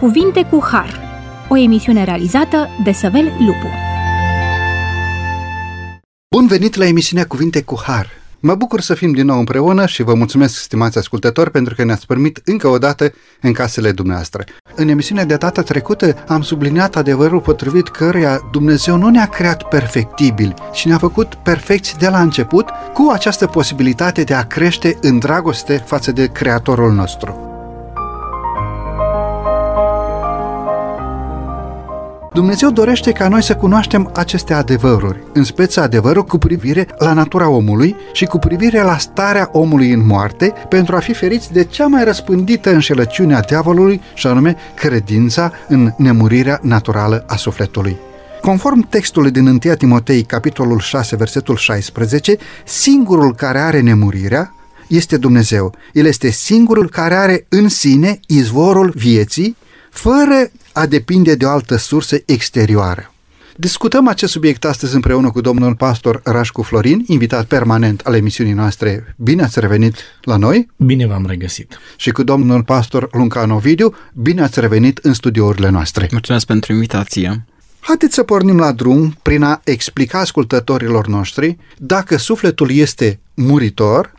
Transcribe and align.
Cuvinte 0.00 0.44
cu 0.44 0.64
Har, 0.70 1.00
o 1.48 1.56
emisiune 1.56 2.04
realizată 2.04 2.68
de 2.84 2.92
Săvel 2.92 3.32
Lupu. 3.38 3.66
Bun 6.30 6.46
venit 6.46 6.74
la 6.74 6.86
emisiunea 6.86 7.26
Cuvinte 7.26 7.62
cu 7.62 7.80
Har. 7.86 8.10
Mă 8.40 8.54
bucur 8.54 8.80
să 8.80 8.94
fim 8.94 9.12
din 9.12 9.26
nou 9.26 9.38
împreună 9.38 9.86
și 9.86 10.02
vă 10.02 10.14
mulțumesc, 10.14 10.58
stimați 10.58 10.98
ascultători, 10.98 11.50
pentru 11.50 11.74
că 11.74 11.84
ne-ați 11.84 12.06
permit 12.06 12.40
încă 12.44 12.68
o 12.68 12.78
dată 12.78 13.12
în 13.40 13.52
casele 13.52 13.92
dumneavoastră. 13.92 14.44
În 14.74 14.88
emisiunea 14.88 15.24
de 15.24 15.36
data 15.36 15.62
trecută 15.62 16.24
am 16.28 16.42
subliniat 16.42 16.96
adevărul 16.96 17.40
potrivit 17.40 17.88
căruia 17.88 18.48
Dumnezeu 18.52 18.96
nu 18.96 19.08
ne-a 19.08 19.26
creat 19.26 19.62
perfectibili, 19.62 20.54
ci 20.72 20.86
ne-a 20.86 20.98
făcut 20.98 21.34
perfecți 21.34 21.98
de 21.98 22.08
la 22.08 22.20
început 22.20 22.68
cu 22.92 23.10
această 23.12 23.46
posibilitate 23.46 24.22
de 24.22 24.34
a 24.34 24.46
crește 24.46 24.98
în 25.00 25.18
dragoste 25.18 25.76
față 25.86 26.12
de 26.12 26.26
Creatorul 26.26 26.92
nostru. 26.92 27.47
Dumnezeu 32.38 32.70
dorește 32.70 33.12
ca 33.12 33.28
noi 33.28 33.42
să 33.42 33.54
cunoaștem 33.54 34.10
aceste 34.14 34.54
adevăruri, 34.54 35.22
în 35.32 35.44
speță 35.44 35.80
adevărul 35.80 36.24
cu 36.24 36.38
privire 36.38 36.88
la 36.98 37.12
natura 37.12 37.48
omului 37.48 37.96
și 38.12 38.24
cu 38.24 38.38
privire 38.38 38.82
la 38.82 38.98
starea 38.98 39.48
omului 39.52 39.92
în 39.92 40.06
moarte, 40.06 40.52
pentru 40.68 40.96
a 40.96 40.98
fi 40.98 41.12
feriți 41.12 41.52
de 41.52 41.64
cea 41.64 41.86
mai 41.86 42.04
răspândită 42.04 42.70
înșelăciune 42.70 43.34
a 43.34 43.40
diavolului, 43.40 44.00
și 44.14 44.26
anume 44.26 44.56
credința 44.74 45.52
în 45.68 45.92
nemurirea 45.96 46.58
naturală 46.62 47.24
a 47.26 47.36
sufletului. 47.36 47.96
Conform 48.40 48.88
textului 48.88 49.30
din 49.30 49.46
1 49.46 49.58
Timotei, 49.58 50.22
capitolul 50.22 50.78
6, 50.78 51.16
versetul 51.16 51.56
16, 51.56 52.36
singurul 52.64 53.34
care 53.34 53.58
are 53.58 53.80
nemurirea 53.80 54.54
este 54.88 55.16
Dumnezeu. 55.16 55.74
El 55.92 56.06
este 56.06 56.30
singurul 56.30 56.88
care 56.90 57.14
are 57.14 57.46
în 57.48 57.68
sine 57.68 58.20
izvorul 58.26 58.92
vieții, 58.96 59.56
fără 59.90 60.50
a 60.72 60.86
depinde 60.86 61.34
de 61.34 61.44
o 61.44 61.48
altă 61.48 61.76
sursă 61.76 62.16
exterioară. 62.24 63.12
Discutăm 63.60 64.08
acest 64.08 64.32
subiect 64.32 64.64
astăzi 64.64 64.94
împreună 64.94 65.30
cu 65.30 65.40
domnul 65.40 65.74
pastor 65.74 66.20
Rașcu 66.24 66.62
Florin, 66.62 67.04
invitat 67.06 67.46
permanent 67.46 68.00
al 68.00 68.14
emisiunii 68.14 68.52
noastre. 68.52 69.14
Bine 69.16 69.42
ați 69.42 69.60
revenit 69.60 69.94
la 70.22 70.36
noi! 70.36 70.68
Bine 70.76 71.06
v-am 71.06 71.26
regăsit! 71.26 71.78
Și 71.96 72.10
cu 72.10 72.22
domnul 72.22 72.62
pastor 72.62 73.08
Luncan 73.12 73.50
Ovidiu, 73.50 73.94
bine 74.14 74.42
ați 74.42 74.60
revenit 74.60 74.98
în 74.98 75.12
studiourile 75.12 75.68
noastre. 75.68 76.08
Mulțumesc 76.10 76.46
pentru 76.46 76.72
invitație! 76.72 77.44
Haideți 77.80 78.14
să 78.14 78.22
pornim 78.22 78.58
la 78.58 78.72
drum 78.72 79.16
prin 79.22 79.42
a 79.42 79.60
explica 79.64 80.18
ascultătorilor 80.18 81.06
noștri 81.06 81.56
dacă 81.76 82.16
sufletul 82.16 82.70
este 82.70 83.20
muritor 83.34 84.12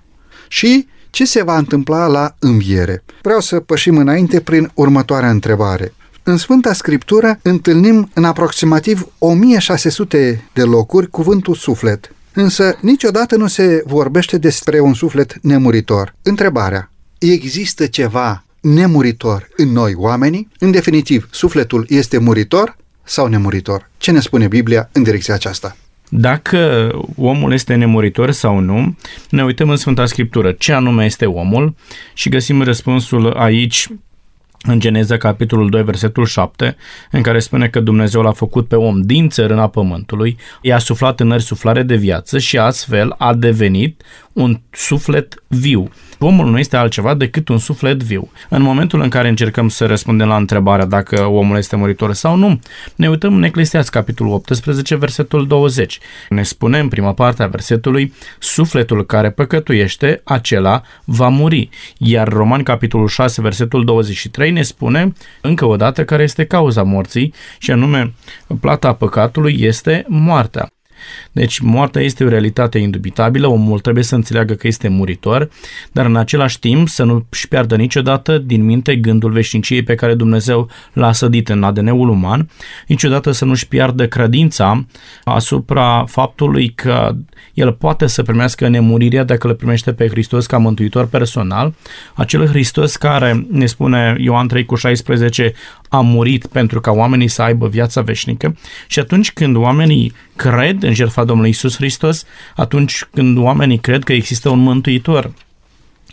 și 0.48 0.88
ce 1.10 1.26
se 1.26 1.44
va 1.44 1.58
întâmpla 1.58 2.08
la 2.08 2.36
înviere. 2.40 3.04
Vreau 3.22 3.40
să 3.40 3.60
pășim 3.60 3.98
înainte 3.98 4.40
prin 4.40 4.72
următoarea 4.74 5.30
întrebare. 5.30 5.94
În 6.24 6.38
Sfânta 6.38 6.74
Scriptură 6.74 7.40
întâlnim 7.42 8.10
în 8.14 8.24
aproximativ 8.24 9.08
1600 9.20 10.50
de 10.54 10.64
locuri 10.64 11.10
cuvântul 11.10 11.56
suflet, 11.56 12.14
însă 12.34 12.78
niciodată 12.82 13.36
nu 13.36 13.48
se 13.48 13.84
vorbește 13.86 14.38
despre 14.38 14.80
un 14.80 14.94
suflet 14.94 15.38
nemuritor. 15.42 16.16
Întrebarea, 16.22 16.92
există 17.18 17.86
ceva 17.86 18.44
nemuritor 18.62 19.50
în 19.56 19.72
noi 19.72 19.94
oamenii? 19.96 20.48
În 20.60 20.72
definitiv, 20.72 21.28
sufletul 21.32 21.86
este 21.90 22.18
muritor 22.18 22.78
sau 23.04 23.28
nemuritor? 23.28 23.90
Ce 23.98 24.12
ne 24.12 24.20
spune 24.20 24.48
Biblia 24.48 24.90
în 24.92 25.04
direcția 25.04 25.34
aceasta? 25.34 25.78
Dacă 26.10 26.92
omul 27.18 27.54
este 27.54 27.76
nemuritor 27.76 28.32
sau 28.32 28.60
nu, 28.60 28.96
ne 29.30 29.44
uităm 29.44 29.70
în 29.70 29.76
Sfânta 29.76 30.06
Scriptură 30.06 30.52
ce 30.52 30.74
anume 30.74 31.06
este 31.06 31.26
omul 31.26 31.76
și 32.14 32.30
găsim 32.30 32.62
răspunsul 32.62 33.32
aici 33.32 33.88
în 34.62 34.80
Geneza, 34.80 35.18
capitolul 35.18 35.70
2, 35.70 35.84
versetul 35.84 36.26
7, 36.26 36.76
în 37.12 37.22
care 37.22 37.40
spune 37.40 37.68
că 37.68 37.80
Dumnezeu 37.80 38.22
l-a 38.22 38.32
făcut 38.32 38.68
pe 38.68 38.76
om 38.76 39.02
din 39.02 39.30
țărâna 39.30 39.68
pământului, 39.68 40.38
i-a 40.62 40.78
suflat 40.78 41.20
în 41.20 41.28
nări 41.28 41.44
suflare 41.44 41.84
de 41.84 41.96
viață 41.96 42.38
și 42.38 42.58
astfel 42.58 43.16
a 43.18 43.34
devenit 43.34 44.02
un 44.34 44.60
suflet 44.72 45.44
viu. 45.48 45.90
Omul 46.22 46.50
nu 46.50 46.60
este 46.60 46.78
altceva 46.78 47.14
decât 47.14 47.48
un 47.48 47.58
suflet 47.58 48.04
viu. 48.04 48.32
În 48.50 48.62
momentul 48.62 49.02
în 49.02 49.10
care 49.10 49.28
încercăm 49.28 49.70
să 49.70 49.86
răspundem 49.86 50.28
la 50.28 50.36
întrebarea 50.36 50.86
dacă 50.86 51.26
omul 51.26 51.58
este 51.58 51.76
muritor 51.76 52.14
sau 52.14 52.36
nu, 52.36 52.60
ne 52.96 53.10
uităm 53.10 53.36
în 53.36 53.44
Eclesiastes, 53.44 53.94
capitolul 53.94 54.34
18, 54.34 54.96
versetul 54.96 55.48
20. 55.48 56.00
Ne 56.30 56.44
spune 56.44 56.80
în 56.80 56.88
prima 56.88 57.14
parte 57.14 57.44
a 57.44 57.48
versetului, 57.48 58.14
sufletul 58.40 59.06
care 59.06 59.30
păcătuiește, 59.30 60.22
acela 60.24 60.82
va 61.04 61.28
muri. 61.28 61.70
Iar 61.98 62.28
Roman, 62.28 62.64
capitolul 62.64 63.08
6, 63.08 63.42
versetul 63.42 63.86
23 63.86 64.52
ne 64.52 64.62
spune 64.62 65.14
încă 65.42 65.66
o 65.66 65.76
dată 65.76 66.06
care 66.06 66.24
este 66.24 66.46
cauza 66.46 66.84
morții 66.84 67.34
și 67.58 67.72
anume 67.72 68.14
plata 68.60 68.94
păcatului 68.94 69.58
este 69.60 70.06
moartea. 70.08 70.70
Deci 71.32 71.60
moartea 71.60 72.02
este 72.02 72.24
o 72.24 72.28
realitate 72.28 72.78
indubitabilă, 72.78 73.48
omul 73.48 73.80
trebuie 73.80 74.04
să 74.04 74.16
înțeleagă 74.16 74.54
că 74.54 74.68
este 74.68 74.88
muritor, 74.88 75.50
dar 75.92 76.06
în 76.06 76.16
același 76.16 76.60
timp 76.60 76.88
să 76.88 77.04
nu 77.04 77.26
își 77.30 77.48
piardă 77.48 77.76
niciodată 77.76 78.38
din 78.38 78.66
minte 78.66 78.96
gândul 78.96 79.32
veșniciei 79.32 79.84
pe 79.84 79.96
care 79.96 80.14
Dumnezeu 80.14 80.70
l-a 80.94 81.12
sădit 81.12 81.50
în 81.50 81.64
ADN-ul 81.64 82.10
uman, 82.10 82.50
niciodată 82.88 83.32
să 83.32 83.46
nu-și 83.46 83.68
piardă 83.68 84.08
credința 84.08 84.86
asupra 85.24 86.06
faptului 86.08 86.70
că 86.70 87.16
el 87.54 87.72
poate 87.72 88.08
să 88.08 88.24
primească 88.24 88.68
nemurirea 88.68 89.24
dacă 89.24 89.48
îl 89.48 89.56
primește 89.56 89.94
pe 89.94 90.08
Hristos 90.08 90.46
ca 90.46 90.58
mântuitor 90.58 91.08
personal, 91.08 91.74
acel 92.14 92.48
Hristos 92.48 92.96
care, 92.96 93.48
ne 93.52 93.66
spune 93.66 94.16
Ioan 94.20 94.48
3 94.48 94.66
cu 94.66 94.76
16, 94.76 95.54
a 95.90 96.00
murit 96.00 96.46
pentru 96.46 96.82
ca 96.82 96.92
oamenii 96.92 97.28
să 97.28 97.42
aibă 97.42 97.68
viața 97.68 98.02
veșnică 98.02 98.58
și 98.88 99.00
atunci 99.00 99.32
când 99.32 99.56
oamenii 99.56 100.14
cred 100.36 100.84
în 100.84 100.94
jertfa 100.94 101.24
Domnului 101.24 101.50
Isus 101.50 101.76
Hristos, 101.76 102.26
atunci 102.56 103.06
când 103.14 103.38
oamenii 103.38 103.78
cred 103.78 104.04
că 104.04 104.14
există 104.14 104.50
un 104.50 104.60
mântuitor 104.60 105.32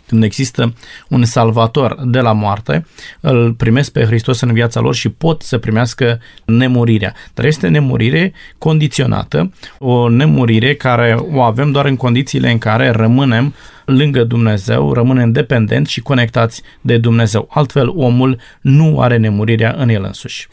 când 0.07 0.23
există 0.23 0.73
un 1.09 1.25
salvator 1.25 1.97
de 2.05 2.19
la 2.19 2.31
moarte, 2.31 2.85
îl 3.19 3.53
primesc 3.53 3.91
pe 3.91 4.03
Hristos 4.03 4.41
în 4.41 4.53
viața 4.53 4.79
lor 4.79 4.95
și 4.95 5.09
pot 5.09 5.41
să 5.41 5.57
primească 5.57 6.19
nemurirea. 6.45 7.13
Dar 7.33 7.45
este 7.45 7.67
nemurire 7.67 8.33
condiționată, 8.57 9.53
o 9.79 10.09
nemurire 10.09 10.75
care 10.75 11.17
o 11.31 11.41
avem 11.41 11.71
doar 11.71 11.85
în 11.85 11.95
condițiile 11.95 12.51
în 12.51 12.57
care 12.57 12.89
rămânem 12.89 13.53
lângă 13.85 14.23
Dumnezeu, 14.23 14.93
rămânem 14.93 15.31
dependenți 15.31 15.91
și 15.91 16.01
conectați 16.01 16.61
de 16.81 16.97
Dumnezeu. 16.97 17.49
Altfel, 17.51 17.89
omul 17.89 18.39
nu 18.61 18.99
are 18.99 19.17
nemurirea 19.17 19.75
în 19.77 19.89
el 19.89 20.03
însuși. 20.03 20.47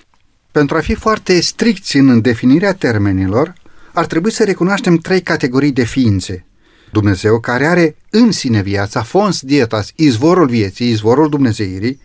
Pentru 0.53 0.77
a 0.77 0.81
fi 0.81 0.95
foarte 0.95 1.41
stricți 1.41 1.97
în 1.97 2.21
definirea 2.21 2.73
termenilor, 2.73 3.53
ar 3.93 4.07
trebui 4.07 4.31
să 4.31 4.45
recunoaștem 4.45 4.97
trei 4.97 5.21
categorii 5.21 5.73
de 5.73 5.85
ființe. 5.85 6.47
Dumnezeu 6.95 7.41
care 7.41 7.67
are 7.67 7.97
în 8.11 8.33
sine 8.33 8.63
viața, 8.63 9.03
fons 9.03 9.41
dietas, 9.41 9.93
izvorul 9.95 10.47
vieții, 10.47 10.91
izvorul 10.91 11.29
Dumnezeirii, 11.29 12.01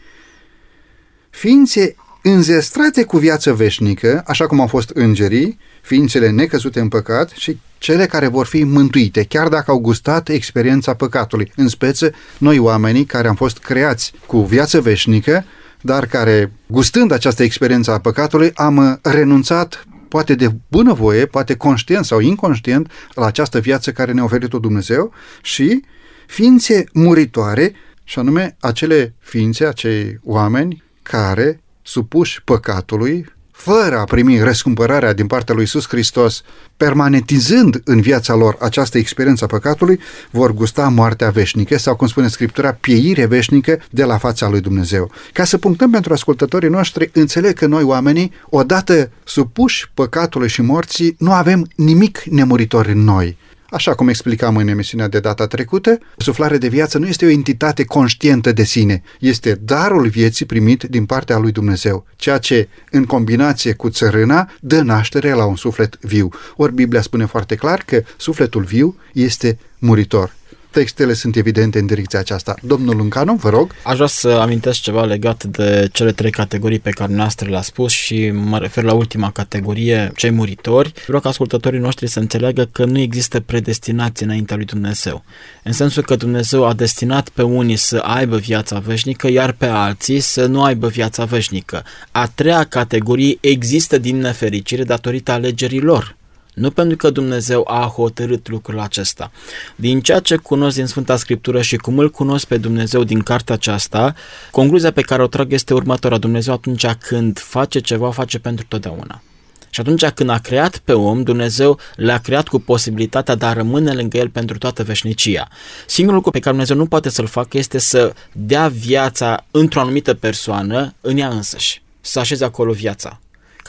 ființe 1.30 1.96
înzestrate 2.22 3.04
cu 3.04 3.18
viață 3.18 3.54
veșnică, 3.54 4.24
așa 4.28 4.48
cum 4.48 4.60
au 4.60 4.68
fost 4.68 4.90
îngerii, 4.90 5.58
ființele 5.82 6.30
necăzute 6.30 6.80
în 6.80 6.88
păcat 6.88 7.30
și 7.30 7.58
cele 7.78 8.06
care 8.06 8.28
vor 8.28 8.46
fi 8.46 8.64
mântuite, 8.64 9.24
chiar 9.24 9.48
dacă 9.48 9.72
au 9.72 9.78
gustat 9.78 10.30
experiența 10.30 10.94
păcatului, 10.94 11.52
în 11.56 11.68
speță 11.68 12.12
noi 12.38 12.58
oamenii 12.58 13.06
care 13.06 13.28
am 13.28 13.36
fost 13.36 13.58
creați 13.58 14.14
cu 14.26 14.42
viață 14.42 14.82
veșnică, 14.82 15.46
dar 15.82 16.06
care, 16.06 16.52
gustând 16.68 17.12
această 17.12 17.44
experiență 17.44 17.92
a 17.92 18.00
păcatului, 18.00 18.52
am 18.54 19.00
renunțat 19.02 19.86
poate 20.10 20.36
de 20.36 20.52
bunăvoie, 20.68 21.26
poate 21.26 21.56
conștient 21.56 22.06
sau 22.06 22.20
inconștient, 22.20 22.92
la 23.14 23.26
această 23.26 23.60
viață 23.60 23.92
care 23.92 24.12
ne-a 24.12 24.24
oferit-o 24.24 24.60
Dumnezeu 24.60 25.14
și 25.42 25.84
ființe 26.28 26.84
muritoare, 26.94 27.74
și 28.04 28.20
anume 28.20 28.56
acele 28.60 29.16
ființe, 29.20 29.66
acei 29.66 30.20
oameni 30.24 30.84
care, 31.02 31.62
supuși 31.82 32.44
păcatului, 32.44 33.26
fără 33.60 33.98
a 33.98 34.04
primi 34.04 34.40
răscumpărarea 34.40 35.14
din 35.14 35.28
partea 35.28 35.54
lui 35.54 35.64
Iisus 35.64 35.88
Hristos, 35.88 36.42
permanentizând 36.78 37.82
în 37.84 38.02
viața 38.02 38.36
lor 38.36 38.58
această 38.60 38.98
experiență 38.98 39.44
a 39.44 39.48
păcatului, 39.48 40.00
vor 40.32 40.54
gusta 40.54 40.88
moartea 40.88 41.30
veșnică 41.30 41.78
sau, 41.78 41.96
cum 41.96 42.08
spune 42.08 42.28
Scriptura, 42.28 42.74
pieire 42.74 43.26
veșnică 43.26 43.80
de 43.90 44.04
la 44.04 44.18
fața 44.18 44.50
lui 44.50 44.62
Dumnezeu. 44.62 45.12
Ca 45.34 45.44
să 45.44 45.58
punctăm 45.58 45.92
pentru 45.92 46.14
ascultătorii 46.14 46.70
noștri, 46.70 47.10
înțeleg 47.14 47.54
că 47.54 47.66
noi 47.66 47.84
oamenii, 47.84 48.32
odată 48.50 49.12
supuși 49.24 49.92
păcatului 49.94 50.50
și 50.50 50.62
morții, 50.62 51.16
nu 51.18 51.32
avem 51.32 51.68
nimic 51.76 52.24
nemuritor 52.24 52.86
în 52.86 53.04
noi. 53.04 53.38
Așa 53.72 53.94
cum 53.96 54.08
explicam 54.08 54.58
în 54.58 54.68
emisiunea 54.68 55.08
de 55.08 55.20
data 55.20 55.48
trecută, 55.48 55.98
suflarea 56.18 56.58
de 56.58 56.68
viață 56.68 56.98
nu 56.98 57.08
este 57.08 57.26
o 57.26 57.30
entitate 57.30 57.84
conștientă 57.84 58.52
de 58.52 58.64
sine, 58.64 59.02
este 59.20 59.60
darul 59.62 60.08
vieții 60.08 60.46
primit 60.46 60.84
din 60.84 61.06
partea 61.06 61.38
lui 61.38 61.52
Dumnezeu, 61.52 62.06
ceea 62.16 62.38
ce, 62.38 62.68
în 62.92 63.06
combinație 63.06 63.74
cu 63.74 63.90
țărâna, 63.90 64.52
dă 64.60 64.82
naștere 64.82 65.34
la 65.34 65.46
un 65.46 65.56
suflet 65.56 65.98
viu. 66.02 66.30
Ori 66.56 66.74
Biblia 66.74 67.02
spune 67.02 67.26
foarte 67.26 67.56
clar 67.56 67.84
că 67.86 68.04
sufletul 68.18 68.64
viu 68.64 68.96
este 69.14 69.58
muritor. 69.80 70.38
Textele 70.72 71.14
sunt 71.14 71.36
evidente 71.36 71.80
în 71.80 71.86
direcția 71.86 72.20
aceasta. 72.20 72.56
Domnul 72.62 72.96
Luncanu, 72.96 73.34
vă 73.34 73.50
rog. 73.50 73.72
Aș 73.84 73.96
vrea 73.96 74.08
să 74.08 74.28
amintesc 74.28 74.82
ceva 74.82 75.04
legat 75.04 75.44
de 75.44 75.90
cele 75.92 76.12
trei 76.12 76.32
categorii 76.32 76.80
pe 76.80 76.90
care 76.90 77.14
noastră 77.14 77.50
le-a 77.50 77.62
spus 77.62 77.92
și 77.92 78.30
mă 78.30 78.58
refer 78.58 78.84
la 78.84 78.94
ultima 78.94 79.32
categorie, 79.32 80.12
cei 80.16 80.30
muritori. 80.30 80.94
Vreau 81.06 81.22
ca 81.22 81.30
ascultătorii 81.30 81.80
noștri 81.80 82.08
să 82.08 82.20
înțeleagă 82.20 82.70
că 82.72 82.86
nu 82.86 83.00
există 83.00 83.40
predestinație 83.40 84.26
înaintea 84.26 84.56
lui 84.56 84.66
Dumnezeu. 84.66 85.24
În 85.64 85.72
sensul 85.72 86.04
că 86.04 86.16
Dumnezeu 86.16 86.66
a 86.66 86.74
destinat 86.74 87.30
pe 87.30 87.42
unii 87.42 87.76
să 87.76 87.98
aibă 87.98 88.38
viața 88.38 88.80
veșnică, 88.80 89.30
iar 89.32 89.52
pe 89.52 89.66
alții 89.66 90.20
să 90.20 90.46
nu 90.46 90.64
aibă 90.64 90.88
viața 90.88 91.26
veșnică. 91.26 91.84
A 92.12 92.28
treia 92.36 92.64
categorie 92.64 93.38
există 93.40 93.98
din 93.98 94.18
nefericire 94.18 94.84
datorită 94.84 95.32
alegerii 95.32 95.82
lor. 95.82 96.18
Nu 96.60 96.72
pentru 96.72 96.98
că 96.98 97.10
Dumnezeu 97.10 97.68
a 97.68 97.92
hotărât 97.96 98.50
lucrul 98.50 98.80
acesta. 98.80 99.32
Din 99.76 100.02
ceea 100.02 100.20
ce 100.20 100.36
cunosc 100.36 100.76
din 100.76 100.86
Sfânta 100.86 101.16
Scriptură 101.16 101.62
și 101.62 101.76
cum 101.76 101.98
îl 102.00 102.10
cunosc 102.10 102.46
pe 102.46 102.58
Dumnezeu 102.58 103.04
din 103.04 103.22
cartea 103.22 103.56
aceasta, 103.56 104.14
concluzia 104.52 104.92
pe 104.92 105.02
care 105.02 105.24
o 105.24 105.28
trag 105.28 105.54
este 105.54 105.74
următoarea. 105.74 106.18
Dumnezeu 106.20 106.54
atunci 106.54 106.86
când 106.86 107.40
face 107.40 107.80
ceva, 107.80 108.12
face 108.12 108.40
pentru 108.40 108.66
totdeauna. 108.68 109.22
Și 109.70 109.80
atunci 109.80 110.06
când 110.06 110.30
a 110.30 110.38
creat 110.38 110.78
pe 110.78 110.94
om, 110.94 111.24
Dumnezeu 111.24 111.80
l-a 111.96 112.18
creat 112.18 112.48
cu 112.48 112.60
posibilitatea 112.60 113.36
de 113.36 113.46
a 113.46 113.54
rămâne 113.54 113.94
lângă 113.94 114.18
el 114.18 114.30
pentru 114.30 114.58
toată 114.58 114.84
veșnicia. 114.84 115.48
Singurul 115.86 116.18
lucru 116.18 116.32
pe 116.32 116.40
care 116.40 116.52
Dumnezeu 116.52 116.76
nu 116.76 116.86
poate 116.86 117.10
să-l 117.10 117.28
facă 117.28 117.58
este 117.58 117.78
să 117.78 118.14
dea 118.32 118.68
viața 118.68 119.46
într-o 119.52 119.80
anumită 119.80 120.14
persoană 120.14 120.94
în 121.02 121.18
ea 121.18 121.30
însăși, 121.30 121.82
să 122.02 122.20
așeze 122.20 122.44
acolo 122.46 122.72
viața 122.72 123.20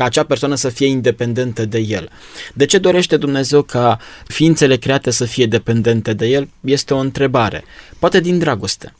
ca 0.00 0.06
acea 0.06 0.24
persoană 0.24 0.54
să 0.54 0.68
fie 0.68 0.86
independentă 0.86 1.64
de 1.64 1.78
el. 1.78 2.08
De 2.54 2.66
ce 2.66 2.78
dorește 2.78 3.16
Dumnezeu 3.16 3.62
ca 3.62 3.98
ființele 4.26 4.76
create 4.76 5.10
să 5.10 5.24
fie 5.24 5.46
dependente 5.46 6.12
de 6.12 6.26
el? 6.26 6.48
Este 6.60 6.94
o 6.94 6.98
întrebare. 6.98 7.64
Poate 7.98 8.20
din 8.20 8.38
dragoste. 8.38 8.94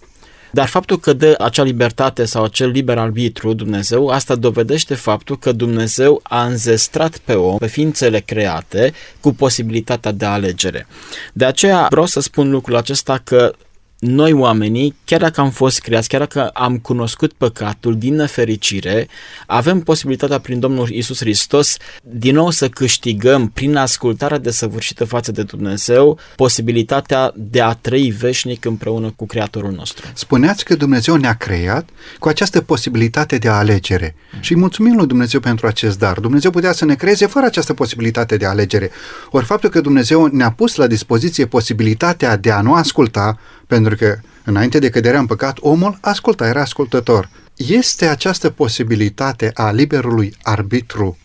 Dar 0.51 0.67
faptul 0.67 0.99
că 0.99 1.13
dă 1.13 1.35
acea 1.39 1.63
libertate 1.63 2.25
sau 2.25 2.45
acel 2.45 2.71
liber 2.71 2.99
arbitru 2.99 3.53
Dumnezeu, 3.53 4.09
asta 4.09 4.35
dovedește 4.35 4.95
faptul 4.95 5.39
că 5.39 5.53
Dumnezeu 5.53 6.21
a 6.23 6.45
înzestrat 6.45 7.19
pe 7.19 7.33
om, 7.33 7.59
pe 7.59 7.67
ființele 7.67 8.21
create, 8.21 8.93
cu 9.21 9.33
posibilitatea 9.35 10.13
de 10.13 10.25
alegere. 10.25 10.87
De 11.33 11.45
aceea 11.45 11.87
vreau 11.91 12.07
să 12.07 12.21
spun 12.21 12.51
lucrul 12.51 12.77
acesta 12.77 13.21
că 13.25 13.53
noi 14.01 14.33
oamenii, 14.33 14.95
chiar 15.05 15.21
dacă 15.21 15.41
am 15.41 15.51
fost 15.51 15.81
creați, 15.81 16.09
chiar 16.09 16.21
dacă 16.21 16.49
am 16.49 16.79
cunoscut 16.79 17.33
păcatul 17.33 17.99
din 17.99 18.15
nefericire, 18.15 19.09
avem 19.47 19.81
posibilitatea 19.81 20.39
prin 20.39 20.61
Domnul 20.61 20.89
Isus 20.89 21.19
Hristos 21.19 21.77
din 22.03 22.35
nou 22.35 22.51
să 22.51 22.69
câștigăm 22.69 23.49
prin 23.49 23.77
ascultarea 23.77 24.39
desăvârșită 24.39 25.05
față 25.05 25.33
de 25.33 25.43
Dumnezeu 25.43 26.19
posibilitatea 26.37 27.33
de 27.37 27.61
a 27.61 27.73
trăi 27.73 28.11
veșnic 28.19 28.65
împreună 28.65 29.13
cu 29.17 29.27
Creatorul 29.27 29.73
nostru. 29.73 30.07
Spuneați 30.15 30.65
că 30.65 30.75
Dumnezeu 30.75 31.17
ne-a 31.17 31.35
creat 31.35 31.89
cu 32.19 32.29
această 32.29 32.61
posibilitate 32.61 33.39
de 33.39 33.49
alegere 33.49 34.15
mm. 34.35 34.41
și 34.41 34.57
mulțumim 34.57 34.97
lui 34.97 35.07
Dumnezeu 35.07 35.41
pentru 35.41 35.67
acest 35.67 35.99
dar. 35.99 36.19
Dumnezeu 36.19 36.51
putea 36.51 36.73
să 36.73 36.85
ne 36.85 36.95
creeze 36.95 37.27
fără 37.27 37.47
această 37.47 37.75
posibilitate 37.75 38.37
de 38.37 38.47
alegere. 38.47 38.91
Ori 39.31 39.45
faptul 39.45 39.71
că 39.71 39.81
Dumnezeu 39.81 40.27
ne-a 40.27 40.51
pus 40.51 40.75
la 40.75 40.87
dispoziție 40.87 41.47
posibilitatea 41.47 42.37
de 42.37 42.51
a 42.51 42.61
nu 42.61 42.75
asculta 42.75 43.39
pentru 43.71 43.97
că 43.97 44.19
înainte 44.45 44.79
de 44.79 44.91
căderea 44.91 45.21
în 45.21 45.27
păcat, 45.27 45.59
omul 45.61 45.99
asculta, 46.01 46.47
era 46.47 46.61
ascultător. 46.61 47.29
Este 47.57 48.07
această 48.07 48.51
posibilitate 48.51 49.51
a 49.55 49.71
liberului 49.71 50.35
arbitru 50.43 51.19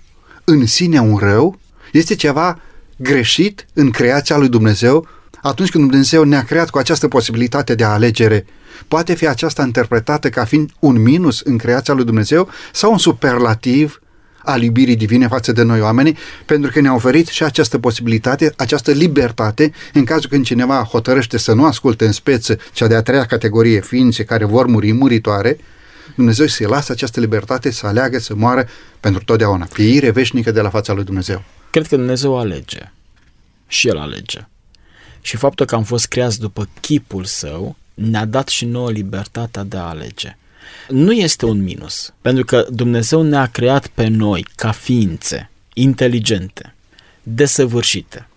în 0.44 0.66
sine 0.66 1.00
un 1.00 1.18
rău? 1.18 1.60
Este 1.92 2.16
ceva 2.16 2.60
greșit 2.98 3.66
în 3.74 3.92
creația 3.92 4.38
lui 4.38 4.50
Dumnezeu? 4.50 5.08
Atunci 5.42 5.70
când 5.70 5.90
Dumnezeu 5.90 6.24
ne-a 6.24 6.44
creat 6.44 6.70
cu 6.70 6.78
această 6.78 7.08
posibilitate 7.08 7.76
de 7.76 7.84
alegere, 7.84 8.46
poate 8.88 9.14
fi 9.14 9.28
aceasta 9.28 9.64
interpretată 9.64 10.30
ca 10.30 10.46
fiind 10.46 10.72
un 10.80 11.02
minus 11.02 11.40
în 11.40 11.58
creația 11.58 11.94
lui 11.94 12.06
Dumnezeu 12.06 12.50
sau 12.74 12.92
un 12.92 12.98
superlativ 12.98 14.02
al 14.46 14.62
iubirii 14.62 14.96
divine 14.96 15.28
față 15.28 15.52
de 15.52 15.64
noi 15.64 15.82
oameni, 15.82 16.18
pentru 16.46 16.72
că 16.72 16.82
ne-a 16.82 16.94
oferit 16.94 17.28
și 17.28 17.44
această 17.44 17.80
posibilitate, 17.80 18.54
această 18.58 18.92
libertate, 18.92 19.72
în 19.94 20.04
cazul 20.04 20.30
când 20.30 20.46
cineva 20.46 20.84
hotărăște 20.84 21.38
să 21.38 21.54
nu 21.54 21.66
asculte 21.66 22.06
în 22.06 22.12
speță 22.12 22.58
cea 22.74 22.88
de-a 22.88 23.02
treia 23.02 23.26
categorie 23.26 23.82
ființe 23.82 24.24
care 24.24 24.46
vor 24.46 24.66
muri 24.66 24.92
muritoare, 24.92 25.58
Dumnezeu 26.16 26.48
să-i 26.48 26.66
lasă 26.66 26.92
această 26.92 27.20
libertate 27.20 27.72
să 27.72 27.88
aleagă 27.88 28.20
să 28.20 28.36
moară 28.36 28.68
pentru 29.00 29.24
totdeauna. 29.24 29.68
Pieire 29.74 30.10
veșnică 30.10 30.52
de 30.52 30.62
la 30.62 30.70
fața 30.70 30.94
lui 30.94 31.04
Dumnezeu. 31.04 31.44
Cred 31.70 31.88
că 31.88 31.96
Dumnezeu 31.96 32.38
alege. 32.38 32.92
Și 33.68 33.88
El 33.88 33.98
alege. 33.98 34.48
Și 35.22 35.38
faptul 35.38 35.66
că 35.66 35.76
am 35.76 35.84
fost 35.84 36.08
creați 36.08 36.40
după 36.40 36.68
chipul 36.80 37.24
Său 37.24 37.76
ne-a 37.94 38.26
dat 38.26 38.48
și 38.48 38.66
nouă 38.66 38.92
libertatea 38.92 39.64
de 39.64 39.78
a 39.78 39.82
alege 39.82 40.38
nu 40.90 41.12
este 41.12 41.46
un 41.46 41.64
minus, 41.64 42.14
pentru 42.22 42.46
că 42.46 42.68
Dumnezeu 42.70 43.22
ne-a 43.22 43.46
creat 43.46 43.88
pe 43.88 44.08
noi 44.08 44.46
ca 44.56 44.72
ființe 44.72 45.50
inteligente, 45.74 46.74
desăvârșite, 47.24 48.28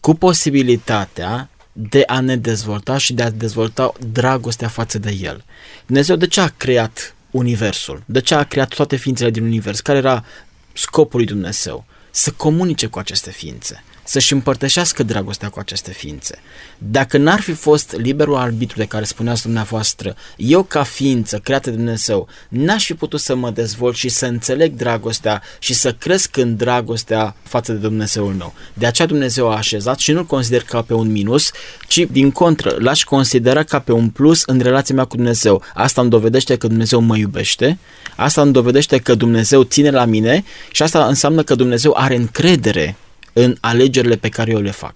cu 0.00 0.14
posibilitatea 0.14 1.48
de 1.72 2.02
a 2.06 2.20
ne 2.20 2.36
dezvolta 2.36 2.98
și 2.98 3.12
de 3.12 3.22
a 3.22 3.30
dezvolta 3.30 3.92
dragostea 4.12 4.68
față 4.68 4.98
de 4.98 5.18
El. 5.22 5.44
Dumnezeu 5.86 6.16
de 6.16 6.26
ce 6.26 6.40
a 6.40 6.48
creat 6.48 7.14
Universul? 7.30 8.02
De 8.06 8.20
ce 8.20 8.34
a 8.34 8.42
creat 8.42 8.68
toate 8.68 8.96
ființele 8.96 9.30
din 9.30 9.44
Univers? 9.44 9.80
Care 9.80 9.98
era 9.98 10.24
scopul 10.72 11.18
lui 11.18 11.28
Dumnezeu? 11.28 11.84
Să 12.10 12.30
comunice 12.30 12.86
cu 12.86 12.98
aceste 12.98 13.30
ființe, 13.30 13.84
să-și 14.06 14.32
împărtășească 14.32 15.02
dragostea 15.02 15.48
cu 15.48 15.58
aceste 15.58 15.92
ființe. 15.92 16.38
Dacă 16.78 17.18
n-ar 17.18 17.40
fi 17.40 17.52
fost 17.52 17.94
liberul 17.96 18.36
arbitru 18.36 18.78
de 18.78 18.84
care 18.84 19.04
spuneați 19.04 19.42
dumneavoastră, 19.42 20.16
eu 20.36 20.62
ca 20.62 20.82
ființă 20.82 21.38
creată 21.38 21.70
de 21.70 21.76
Dumnezeu, 21.76 22.28
n-aș 22.48 22.84
fi 22.84 22.94
putut 22.94 23.20
să 23.20 23.34
mă 23.34 23.50
dezvolt 23.50 23.96
și 23.96 24.08
să 24.08 24.26
înțeleg 24.26 24.74
dragostea 24.74 25.42
și 25.58 25.74
să 25.74 25.92
cresc 25.92 26.36
în 26.36 26.56
dragostea 26.56 27.36
față 27.42 27.72
de 27.72 27.78
Dumnezeul 27.78 28.32
meu. 28.32 28.54
De 28.74 28.86
aceea 28.86 29.08
Dumnezeu 29.08 29.50
a 29.50 29.56
așezat 29.56 29.98
și 29.98 30.12
nu-l 30.12 30.24
consider 30.24 30.62
ca 30.62 30.82
pe 30.82 30.94
un 30.94 31.12
minus, 31.12 31.50
ci 31.88 32.06
din 32.10 32.30
contră, 32.30 32.76
l-aș 32.78 33.04
considera 33.04 33.62
ca 33.62 33.78
pe 33.78 33.92
un 33.92 34.08
plus 34.08 34.42
în 34.44 34.60
relația 34.60 34.94
mea 34.94 35.04
cu 35.04 35.16
Dumnezeu. 35.16 35.62
Asta 35.74 36.00
îmi 36.00 36.10
dovedește 36.10 36.56
că 36.56 36.66
Dumnezeu 36.66 37.00
mă 37.00 37.16
iubește, 37.16 37.78
asta 38.16 38.42
îmi 38.42 38.52
dovedește 38.52 38.98
că 38.98 39.14
Dumnezeu 39.14 39.62
ține 39.62 39.90
la 39.90 40.04
mine 40.04 40.44
și 40.70 40.82
asta 40.82 41.06
înseamnă 41.06 41.42
că 41.42 41.54
Dumnezeu 41.54 41.94
are 41.96 42.16
încredere 42.16 42.96
în 43.38 43.56
alegerile 43.60 44.16
pe 44.16 44.28
care 44.28 44.50
eu 44.50 44.60
le 44.60 44.70
fac. 44.70 44.94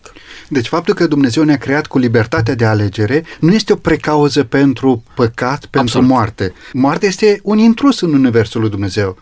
Deci 0.48 0.66
faptul 0.66 0.94
că 0.94 1.06
Dumnezeu 1.06 1.42
ne-a 1.42 1.56
creat 1.56 1.86
cu 1.86 1.98
libertatea 1.98 2.54
de 2.54 2.64
alegere 2.64 3.24
nu 3.40 3.52
este 3.52 3.72
o 3.72 3.76
precauză 3.76 4.44
pentru 4.44 5.02
păcat, 5.14 5.58
pentru 5.58 5.80
Absolut. 5.80 6.08
moarte. 6.08 6.52
Moartea 6.72 7.08
este 7.08 7.40
un 7.42 7.58
intrus 7.58 8.00
în 8.00 8.14
Universul 8.14 8.60
lui 8.60 8.70
Dumnezeu. 8.70 9.18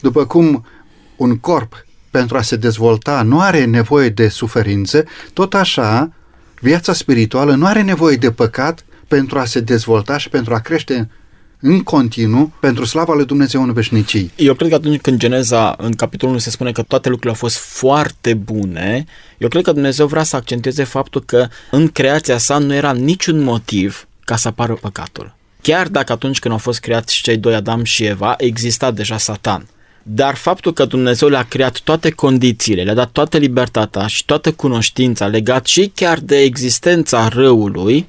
După 0.00 0.26
cum 0.26 0.66
un 1.16 1.38
corp 1.38 1.86
pentru 2.10 2.36
a 2.36 2.42
se 2.42 2.56
dezvolta 2.56 3.22
nu 3.22 3.40
are 3.40 3.64
nevoie 3.64 4.08
de 4.08 4.28
suferință, 4.28 5.04
tot 5.32 5.54
așa 5.54 6.12
viața 6.60 6.92
spirituală 6.92 7.54
nu 7.54 7.66
are 7.66 7.82
nevoie 7.82 8.16
de 8.16 8.30
păcat 8.30 8.84
pentru 9.08 9.38
a 9.38 9.44
se 9.44 9.60
dezvolta 9.60 10.18
și 10.18 10.28
pentru 10.28 10.54
a 10.54 10.58
crește 10.58 11.10
în 11.66 11.82
continuu 11.82 12.52
pentru 12.60 12.84
slava 12.84 13.14
lui 13.14 13.24
Dumnezeu 13.24 13.62
în 13.62 13.72
veșnicii. 13.72 14.30
Eu 14.36 14.54
cred 14.54 14.68
că 14.68 14.74
atunci 14.74 15.00
când 15.00 15.18
Geneza, 15.18 15.74
în 15.78 15.92
capitolul 15.92 16.34
1, 16.34 16.42
se 16.42 16.50
spune 16.50 16.72
că 16.72 16.82
toate 16.82 17.08
lucrurile 17.08 17.38
au 17.40 17.48
fost 17.48 17.56
foarte 17.56 18.34
bune, 18.34 19.04
eu 19.38 19.48
cred 19.48 19.62
că 19.62 19.72
Dumnezeu 19.72 20.06
vrea 20.06 20.22
să 20.22 20.36
accentueze 20.36 20.84
faptul 20.84 21.22
că 21.24 21.48
în 21.70 21.88
creația 21.88 22.38
sa 22.38 22.58
nu 22.58 22.74
era 22.74 22.92
niciun 22.92 23.42
motiv 23.42 24.08
ca 24.24 24.36
să 24.36 24.48
apară 24.48 24.74
păcatul. 24.74 25.34
Chiar 25.60 25.88
dacă 25.88 26.12
atunci 26.12 26.38
când 26.38 26.54
au 26.54 26.60
fost 26.60 26.80
creați 26.80 27.20
cei 27.22 27.36
doi 27.36 27.54
Adam 27.54 27.84
și 27.84 28.04
Eva, 28.04 28.34
exista 28.38 28.90
deja 28.90 29.18
Satan. 29.18 29.66
Dar 30.02 30.34
faptul 30.34 30.72
că 30.72 30.84
Dumnezeu 30.84 31.28
le-a 31.28 31.42
creat 31.42 31.78
toate 31.78 32.10
condițiile, 32.10 32.82
le-a 32.82 32.94
dat 32.94 33.10
toată 33.10 33.36
libertatea 33.36 34.06
și 34.06 34.24
toată 34.24 34.52
cunoștința 34.52 35.26
legat 35.26 35.66
și 35.66 35.92
chiar 35.94 36.18
de 36.18 36.36
existența 36.38 37.28
răului, 37.28 38.06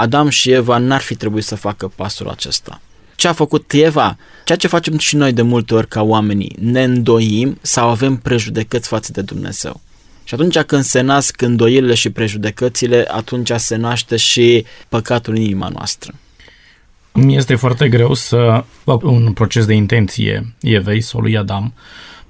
Adam 0.00 0.28
și 0.28 0.50
Eva 0.50 0.78
n-ar 0.78 1.00
fi 1.00 1.14
trebuit 1.14 1.44
să 1.44 1.54
facă 1.54 1.92
pasul 1.96 2.28
acesta. 2.28 2.80
Ce 3.14 3.28
a 3.28 3.32
făcut 3.32 3.72
Eva? 3.72 4.16
Ceea 4.44 4.58
ce 4.58 4.66
facem 4.66 4.98
și 4.98 5.16
noi 5.16 5.32
de 5.32 5.42
multe 5.42 5.74
ori 5.74 5.88
ca 5.88 6.02
oamenii, 6.02 6.56
ne 6.60 6.82
îndoim 6.82 7.58
sau 7.60 7.88
avem 7.88 8.16
prejudecăți 8.16 8.88
față 8.88 9.12
de 9.12 9.22
Dumnezeu. 9.22 9.80
Și 10.24 10.34
atunci 10.34 10.58
când 10.58 10.82
se 10.82 11.00
nasc 11.00 11.40
îndoielile 11.40 11.94
și 11.94 12.10
prejudecățile, 12.10 13.06
atunci 13.10 13.50
se 13.56 13.76
naște 13.76 14.16
și 14.16 14.64
păcatul 14.88 15.34
în 15.34 15.40
inima 15.40 15.68
noastră. 15.68 16.12
Mi 17.12 17.36
este 17.36 17.54
foarte 17.54 17.88
greu 17.88 18.14
să 18.14 18.64
fac 18.84 19.02
un 19.02 19.32
proces 19.32 19.66
de 19.66 19.74
intenție 19.74 20.54
Evei 20.60 21.00
sau 21.00 21.20
lui 21.20 21.36
Adam 21.36 21.72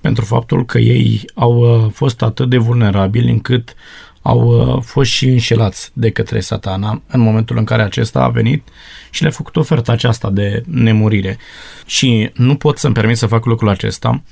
pentru 0.01 0.25
faptul 0.25 0.65
că 0.65 0.79
ei 0.79 1.25
au 1.35 1.85
uh, 1.85 1.91
fost 1.93 2.23
atât 2.23 2.49
de 2.49 2.57
vulnerabili 2.57 3.31
încât 3.31 3.75
au 4.23 4.41
uh, 4.41 4.83
fost 4.83 5.11
și 5.11 5.29
înșelați 5.29 5.91
de 5.93 6.11
către 6.11 6.41
satana 6.41 7.03
în 7.07 7.21
momentul 7.21 7.57
în 7.57 7.65
care 7.65 7.83
acesta 7.83 8.23
a 8.23 8.29
venit 8.29 8.69
și 9.11 9.23
le-a 9.23 9.31
făcut 9.31 9.57
oferta 9.57 9.93
aceasta 9.93 10.31
de 10.31 10.63
nemurire. 10.67 11.39
Și 11.87 12.31
nu 12.35 12.55
pot 12.55 12.79
să-mi 12.79 12.95
permit 12.95 13.17
să 13.17 13.27
fac 13.27 13.45
lucrul 13.45 13.69
acesta 13.69 14.23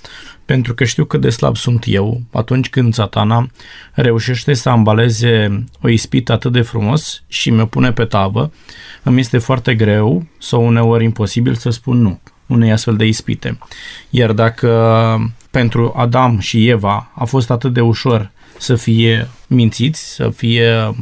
pentru 0.45 0.75
că 0.75 0.85
știu 0.85 1.04
cât 1.04 1.21
de 1.21 1.30
slab 1.30 1.57
sunt 1.57 1.85
eu 1.87 2.21
atunci 2.33 2.71
când 2.71 2.95
satana 2.95 3.50
reușește 3.92 4.54
să 4.54 4.68
ambaleze 4.68 5.64
o 5.83 5.88
ispită 5.88 6.33
atât 6.33 6.52
de 6.52 6.61
frumos 6.61 7.23
și 7.26 7.50
mi-o 7.50 7.66
pune 7.66 7.92
pe 7.92 8.04
tavă, 8.04 8.52
îmi 9.02 9.21
este 9.21 9.38
foarte 9.38 9.75
greu 9.75 10.26
sau 10.38 10.66
uneori 10.66 11.04
imposibil 11.04 11.54
să 11.54 11.71
spun 11.71 12.02
nu 12.02 12.21
unei 12.47 12.73
astfel 12.73 12.97
de 12.97 13.07
ispite. 13.07 13.59
Iar 14.11 14.33
dacă 14.33 15.33
pentru 15.50 15.92
Adam 15.97 16.38
și 16.38 16.68
Eva 16.68 17.11
a 17.14 17.25
fost 17.25 17.50
atât 17.50 17.73
de 17.73 17.80
ușor 17.80 18.30
să 18.59 18.75
fie 18.75 19.29
mințiți, 19.47 20.15
să 20.15 20.31
fie 20.31 20.95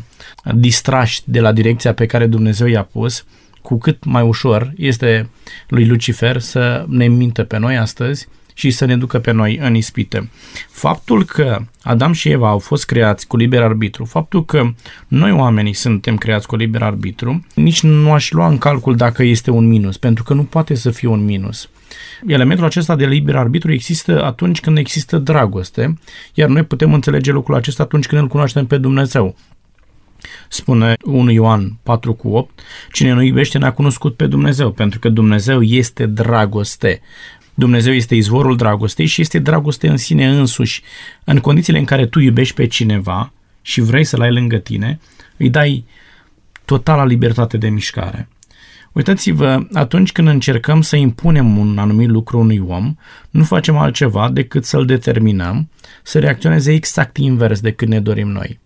distrași 0.54 1.20
de 1.24 1.40
la 1.40 1.52
direcția 1.52 1.94
pe 1.94 2.06
care 2.06 2.26
Dumnezeu 2.26 2.66
i-a 2.66 2.82
pus, 2.82 3.24
cu 3.62 3.78
cât 3.78 4.04
mai 4.04 4.22
ușor 4.22 4.72
este 4.76 5.28
lui 5.68 5.86
Lucifer 5.86 6.40
să 6.40 6.84
ne 6.88 7.06
mintă 7.06 7.44
pe 7.44 7.58
noi 7.58 7.76
astăzi 7.76 8.28
și 8.54 8.70
să 8.70 8.84
ne 8.84 8.96
ducă 8.96 9.18
pe 9.18 9.30
noi 9.30 9.56
în 9.56 9.74
ispite. 9.74 10.30
Faptul 10.70 11.24
că 11.24 11.58
Adam 11.82 12.12
și 12.12 12.28
Eva 12.28 12.48
au 12.48 12.58
fost 12.58 12.84
creați 12.84 13.26
cu 13.26 13.36
liber 13.36 13.62
arbitru, 13.62 14.04
faptul 14.04 14.44
că 14.44 14.70
noi 15.08 15.32
oamenii 15.32 15.72
suntem 15.72 16.16
creați 16.16 16.46
cu 16.46 16.56
liber 16.56 16.82
arbitru, 16.82 17.46
nici 17.54 17.82
nu 17.82 18.12
aș 18.12 18.30
lua 18.30 18.46
în 18.46 18.58
calcul 18.58 18.96
dacă 18.96 19.22
este 19.22 19.50
un 19.50 19.66
minus, 19.66 19.96
pentru 19.96 20.24
că 20.24 20.34
nu 20.34 20.44
poate 20.44 20.74
să 20.74 20.90
fie 20.90 21.08
un 21.08 21.24
minus. 21.24 21.68
Elementul 22.26 22.64
acesta 22.64 22.96
de 22.96 23.06
liber 23.06 23.36
arbitru 23.36 23.72
există 23.72 24.24
atunci 24.24 24.60
când 24.60 24.78
există 24.78 25.18
dragoste, 25.18 25.98
iar 26.34 26.48
noi 26.48 26.62
putem 26.62 26.92
înțelege 26.92 27.32
lucrul 27.32 27.54
acesta 27.54 27.82
atunci 27.82 28.06
când 28.06 28.20
îl 28.22 28.28
cunoaștem 28.28 28.66
pe 28.66 28.78
Dumnezeu. 28.78 29.36
Spune 30.48 30.94
1 31.04 31.30
Ioan 31.30 31.78
4 31.82 32.14
cu 32.14 32.28
8, 32.28 32.60
cine 32.92 33.12
nu 33.12 33.22
iubește 33.22 33.58
n-a 33.58 33.72
cunoscut 33.72 34.16
pe 34.16 34.26
Dumnezeu, 34.26 34.70
pentru 34.70 34.98
că 34.98 35.08
Dumnezeu 35.08 35.62
este 35.62 36.06
dragoste. 36.06 37.00
Dumnezeu 37.54 37.92
este 37.92 38.14
izvorul 38.14 38.56
dragostei 38.56 39.06
și 39.06 39.20
este 39.20 39.38
dragoste 39.38 39.88
în 39.88 39.96
sine 39.96 40.28
însuși. 40.28 40.82
În 41.24 41.38
condițiile 41.38 41.78
în 41.78 41.84
care 41.84 42.06
tu 42.06 42.20
iubești 42.20 42.54
pe 42.54 42.66
cineva 42.66 43.32
și 43.62 43.80
vrei 43.80 44.04
să-l 44.04 44.20
ai 44.20 44.32
lângă 44.32 44.56
tine, 44.56 45.00
îi 45.36 45.50
dai 45.50 45.84
totala 46.64 47.04
libertate 47.04 47.56
de 47.56 47.68
mișcare. 47.68 48.28
Uitați-vă, 48.96 49.66
atunci 49.72 50.12
când 50.12 50.28
încercăm 50.28 50.80
să 50.80 50.96
impunem 50.96 51.58
un 51.58 51.78
anumit 51.78 52.08
lucru 52.08 52.38
unui 52.38 52.58
om, 52.66 52.94
nu 53.30 53.44
facem 53.44 53.76
altceva 53.76 54.30
decât 54.30 54.64
să-l 54.64 54.84
determinăm 54.84 55.70
să 56.02 56.18
reacționeze 56.18 56.72
exact 56.72 57.16
invers 57.16 57.60
decât 57.60 57.88
ne 57.88 58.00
dorim 58.00 58.28
noi. 58.28 58.58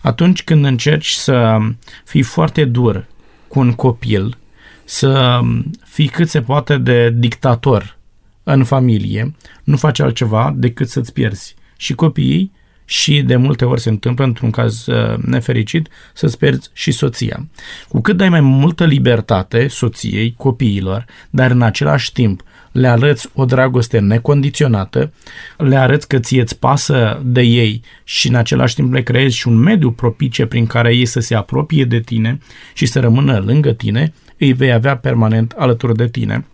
Atunci 0.00 0.44
când 0.44 0.64
încerci 0.64 1.10
să 1.10 1.58
fii 2.04 2.22
foarte 2.22 2.64
dur 2.64 3.06
cu 3.48 3.58
un 3.58 3.72
copil, 3.72 4.36
să 4.84 5.40
fii 5.84 6.08
cât 6.08 6.28
se 6.28 6.40
poate 6.40 6.76
de 6.76 7.10
dictator 7.10 7.98
în 8.42 8.64
familie, 8.64 9.34
nu 9.64 9.76
faci 9.76 10.00
altceva 10.00 10.54
decât 10.56 10.88
să-ți 10.88 11.12
pierzi 11.12 11.54
și 11.76 11.94
copiii 11.94 12.52
și 12.88 13.22
de 13.22 13.36
multe 13.36 13.64
ori 13.64 13.80
se 13.80 13.88
întâmplă, 13.88 14.24
într-un 14.24 14.50
caz 14.50 14.86
uh, 14.86 15.18
nefericit, 15.18 15.88
să-ți 16.14 16.38
pierzi 16.38 16.70
și 16.72 16.90
soția. 16.90 17.46
Cu 17.88 18.00
cât 18.00 18.16
dai 18.16 18.28
mai 18.28 18.40
multă 18.40 18.84
libertate 18.84 19.68
soției, 19.68 20.34
copiilor, 20.36 21.04
dar 21.30 21.50
în 21.50 21.62
același 21.62 22.12
timp 22.12 22.42
le 22.72 22.88
arăți 22.88 23.28
o 23.34 23.44
dragoste 23.44 23.98
necondiționată, 23.98 25.12
le 25.56 25.76
arăți 25.76 26.08
că 26.08 26.18
ție 26.18 26.40
îți 26.40 26.58
pasă 26.58 27.22
de 27.24 27.40
ei 27.40 27.82
și 28.04 28.28
în 28.28 28.34
același 28.34 28.74
timp 28.74 28.92
le 28.92 29.02
creezi 29.02 29.36
și 29.36 29.48
un 29.48 29.56
mediu 29.56 29.90
propice 29.90 30.46
prin 30.46 30.66
care 30.66 30.94
ei 30.94 31.06
să 31.06 31.20
se 31.20 31.34
apropie 31.34 31.84
de 31.84 32.00
tine 32.00 32.38
și 32.74 32.86
să 32.86 33.00
rămână 33.00 33.42
lângă 33.46 33.72
tine, 33.72 34.12
îi 34.38 34.52
vei 34.52 34.72
avea 34.72 34.96
permanent 34.96 35.52
alături 35.56 35.96
de 35.96 36.08
tine. 36.08 36.46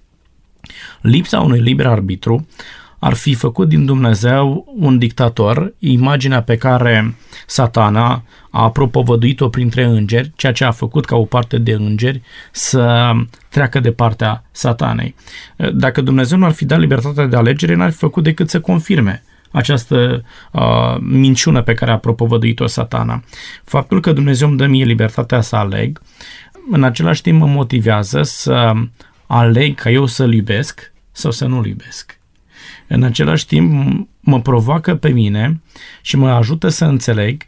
Lipsa 1.00 1.40
unui 1.40 1.60
liber 1.60 1.86
arbitru 1.86 2.46
ar 3.04 3.14
fi 3.14 3.34
făcut 3.34 3.68
din 3.68 3.84
Dumnezeu 3.84 4.74
un 4.78 4.98
dictator, 4.98 5.74
imaginea 5.78 6.42
pe 6.42 6.56
care 6.56 7.14
satana 7.46 8.22
a 8.50 8.70
propovăduit-o 8.70 9.48
printre 9.48 9.84
îngeri, 9.84 10.30
ceea 10.36 10.52
ce 10.52 10.64
a 10.64 10.70
făcut 10.70 11.04
ca 11.04 11.16
o 11.16 11.24
parte 11.24 11.58
de 11.58 11.72
îngeri 11.72 12.22
să 12.52 13.12
treacă 13.48 13.80
de 13.80 13.92
partea 13.92 14.44
satanei. 14.50 15.14
Dacă 15.72 16.00
Dumnezeu 16.00 16.38
nu 16.38 16.44
ar 16.44 16.52
fi 16.52 16.64
dat 16.64 16.78
libertatea 16.78 17.26
de 17.26 17.36
alegere, 17.36 17.74
n-ar 17.74 17.90
fi 17.90 17.96
făcut 17.96 18.22
decât 18.22 18.50
să 18.50 18.60
confirme 18.60 19.22
această 19.50 20.24
uh, 20.52 20.96
minciună 21.00 21.62
pe 21.62 21.74
care 21.74 21.90
a 21.90 21.98
propovăduit-o 21.98 22.66
satana. 22.66 23.22
Faptul 23.64 24.00
că 24.00 24.12
Dumnezeu 24.12 24.48
îmi 24.48 24.56
dă 24.56 24.66
mie 24.66 24.84
libertatea 24.84 25.40
să 25.40 25.56
aleg, 25.56 26.00
în 26.70 26.82
același 26.82 27.22
timp 27.22 27.40
mă 27.40 27.46
motivează 27.46 28.22
să 28.22 28.72
aleg 29.26 29.74
ca 29.74 29.90
eu 29.90 30.06
să-L 30.06 30.32
iubesc 30.32 30.92
sau 31.12 31.30
să 31.30 31.46
nu-L 31.46 31.66
iubesc. 31.66 32.20
În 32.88 33.02
același 33.02 33.46
timp 33.46 34.08
mă 34.20 34.40
provoacă 34.40 34.94
pe 34.94 35.08
mine 35.08 35.60
și 36.02 36.16
mă 36.16 36.30
ajută 36.30 36.68
să 36.68 36.84
înțeleg 36.84 37.42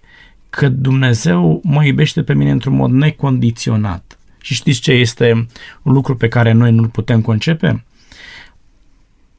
că 0.50 0.68
Dumnezeu 0.68 1.60
mă 1.64 1.84
iubește 1.84 2.22
pe 2.22 2.34
mine 2.34 2.50
într-un 2.50 2.74
mod 2.74 2.90
necondiționat. 2.90 4.18
Și 4.40 4.54
știți 4.54 4.80
ce 4.80 4.92
este 4.92 5.46
un 5.82 5.92
lucru 5.92 6.16
pe 6.16 6.28
care 6.28 6.52
noi 6.52 6.72
nu-l 6.72 6.88
putem 6.88 7.20
concepe? 7.20 7.84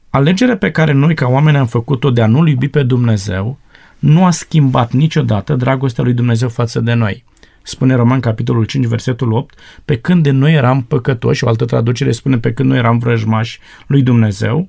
Alegerea 0.10 0.58
pe 0.58 0.72
care 0.72 0.91
noi 0.91 1.13
ca 1.13 1.27
oameni 1.27 1.58
am 1.58 1.67
făcut-o 1.67 2.12
de 2.12 2.22
a 2.22 2.27
nu-L 2.27 2.48
iubi 2.48 2.67
pe 2.67 2.84
Dumnezeu 2.84 3.60
nu 4.00 4.25
a 4.25 4.32
schimbat 4.32 4.91
niciodată 4.91 5.55
dragostea 5.55 6.03
lui 6.03 6.13
Dumnezeu 6.13 6.50
față 6.50 6.79
de 6.79 6.94
noi. 6.94 7.24
Spune 7.62 7.96
Roman 7.96 8.20
capitolul 8.20 8.63
5, 8.63 8.86
versetul 8.86 9.32
8, 9.32 9.60
pe 9.86 9.98
când 9.98 10.24
de 10.24 10.32
noi 10.32 10.53
eram 10.53 10.84
păcătoși, 10.84 11.44
o 11.44 11.48
altă 11.48 11.65
traducere 11.65 12.12
spune 12.12 12.38
pe 12.38 12.53
când 12.53 12.70
noi 12.70 12.77
eram 12.77 12.98
vrăjmași 12.98 13.60
lui 13.88 14.01
Dumnezeu, 14.01 14.67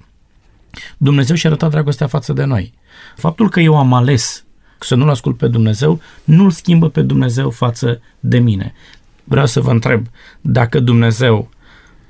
Dumnezeu 0.97 1.37
și-a 1.37 1.50
arătat 1.50 1.71
dragostea 1.71 2.06
față 2.06 2.33
de 2.33 2.45
noi. 2.45 2.73
Faptul 3.16 3.50
că 3.50 3.61
eu 3.61 3.78
am 3.78 3.92
ales 3.92 4.45
să 4.78 4.95
nu-L 4.95 5.11
ascult 5.11 5.37
pe 5.37 5.49
Dumnezeu, 5.49 6.00
nu-L 6.25 6.50
schimbă 6.50 6.88
pe 6.88 7.02
Dumnezeu 7.02 7.50
față 7.50 8.00
de 8.21 8.38
mine. 8.38 8.75
Vreau 9.25 9.47
să 9.47 9.61
vă 9.61 9.71
întreb, 9.71 10.06
dacă 10.40 10.80
Dumnezeu 10.80 11.50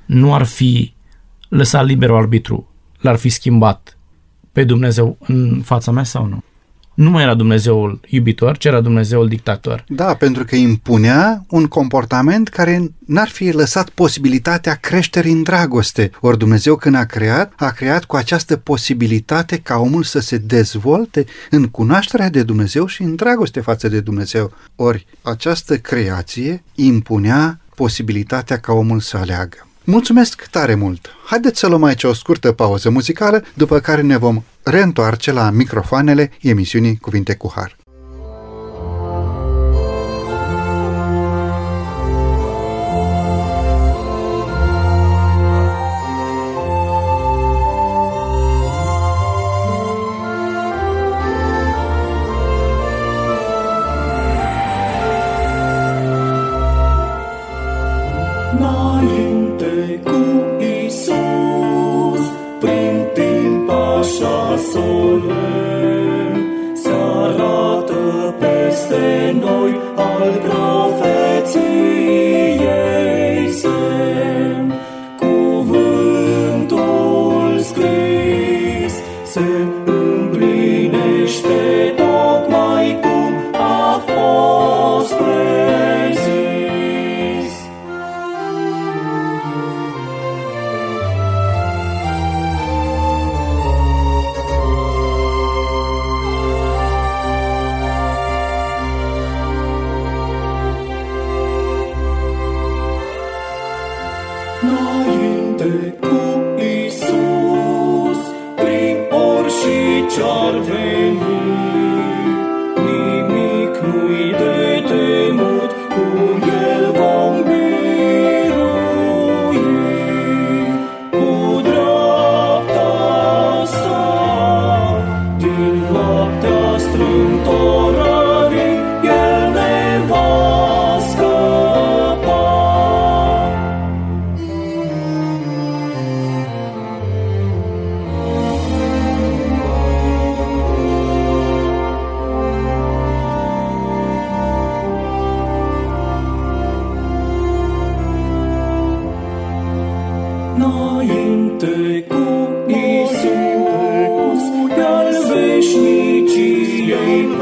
nu 0.05 0.33
ar 0.33 0.43
fi 0.43 0.93
lăsat 1.47 1.85
liberul 1.85 2.17
arbitru, 2.17 2.71
l-ar 2.99 3.15
fi 3.15 3.29
schimbat 3.29 3.97
pe 4.51 4.63
Dumnezeu 4.63 5.17
în 5.19 5.61
fața 5.65 5.91
mea 5.91 6.03
sau 6.03 6.25
nu? 6.25 6.43
Nu 6.97 7.09
mai 7.09 7.23
era 7.23 7.33
Dumnezeul 7.33 7.99
iubitor, 8.07 8.57
ci 8.57 8.65
era 8.65 8.81
Dumnezeul 8.81 9.27
dictator. 9.27 9.83
Da, 9.87 10.15
pentru 10.15 10.43
că 10.43 10.55
impunea 10.55 11.45
un 11.49 11.65
comportament 11.65 12.47
care 12.47 12.91
n-ar 13.05 13.27
fi 13.27 13.51
lăsat 13.51 13.89
posibilitatea 13.89 14.75
creșterii 14.75 15.31
în 15.31 15.43
dragoste. 15.43 16.11
Ori 16.19 16.37
Dumnezeu 16.37 16.75
când 16.75 16.95
a 16.95 17.05
creat, 17.05 17.53
a 17.55 17.69
creat 17.69 18.05
cu 18.05 18.15
această 18.15 18.55
posibilitate 18.55 19.57
ca 19.57 19.77
omul 19.77 20.03
să 20.03 20.19
se 20.19 20.37
dezvolte 20.37 21.25
în 21.49 21.67
cunoașterea 21.67 22.29
de 22.29 22.43
Dumnezeu 22.43 22.85
și 22.85 23.01
în 23.01 23.15
dragoste 23.15 23.59
față 23.59 23.87
de 23.87 23.99
Dumnezeu. 23.99 24.51
Ori 24.75 25.05
această 25.21 25.77
creație 25.77 26.63
impunea 26.75 27.59
posibilitatea 27.75 28.59
ca 28.59 28.73
omul 28.73 28.99
să 28.99 29.17
aleagă. 29.17 29.66
Mulțumesc 29.89 30.47
tare 30.51 30.75
mult! 30.75 31.09
Haideți 31.25 31.59
să 31.59 31.67
luăm 31.67 31.83
aici 31.83 32.03
o 32.03 32.13
scurtă 32.13 32.51
pauză 32.51 32.89
muzicală, 32.89 33.43
după 33.53 33.79
care 33.79 34.01
ne 34.01 34.17
vom 34.17 34.43
reîntoarce 34.63 35.31
la 35.31 35.49
microfoanele 35.49 36.31
emisiunii 36.41 36.97
Cuvinte 36.97 37.35
cu 37.35 37.51
Har. 37.55 37.75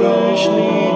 rośnie 0.05 0.95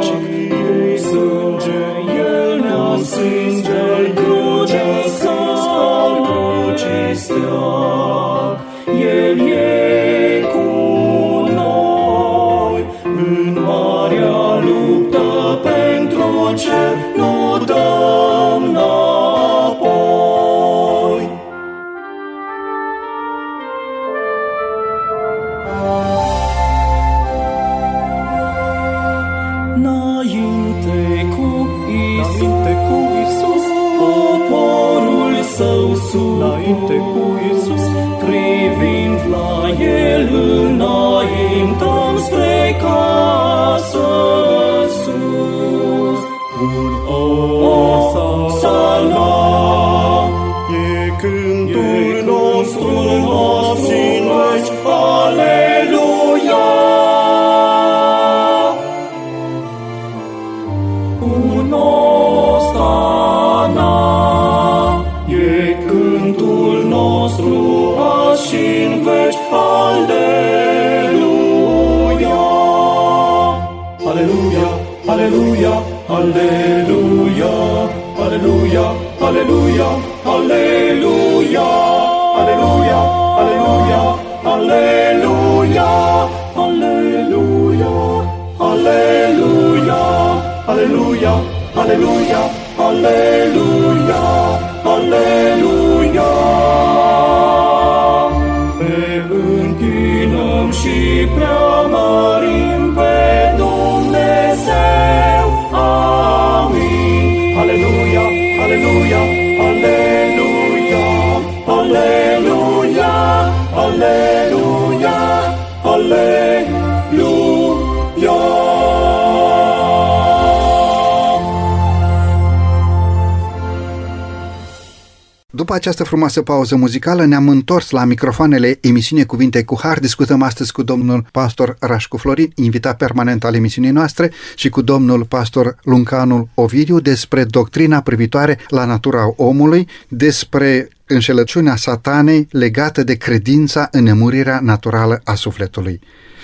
După 125.69 125.81
această 125.81 126.03
frumoasă 126.03 126.41
pauză 126.41 126.75
muzicală 126.75 127.25
ne-am 127.25 127.49
întors 127.49 127.89
la 127.89 128.05
microfoanele 128.05 128.77
emisiunii 128.81 129.25
Cuvinte 129.25 129.63
cu 129.63 129.79
Har. 129.81 129.99
Discutăm 129.99 130.41
astăzi 130.41 130.71
cu 130.71 130.83
domnul 130.83 131.25
pastor 131.31 131.75
Rașcu 131.79 132.17
Florin, 132.17 132.51
invitat 132.55 132.97
permanent 132.97 133.43
al 133.43 133.55
emisiunii 133.55 133.91
noastre, 133.91 134.31
și 134.55 134.69
cu 134.69 134.81
domnul 134.81 135.25
pastor 135.25 135.75
Luncanul 135.83 136.47
Ovidiu 136.53 136.99
despre 136.99 137.43
doctrina 137.43 138.01
privitoare 138.01 138.59
la 138.67 138.85
natura 138.85 139.33
omului, 139.35 139.87
despre 140.07 140.89
înșelăciunea 141.05 141.75
satanei 141.75 142.47
legată 142.51 143.03
de 143.03 143.15
credința 143.15 143.87
în 143.91 144.03
nemurirea 144.03 144.59
naturală 144.63 145.21
a 145.23 145.35
sufletului. 145.35 145.99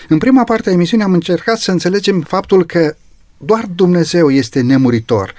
În 0.08 0.18
prima 0.18 0.44
parte 0.44 0.70
a 0.70 0.74
emisiunii 0.74 1.06
am 1.06 1.14
încercat 1.14 1.58
să 1.58 1.72
înțelegem 1.72 2.22
faptul 2.22 2.66
că 2.66 2.96
doar 3.38 3.66
Dumnezeu 3.76 4.30
este 4.30 4.62
nemuritor, 4.62 5.34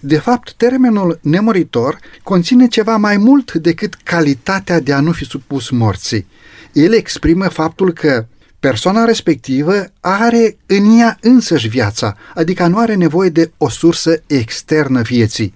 de 0.00 0.18
fapt, 0.18 0.52
termenul 0.52 1.18
nemuritor 1.22 1.98
conține 2.22 2.66
ceva 2.66 2.96
mai 2.96 3.16
mult 3.16 3.52
decât 3.52 3.94
calitatea 3.94 4.80
de 4.80 4.92
a 4.92 5.00
nu 5.00 5.12
fi 5.12 5.24
supus 5.24 5.70
morții. 5.70 6.26
El 6.72 6.92
exprimă 6.92 7.48
faptul 7.48 7.92
că 7.92 8.26
persoana 8.60 9.04
respectivă 9.04 9.84
are 10.00 10.56
în 10.66 10.98
ea 10.98 11.18
însăși 11.20 11.68
viața, 11.68 12.16
adică 12.34 12.66
nu 12.66 12.78
are 12.78 12.94
nevoie 12.94 13.28
de 13.28 13.50
o 13.56 13.68
sursă 13.68 14.22
externă 14.26 15.02
vieții. 15.02 15.54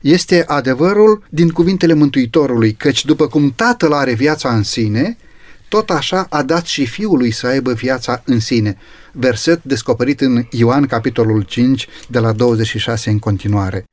Este 0.00 0.44
adevărul 0.46 1.24
din 1.28 1.48
cuvintele 1.48 1.94
Mântuitorului, 1.94 2.72
căci 2.72 3.04
după 3.04 3.26
cum 3.26 3.52
Tatăl 3.56 3.92
are 3.92 4.12
viața 4.12 4.54
în 4.54 4.62
sine, 4.62 5.16
tot 5.74 5.90
așa 5.90 6.26
a 6.30 6.42
dat 6.42 6.64
și 6.64 6.86
Fiului 6.86 7.30
să 7.30 7.46
aibă 7.46 7.72
viața 7.72 8.22
în 8.24 8.40
sine. 8.40 8.76
Verset 9.12 9.62
descoperit 9.62 10.20
în 10.20 10.44
Ioan, 10.50 10.86
capitolul 10.86 11.42
5, 11.42 11.88
de 12.08 12.18
la 12.18 12.32
26 12.32 13.10
în 13.10 13.18
continuare. 13.18 13.84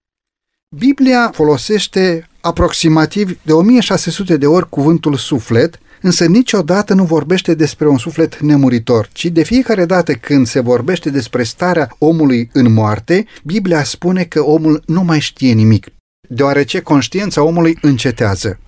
Biblia 0.76 1.32
folosește 1.34 2.30
aproximativ 2.41 3.39
de 3.41 3.52
1600 3.52 4.38
de 4.38 4.46
ori 4.46 4.70
cuvântul 4.70 5.15
suflet, 5.15 5.80
însă 6.02 6.26
niciodată 6.26 6.94
nu 6.94 7.04
vorbește 7.04 7.54
despre 7.54 7.88
un 7.88 7.98
suflet 7.98 8.39
nemuritor, 8.39 9.10
ci 9.13 9.26
de 9.26 9.44
fiecare 9.44 9.86
dată 9.86 10.13
când 10.13 10.48
se 10.48 10.60
vorbește 10.60 11.10
despre 11.10 11.44
starea 11.44 11.96
omului 11.98 12.50
în 12.54 12.74
moarte, 12.74 13.26
Biblia 13.44 13.84
spune 13.84 14.24
că 14.24 14.41
omul 14.44 14.84
nu 14.86 15.04
mai 15.04 15.20
știe 15.20 15.54
nimic, 15.54 15.88
deoarece 16.30 16.80
conștiința 16.80 17.44
omului 17.44 17.78
încetează. 17.82 18.60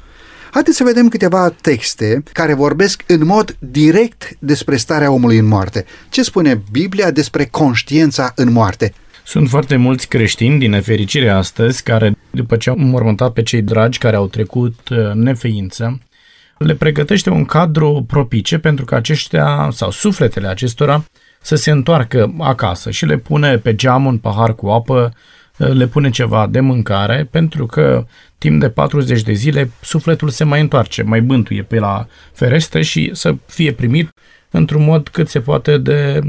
Haideți 0.54 0.78
să 0.78 0.84
vedem 0.84 1.08
câteva 1.08 1.50
texte 1.62 2.24
care 2.32 2.54
vorbesc 2.54 3.04
în 3.08 3.26
mod 3.26 3.56
direct 3.60 4.36
despre 4.40 4.76
starea 4.76 5.12
omului 5.12 5.38
în 5.38 5.46
moarte. 5.46 5.86
Ce 6.10 6.24
spune 6.24 6.62
Biblia 6.72 7.12
despre 7.12 7.46
conștiința 7.46 8.32
în 8.36 8.52
moarte? 8.52 8.94
Sunt 9.26 9.50
foarte 9.50 9.76
mulți 9.76 10.08
creștini, 10.08 10.60
din 10.60 10.70
nefericire 10.70 11.30
astăzi, 11.30 11.84
care, 11.84 12.16
după 12.32 12.56
ce 12.56 12.70
au 12.70 12.78
mormântat 12.78 13.34
pe 13.34 13.44
cei 13.44 13.62
dragi 13.62 13.98
care 13.98 14.16
au 14.16 14.28
trecut 14.28 14.90
uh, 14.90 14.98
în 14.98 15.22
nefeință, 15.22 16.00
le 16.58 16.76
pregătește 16.76 17.30
un 17.30 17.46
cadru 17.46 18.06
propice 18.08 18.58
pentru 18.58 18.86
că 18.86 18.96
aceștia, 18.96 19.70
sau 19.72 19.92
sufletele 19.92 20.48
acestora, 20.48 21.06
să 21.42 21.56
se 21.56 21.72
întoarcă 21.72 22.36
acasă 22.40 22.92
și 22.92 23.06
le 23.06 23.18
pune 23.18 23.58
pe 23.58 23.76
geam 23.76 24.06
un 24.06 24.18
pahar 24.18 24.56
cu 24.56 24.68
apă, 24.68 25.14
uh, 25.14 25.22
le 25.58 25.88
pune 25.88 26.10
ceva 26.10 26.48
de 26.48 26.60
mâncare, 26.60 27.28
pentru 27.32 27.66
că 27.66 28.06
timp 28.38 28.60
de 28.60 28.70
40 28.70 29.22
de 29.22 29.34
zile 29.34 29.72
sufletul 29.82 30.30
se 30.30 30.44
mai 30.44 30.62
întoarce, 30.62 31.02
mai 31.02 31.22
bântuie 31.22 31.62
pe 31.64 31.80
la 31.80 32.08
ferestre 32.34 32.82
și 32.82 33.10
să 33.14 33.36
fie 33.46 33.72
primit 33.72 34.10
într-un 34.52 34.84
mod 34.84 35.08
cât 35.08 35.30
se 35.30 35.40
poate 35.40 35.78
de 35.78 36.20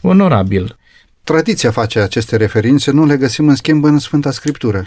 onorabil. 0.00 0.76
Tradiția 1.24 1.70
face 1.70 2.00
aceste 2.00 2.36
referințe, 2.36 2.90
nu 2.90 3.04
le 3.04 3.16
găsim 3.16 3.48
în 3.48 3.54
schimb 3.54 3.84
în 3.84 3.98
Sfânta 3.98 4.30
Scriptură. 4.30 4.84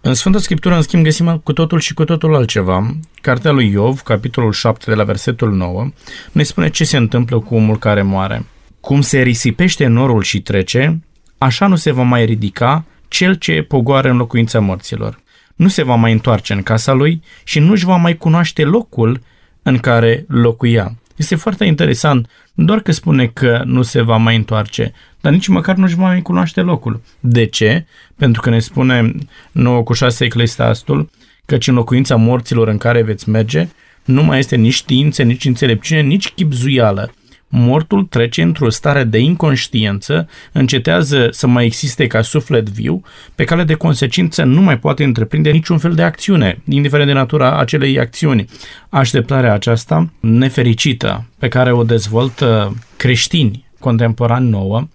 În 0.00 0.14
Sfânta 0.14 0.38
Scriptură, 0.38 0.74
în 0.74 0.82
schimb, 0.82 1.04
găsim 1.04 1.40
cu 1.44 1.52
totul 1.52 1.80
și 1.80 1.94
cu 1.94 2.04
totul 2.04 2.34
altceva. 2.34 2.96
Cartea 3.20 3.50
lui 3.50 3.70
Iov, 3.70 4.00
capitolul 4.00 4.52
7, 4.52 4.84
de 4.90 4.96
la 4.96 5.04
versetul 5.04 5.52
9, 5.52 5.90
ne 6.32 6.42
spune 6.42 6.70
ce 6.70 6.84
se 6.84 6.96
întâmplă 6.96 7.38
cu 7.38 7.54
omul 7.54 7.78
care 7.78 8.02
moare. 8.02 8.46
Cum 8.80 9.00
se 9.00 9.20
risipește 9.20 9.86
norul 9.86 10.22
și 10.22 10.40
trece, 10.40 11.02
așa 11.38 11.66
nu 11.66 11.76
se 11.76 11.90
va 11.90 12.02
mai 12.02 12.24
ridica 12.24 12.84
cel 13.12 13.34
ce 13.34 13.62
pogoară 13.62 14.10
în 14.10 14.16
locuința 14.16 14.60
morților. 14.60 15.20
Nu 15.56 15.68
se 15.68 15.82
va 15.82 15.94
mai 15.94 16.12
întoarce 16.12 16.52
în 16.52 16.62
casa 16.62 16.92
lui 16.92 17.22
și 17.44 17.58
nu 17.58 17.70
își 17.70 17.84
va 17.84 17.96
mai 17.96 18.16
cunoaște 18.16 18.64
locul 18.64 19.20
în 19.62 19.78
care 19.78 20.24
locuia. 20.28 20.96
Este 21.16 21.34
foarte 21.34 21.64
interesant, 21.64 22.30
nu 22.54 22.64
doar 22.64 22.80
că 22.80 22.92
spune 22.92 23.26
că 23.26 23.62
nu 23.64 23.82
se 23.82 24.00
va 24.00 24.16
mai 24.16 24.36
întoarce, 24.36 24.92
dar 25.20 25.32
nici 25.32 25.48
măcar 25.48 25.76
nu 25.76 25.84
își 25.84 25.94
va 25.94 26.02
mai 26.02 26.22
cunoaște 26.22 26.60
locul. 26.60 27.00
De 27.20 27.44
ce? 27.44 27.86
Pentru 28.16 28.40
că 28.40 28.50
ne 28.50 28.58
spune 28.58 29.14
9 29.52 29.82
cu 29.82 29.92
6 29.92 30.24
Eclesiastul, 30.24 31.10
căci 31.46 31.68
în 31.68 31.74
locuința 31.74 32.16
morților 32.16 32.68
în 32.68 32.78
care 32.78 33.02
veți 33.02 33.28
merge, 33.28 33.68
nu 34.04 34.22
mai 34.22 34.38
este 34.38 34.56
nici 34.56 34.74
știință, 34.74 35.22
nici 35.22 35.44
înțelepciune, 35.44 36.00
nici 36.00 36.28
chipzuială. 36.28 37.12
Mortul 37.54 38.04
trece 38.04 38.42
într-o 38.42 38.70
stare 38.70 39.04
de 39.04 39.18
inconștiență, 39.18 40.28
încetează 40.52 41.28
să 41.30 41.46
mai 41.46 41.64
existe 41.64 42.06
ca 42.06 42.22
suflet 42.22 42.68
viu, 42.68 43.02
pe 43.34 43.44
care 43.44 43.64
de 43.64 43.74
consecință 43.74 44.42
nu 44.42 44.60
mai 44.60 44.78
poate 44.78 45.04
întreprinde 45.04 45.50
niciun 45.50 45.78
fel 45.78 45.94
de 45.94 46.02
acțiune, 46.02 46.62
indiferent 46.68 47.08
de 47.08 47.14
natura 47.14 47.58
acelei 47.58 47.98
acțiuni. 47.98 48.44
Așteptarea 48.88 49.52
aceasta 49.52 50.12
nefericită 50.20 51.24
pe 51.38 51.48
care 51.48 51.72
o 51.72 51.82
dezvoltă 51.82 52.76
creștini 52.96 53.64
contemporani 53.78 54.48
nouă 54.48 54.88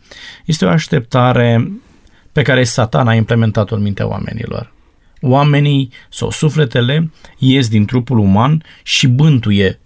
este 0.46 0.66
o 0.66 0.70
așteptare 0.70 1.72
pe 2.32 2.42
care 2.42 2.64
satana 2.64 3.12
a 3.12 3.16
implementat-o 3.16 3.76
în 3.76 3.82
mintea 3.82 4.08
oamenilor. 4.08 4.74
Oamenii 5.22 5.90
sau 6.10 6.32
sufletele 6.32 7.12
ies 7.38 7.70
din 7.70 7.86
trupul 7.86 8.18
uman 8.18 8.64
și 8.84 9.08
bântuie 9.08 9.80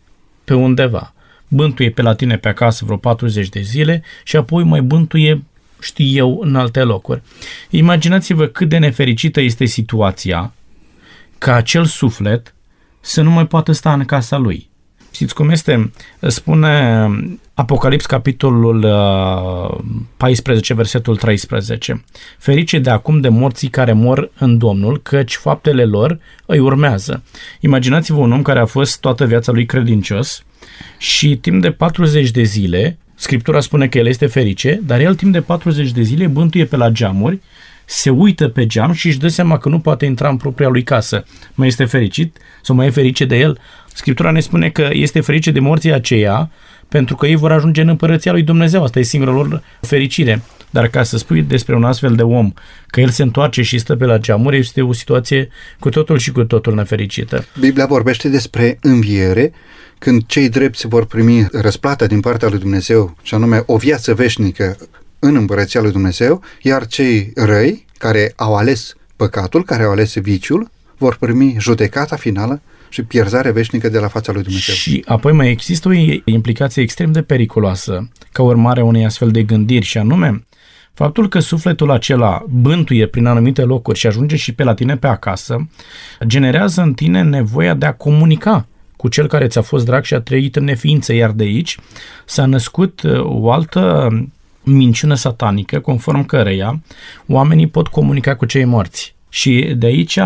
pe 0.43 0.53
undeva. 0.53 1.13
Bântuie 1.53 1.89
pe 1.89 2.01
la 2.01 2.15
tine 2.15 2.37
pe 2.37 2.47
acasă 2.47 2.85
vreo 2.85 2.97
40 2.97 3.49
de 3.49 3.61
zile 3.61 4.03
și 4.23 4.35
apoi 4.35 4.63
mai 4.63 4.81
bântuie, 4.81 5.43
știu 5.81 6.05
eu, 6.05 6.39
în 6.43 6.55
alte 6.55 6.81
locuri. 6.81 7.21
Imaginați-vă 7.69 8.45
cât 8.45 8.69
de 8.69 8.77
nefericită 8.77 9.41
este 9.41 9.65
situația 9.65 10.53
ca 11.37 11.55
acel 11.55 11.85
suflet 11.85 12.55
să 12.99 13.21
nu 13.21 13.31
mai 13.31 13.47
poată 13.47 13.71
sta 13.71 13.93
în 13.93 14.05
casa 14.05 14.37
lui. 14.37 14.69
Știți 15.11 15.33
cum 15.33 15.49
este? 15.49 15.91
Spune 16.19 17.07
Apocalips, 17.53 18.05
capitolul 18.05 18.85
14, 20.17 20.71
uh, 20.71 20.77
versetul 20.77 21.17
13. 21.17 22.03
Ferice 22.37 22.79
de 22.79 22.89
acum 22.89 23.19
de 23.19 23.29
morții 23.29 23.67
care 23.67 23.93
mor 23.93 24.31
în 24.37 24.57
Domnul, 24.57 25.01
căci 25.01 25.35
faptele 25.35 25.85
lor 25.85 26.19
îi 26.45 26.59
urmează. 26.59 27.23
Imaginați-vă 27.59 28.19
un 28.19 28.31
om 28.31 28.41
care 28.41 28.59
a 28.59 28.65
fost 28.65 28.99
toată 28.99 29.25
viața 29.25 29.51
lui 29.51 29.65
credincios 29.65 30.43
și 30.97 31.35
timp 31.35 31.61
de 31.61 31.71
40 31.71 32.31
de 32.31 32.43
zile, 32.43 32.97
Scriptura 33.15 33.59
spune 33.59 33.87
că 33.87 33.97
el 33.97 34.07
este 34.07 34.25
ferice, 34.25 34.81
dar 34.85 34.99
el 34.99 35.15
timp 35.15 35.33
de 35.33 35.41
40 35.41 35.91
de 35.91 36.01
zile 36.01 36.27
bântuie 36.27 36.65
pe 36.65 36.75
la 36.75 36.89
geamuri, 36.89 37.39
se 37.85 38.09
uită 38.09 38.47
pe 38.47 38.65
geam 38.65 38.91
și 38.91 39.07
își 39.07 39.17
dă 39.17 39.27
seama 39.27 39.57
că 39.57 39.69
nu 39.69 39.79
poate 39.79 40.05
intra 40.05 40.29
în 40.29 40.37
propria 40.37 40.67
lui 40.67 40.83
casă. 40.83 41.25
Mai 41.53 41.67
este 41.67 41.85
fericit 41.85 42.37
sau 42.61 42.75
mai 42.75 42.85
e 42.85 42.89
ferice 42.89 43.25
de 43.25 43.37
el? 43.37 43.59
Scriptura 43.93 44.31
ne 44.31 44.39
spune 44.39 44.69
că 44.69 44.89
este 44.91 45.21
ferice 45.21 45.51
de 45.51 45.59
morții 45.59 45.93
aceia 45.93 46.51
pentru 46.87 47.15
că 47.15 47.27
ei 47.27 47.35
vor 47.35 47.51
ajunge 47.51 47.81
în 47.81 47.87
împărăția 47.87 48.31
lui 48.31 48.43
Dumnezeu. 48.43 48.83
Asta 48.83 48.99
e 48.99 49.03
singura 49.03 49.31
lor 49.31 49.63
fericire. 49.81 50.41
Dar 50.71 50.87
ca 50.87 51.03
să 51.03 51.17
spui 51.17 51.41
despre 51.41 51.75
un 51.75 51.83
astfel 51.83 52.15
de 52.15 52.23
om 52.23 52.53
că 52.87 53.01
el 53.01 53.09
se 53.09 53.23
întoarce 53.23 53.61
și 53.61 53.77
stă 53.77 53.95
pe 53.95 54.05
la 54.05 54.17
geamuri, 54.17 54.57
este 54.57 54.81
o 54.81 54.93
situație 54.93 55.49
cu 55.79 55.89
totul 55.89 56.17
și 56.17 56.31
cu 56.31 56.43
totul 56.43 56.73
nefericită. 56.73 57.45
Biblia 57.59 57.85
vorbește 57.85 58.29
despre 58.29 58.77
înviere, 58.81 59.51
când 59.99 60.25
cei 60.25 60.49
drepți 60.49 60.87
vor 60.87 61.05
primi 61.05 61.47
răsplata 61.51 62.05
din 62.05 62.19
partea 62.19 62.49
lui 62.49 62.59
Dumnezeu, 62.59 63.17
și 63.21 63.33
anume 63.33 63.63
o 63.65 63.77
viață 63.77 64.13
veșnică 64.13 64.77
în 65.19 65.35
împărăția 65.35 65.81
lui 65.81 65.91
Dumnezeu, 65.91 66.43
iar 66.61 66.87
cei 66.87 67.31
răi, 67.35 67.85
care 67.97 68.33
au 68.35 68.55
ales 68.55 68.95
păcatul, 69.15 69.63
care 69.63 69.83
au 69.83 69.91
ales 69.91 70.15
viciul, 70.15 70.69
vor 70.97 71.15
primi 71.15 71.55
judecata 71.59 72.15
finală 72.15 72.61
și 72.89 73.03
pierzare 73.03 73.51
veșnică 73.51 73.89
de 73.89 73.99
la 73.99 74.07
fața 74.07 74.31
lui 74.31 74.43
Dumnezeu. 74.43 74.75
Și 74.75 75.03
apoi 75.05 75.31
mai 75.31 75.49
există 75.49 75.87
o 75.87 75.91
implicație 76.25 76.81
extrem 76.81 77.11
de 77.11 77.21
periculoasă 77.21 78.09
ca 78.31 78.43
urmare 78.43 78.79
a 78.79 78.83
unei 78.83 79.05
astfel 79.05 79.31
de 79.31 79.43
gândiri 79.43 79.85
și 79.85 79.97
anume 79.97 80.43
Faptul 80.93 81.29
că 81.29 81.39
sufletul 81.39 81.91
acela 81.91 82.45
bântuie 82.49 83.05
prin 83.05 83.25
anumite 83.25 83.61
locuri 83.61 83.99
și 83.99 84.07
ajunge 84.07 84.35
și 84.35 84.53
pe 84.53 84.63
la 84.63 84.73
tine 84.73 84.97
pe 84.97 85.07
acasă, 85.07 85.69
generează 86.25 86.81
în 86.81 86.93
tine 86.93 87.21
nevoia 87.21 87.73
de 87.73 87.85
a 87.85 87.93
comunica 87.93 88.65
cu 88.95 89.07
cel 89.07 89.27
care 89.27 89.47
ți-a 89.47 89.61
fost 89.61 89.85
drag 89.85 90.03
și 90.03 90.13
a 90.13 90.19
trăit 90.19 90.55
în 90.55 90.63
neființă, 90.63 91.13
iar 91.13 91.31
de 91.31 91.43
aici 91.43 91.77
s-a 92.25 92.45
născut 92.45 93.01
uh, 93.01 93.19
o 93.23 93.51
altă 93.51 94.09
minciună 94.63 95.13
satanică, 95.13 95.79
conform 95.79 96.25
căreia 96.25 96.81
oamenii 97.27 97.67
pot 97.67 97.87
comunica 97.87 98.35
cu 98.35 98.45
cei 98.45 98.65
morți. 98.65 99.15
Și 99.29 99.73
de 99.77 99.85
aici 99.85 100.19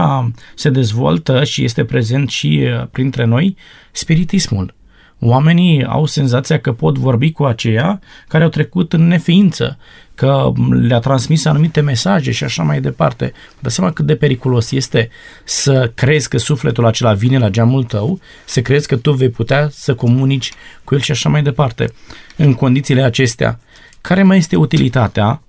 se 0.55 0.69
dezvoltă 0.69 1.43
și 1.43 1.63
este 1.63 1.85
prezent 1.85 2.29
și 2.29 2.61
uh, 2.63 2.87
printre 2.91 3.25
noi 3.25 3.55
spiritismul. 3.91 4.73
Oamenii 5.19 5.85
au 5.85 6.05
senzația 6.05 6.59
că 6.59 6.73
pot 6.73 6.97
vorbi 6.97 7.31
cu 7.31 7.43
aceia 7.43 8.01
care 8.27 8.43
au 8.43 8.49
trecut 8.49 8.93
în 8.93 9.07
neființă, 9.07 9.77
că 10.15 10.51
le-a 10.81 10.99
transmis 10.99 11.45
anumite 11.45 11.81
mesaje 11.81 12.31
și 12.31 12.43
așa 12.43 12.63
mai 12.63 12.81
departe. 12.81 13.33
Dă 13.59 13.69
seama 13.69 13.91
cât 13.91 14.05
de 14.05 14.15
periculos 14.15 14.71
este 14.71 15.09
să 15.43 15.91
crezi 15.95 16.29
că 16.29 16.37
sufletul 16.37 16.85
acela 16.85 17.13
vine 17.13 17.37
la 17.37 17.49
geamul 17.49 17.83
tău, 17.83 18.19
să 18.45 18.61
crezi 18.61 18.87
că 18.87 18.95
tu 18.95 19.11
vei 19.11 19.29
putea 19.29 19.69
să 19.71 19.95
comunici 19.95 20.51
cu 20.83 20.93
el 20.93 20.99
și 20.99 21.11
așa 21.11 21.29
mai 21.29 21.43
departe. 21.43 21.93
În 22.35 22.53
condițiile 22.53 23.01
acestea, 23.01 23.59
care 24.01 24.23
mai 24.23 24.37
este 24.37 24.55
utilitatea 24.55 25.41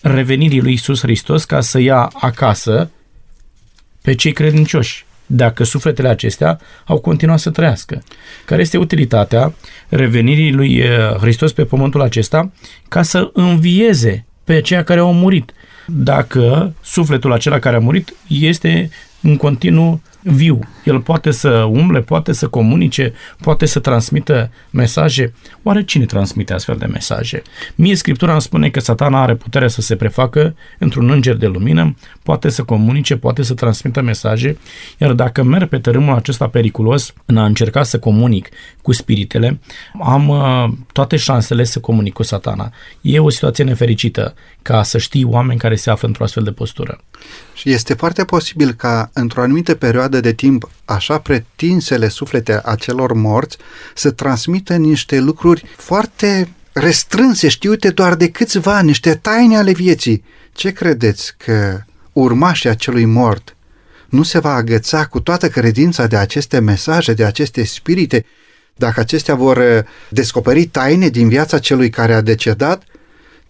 revenirii 0.00 0.60
lui 0.60 0.72
Isus 0.72 1.00
Hristos 1.00 1.44
ca 1.44 1.60
să 1.60 1.78
ia 1.78 2.10
acasă 2.20 2.90
pe 4.02 4.14
cei 4.14 4.32
credincioși, 4.32 5.04
dacă 5.26 5.64
sufletele 5.64 6.08
acestea 6.08 6.60
au 6.86 6.98
continuat 6.98 7.38
să 7.38 7.50
trăiască. 7.50 8.02
Care 8.44 8.60
este 8.60 8.76
utilitatea 8.76 9.54
revenirii 9.88 10.52
lui 10.52 10.76
eh, 10.76 10.88
Hristos 11.20 11.52
pe 11.52 11.64
pământul 11.64 12.00
acesta 12.00 12.50
ca 12.88 13.02
să 13.02 13.30
învieze 13.32 14.26
pe 14.44 14.52
aceia 14.52 14.84
care 14.84 15.00
au 15.00 15.12
murit, 15.12 15.52
dacă 15.86 16.74
sufletul 16.82 17.32
acela 17.32 17.58
care 17.58 17.76
a 17.76 17.80
murit 17.80 18.14
este 18.28 18.90
în 19.22 19.36
continuu 19.36 20.00
viu. 20.22 20.58
El 20.84 21.00
poate 21.00 21.30
să 21.30 21.48
umble, 21.50 22.00
poate 22.00 22.32
să 22.32 22.48
comunice, 22.48 23.12
poate 23.40 23.66
să 23.66 23.78
transmită 23.78 24.50
mesaje. 24.70 25.34
Oare 25.62 25.84
cine 25.84 26.04
transmite 26.04 26.52
astfel 26.52 26.76
de 26.76 26.86
mesaje? 26.86 27.42
Mie 27.74 27.94
Scriptura 27.94 28.32
îmi 28.32 28.40
spune 28.40 28.70
că 28.70 28.80
satana 28.80 29.22
are 29.22 29.34
puterea 29.34 29.68
să 29.68 29.80
se 29.80 29.96
prefacă 29.96 30.54
într-un 30.78 31.10
înger 31.10 31.36
de 31.36 31.46
lumină, 31.46 31.94
poate 32.22 32.48
să 32.48 32.62
comunice, 32.62 33.16
poate 33.16 33.42
să 33.42 33.54
transmită 33.54 34.00
mesaje, 34.00 34.58
iar 34.98 35.12
dacă 35.12 35.42
merg 35.42 35.68
pe 35.68 35.78
tărâmul 35.78 36.14
acesta 36.14 36.48
periculos 36.48 37.12
în 37.24 37.36
a 37.36 37.44
încerca 37.44 37.82
să 37.82 37.98
comunic 37.98 38.48
cu 38.82 38.92
spiritele, 38.92 39.60
am 40.02 40.28
uh, 40.28 40.72
toate 40.92 41.16
șansele 41.16 41.64
să 41.64 41.80
comunic 41.80 42.12
cu 42.12 42.22
satana. 42.22 42.72
E 43.00 43.18
o 43.18 43.28
situație 43.28 43.64
nefericită 43.64 44.34
ca 44.62 44.82
să 44.82 44.98
știi 44.98 45.24
oameni 45.24 45.58
care 45.58 45.74
se 45.74 45.90
află 45.90 46.08
într-o 46.08 46.24
astfel 46.24 46.42
de 46.42 46.52
postură. 46.52 47.00
Și 47.62 47.70
este 47.70 47.94
foarte 47.94 48.24
posibil 48.24 48.72
ca 48.72 49.10
într-o 49.12 49.42
anumită 49.42 49.74
perioadă 49.74 50.20
de 50.20 50.32
timp 50.32 50.70
așa 50.84 51.18
pretinsele 51.18 52.08
suflete 52.08 52.60
a 52.64 52.74
celor 52.74 53.12
morți 53.12 53.56
să 53.94 54.10
transmită 54.10 54.76
niște 54.76 55.20
lucruri 55.20 55.64
foarte 55.76 56.48
restrânse, 56.72 57.48
știute 57.48 57.90
doar 57.90 58.14
de 58.14 58.30
câțiva, 58.30 58.80
niște 58.80 59.14
taine 59.14 59.56
ale 59.56 59.72
vieții. 59.72 60.24
Ce 60.52 60.70
credeți 60.70 61.34
că 61.36 61.80
urmașii 62.12 62.68
acelui 62.68 63.04
mort 63.04 63.56
nu 64.08 64.22
se 64.22 64.38
va 64.38 64.54
agăța 64.54 65.06
cu 65.06 65.20
toată 65.20 65.48
credința 65.48 66.06
de 66.06 66.16
aceste 66.16 66.58
mesaje, 66.58 67.12
de 67.12 67.24
aceste 67.24 67.64
spirite, 67.64 68.24
dacă 68.76 69.00
acestea 69.00 69.34
vor 69.34 69.86
descoperi 70.08 70.64
taine 70.64 71.08
din 71.08 71.28
viața 71.28 71.58
celui 71.58 71.90
care 71.90 72.14
a 72.14 72.20
decedat 72.20 72.82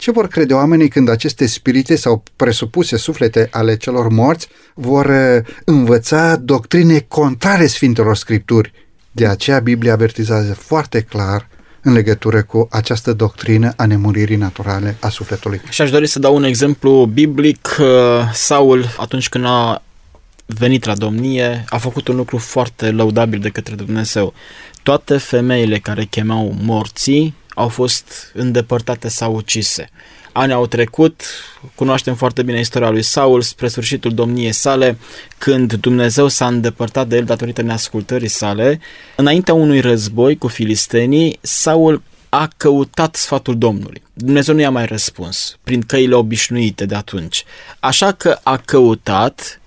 ce 0.03 0.11
vor 0.11 0.29
crede 0.29 0.55
oamenii 0.55 0.89
când 0.89 1.09
aceste 1.09 1.47
spirite 1.47 1.97
sau 1.97 2.23
presupuse 2.37 2.97
suflete 2.97 3.49
ale 3.51 3.77
celor 3.77 4.09
morți 4.09 4.49
vor 4.75 5.07
uh, 5.07 5.45
învăța 5.65 6.37
doctrine 6.37 6.99
contrare 7.09 7.67
Sfintelor 7.67 8.17
Scripturi? 8.17 8.73
De 9.11 9.27
aceea 9.27 9.59
Biblia 9.59 9.93
avertizează 9.93 10.55
foarte 10.55 11.01
clar 11.01 11.49
în 11.83 11.93
legătură 11.93 12.43
cu 12.43 12.69
această 12.71 13.13
doctrină 13.13 13.73
a 13.77 13.87
nemuririi 13.87 14.37
naturale 14.37 14.97
a 15.01 15.09
sufletului. 15.09 15.61
Și 15.71 15.83
aș 15.83 15.91
dori 15.91 16.07
să 16.07 16.19
dau 16.19 16.35
un 16.35 16.45
exemplu 16.45 17.11
biblic. 17.13 17.77
Uh, 17.81 17.87
Saul, 18.33 18.95
atunci 18.97 19.29
când 19.29 19.45
a 19.45 19.83
venit 20.47 20.85
la 20.85 20.95
domnie, 20.95 21.65
a 21.69 21.79
făcut 21.79 22.09
un 22.09 22.17
lucru 22.17 22.39
foarte 22.39 22.91
lăudabil 22.91 23.39
de 23.39 23.49
către 23.49 23.75
Dumnezeu. 23.75 24.35
Toate 24.83 25.17
femeile 25.17 25.79
care 25.79 26.05
chemau 26.05 26.55
morții 26.63 27.35
au 27.55 27.69
fost 27.69 28.31
îndepărtate 28.35 29.09
sau 29.09 29.35
ucise. 29.35 29.91
Ani 30.33 30.53
au 30.53 30.67
trecut, 30.67 31.23
cunoaștem 31.75 32.15
foarte 32.15 32.43
bine 32.43 32.59
istoria 32.59 32.91
lui 32.91 33.03
Saul 33.03 33.41
spre 33.41 33.69
sfârșitul 33.69 34.15
domniei 34.15 34.53
sale, 34.53 34.99
când 35.39 35.73
Dumnezeu 35.73 36.29
s-a 36.29 36.47
îndepărtat 36.47 37.09
de 37.09 37.17
el 37.17 37.25
datorită 37.25 37.63
neascultării 37.63 38.29
sale. 38.29 38.81
Înaintea 39.17 39.55
unui 39.55 39.81
război 39.81 40.37
cu 40.37 40.49
filistenii, 40.49 41.39
Saul 41.41 42.03
a 42.29 42.49
căutat 42.57 43.17
sfatul 43.17 43.59
Domnului. 43.59 44.03
Dumnezeu 44.13 44.55
nu 44.55 44.61
i-a 44.61 44.71
mai 44.71 44.87
răspuns 44.87 45.57
prin 45.65 45.81
căile 45.81 46.15
obișnuite 46.15 46.87
de 46.87 46.95
atunci. 46.95 47.45
Așa 47.81 48.13
că 48.13 48.39
a 48.43 48.57
căutat 48.57 49.61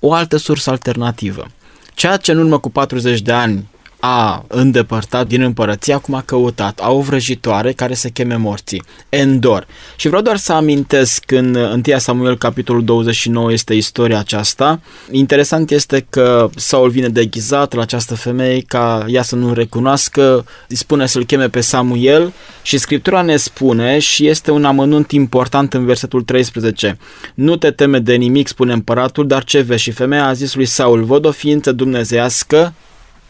o 0.00 0.12
altă 0.12 0.36
sursă 0.36 0.70
alternativă. 0.70 1.46
Ceea 1.94 2.16
ce 2.16 2.32
în 2.32 2.38
urmă 2.38 2.58
cu 2.58 2.70
40 2.70 3.20
de 3.20 3.32
ani 3.32 3.68
a 4.00 4.44
îndepărtat 4.48 5.26
din 5.26 5.42
împărăție, 5.42 5.94
acum 5.94 6.14
a 6.14 6.22
căutat. 6.22 6.78
Au 6.82 6.98
o 6.98 7.00
vrăjitoare 7.00 7.72
care 7.72 7.94
se 7.94 8.10
cheme 8.10 8.36
morții. 8.36 8.82
Endor. 9.08 9.66
Și 9.96 10.08
vreau 10.08 10.22
doar 10.22 10.36
să 10.36 10.52
amintesc 10.52 11.30
în 11.30 11.54
1 11.54 11.98
Samuel 11.98 12.38
capitolul 12.38 12.84
29 12.84 13.52
este 13.52 13.74
istoria 13.74 14.18
aceasta. 14.18 14.80
Interesant 15.10 15.70
este 15.70 16.06
că 16.10 16.50
Saul 16.56 16.90
vine 16.90 17.08
deghizat 17.08 17.74
la 17.74 17.82
această 17.82 18.14
femeie 18.14 18.60
ca 18.60 19.04
ea 19.08 19.22
să 19.22 19.36
nu 19.36 19.52
recunoască, 19.52 20.44
îi 20.68 20.76
spune 20.76 21.06
să-l 21.06 21.24
cheme 21.24 21.48
pe 21.48 21.60
Samuel 21.60 22.32
și 22.62 22.78
Scriptura 22.78 23.22
ne 23.22 23.36
spune 23.36 23.98
și 23.98 24.26
este 24.26 24.50
un 24.50 24.64
amănunt 24.64 25.10
important 25.10 25.74
în 25.74 25.84
versetul 25.84 26.22
13. 26.22 26.98
Nu 27.34 27.56
te 27.56 27.70
teme 27.70 27.98
de 27.98 28.14
nimic, 28.14 28.48
spune 28.48 28.72
împăratul, 28.72 29.26
dar 29.26 29.44
ce 29.44 29.60
vezi? 29.60 29.82
Și 29.82 29.90
femeia 29.90 30.26
a 30.26 30.32
zis 30.32 30.54
lui 30.54 30.64
Saul, 30.64 31.04
văd 31.04 31.24
o 31.24 31.30
ființă 31.30 31.72
dumnezeiască 31.72 32.74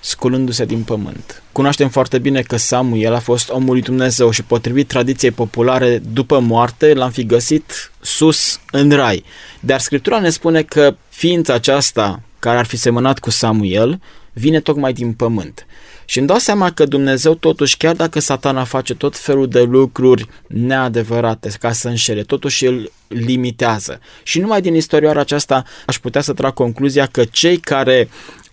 sculându-se 0.07 0.65
din 0.65 0.83
pământ. 0.83 1.43
Cunoaștem 1.53 1.89
foarte 1.89 2.19
bine 2.19 2.43
că 2.43 2.57
Samuel 2.57 3.15
a 3.15 3.19
fost 3.19 3.51
omul 3.51 3.73
lui 3.73 3.83
Dumnezeu 3.83 4.31
și 4.31 4.43
potrivit 4.43 4.89
tradiției 4.89 5.31
populare, 5.31 5.99
după 6.13 6.39
moarte 6.39 6.95
l-am 6.95 7.11
fi 7.11 7.27
găsit 7.27 7.93
sus 8.01 8.61
în 8.71 8.91
rai. 8.91 9.25
Dar 9.61 9.81
Scriptura 9.81 10.19
ne 10.19 10.31
spune 10.31 10.63
că 10.63 10.97
ființa 11.09 11.55
aceasta 11.55 12.23
care 12.39 12.59
ar 12.59 12.65
fi 12.65 12.77
semănat 12.77 13.19
cu 13.19 13.31
Samuel 13.31 14.01
vine 14.33 14.61
tocmai 14.61 14.93
din 14.93 15.13
pământ. 15.13 15.67
Și 16.05 16.19
îmi 16.19 16.27
dau 16.27 16.39
seama 16.39 16.71
că 16.71 16.85
Dumnezeu 16.85 17.35
totuși, 17.35 17.77
chiar 17.77 17.95
dacă 17.95 18.21
satana 18.21 18.65
face 18.65 18.95
tot 18.95 19.17
felul 19.17 19.49
de 19.49 19.63
lucruri 19.63 20.27
neadevărate 20.47 21.51
ca 21.61 21.73
să 21.73 21.89
înșele, 21.89 22.23
totuși 22.23 22.67
îl 22.67 22.93
limitează. 23.09 24.01
Și 24.23 24.41
numai 24.41 24.61
din 24.61 24.75
istorioara 24.75 25.21
aceasta 25.21 25.65
aș 25.87 25.99
putea 25.99 26.21
să 26.21 26.33
trag 26.33 26.53
concluzia 26.53 27.07
că 27.07 27.25
cei 27.25 27.57
care 27.57 28.09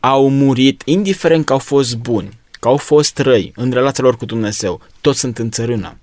au 0.06 0.30
murit, 0.30 0.82
indiferent 0.86 1.46
că 1.46 1.54
au 1.54 1.60
fost 1.60 1.98
buni, 1.98 2.40
că 2.52 2.68
au 2.68 2.78
fost 2.78 3.18
răi 3.18 3.52
în 3.56 3.72
relația 3.72 4.04
lor 4.04 4.18
cu 4.18 4.26
Dumnezeu, 4.26 4.82
toți 5.02 5.20
sunt 5.20 5.38
în 5.38 5.50
țărână. 5.50 5.98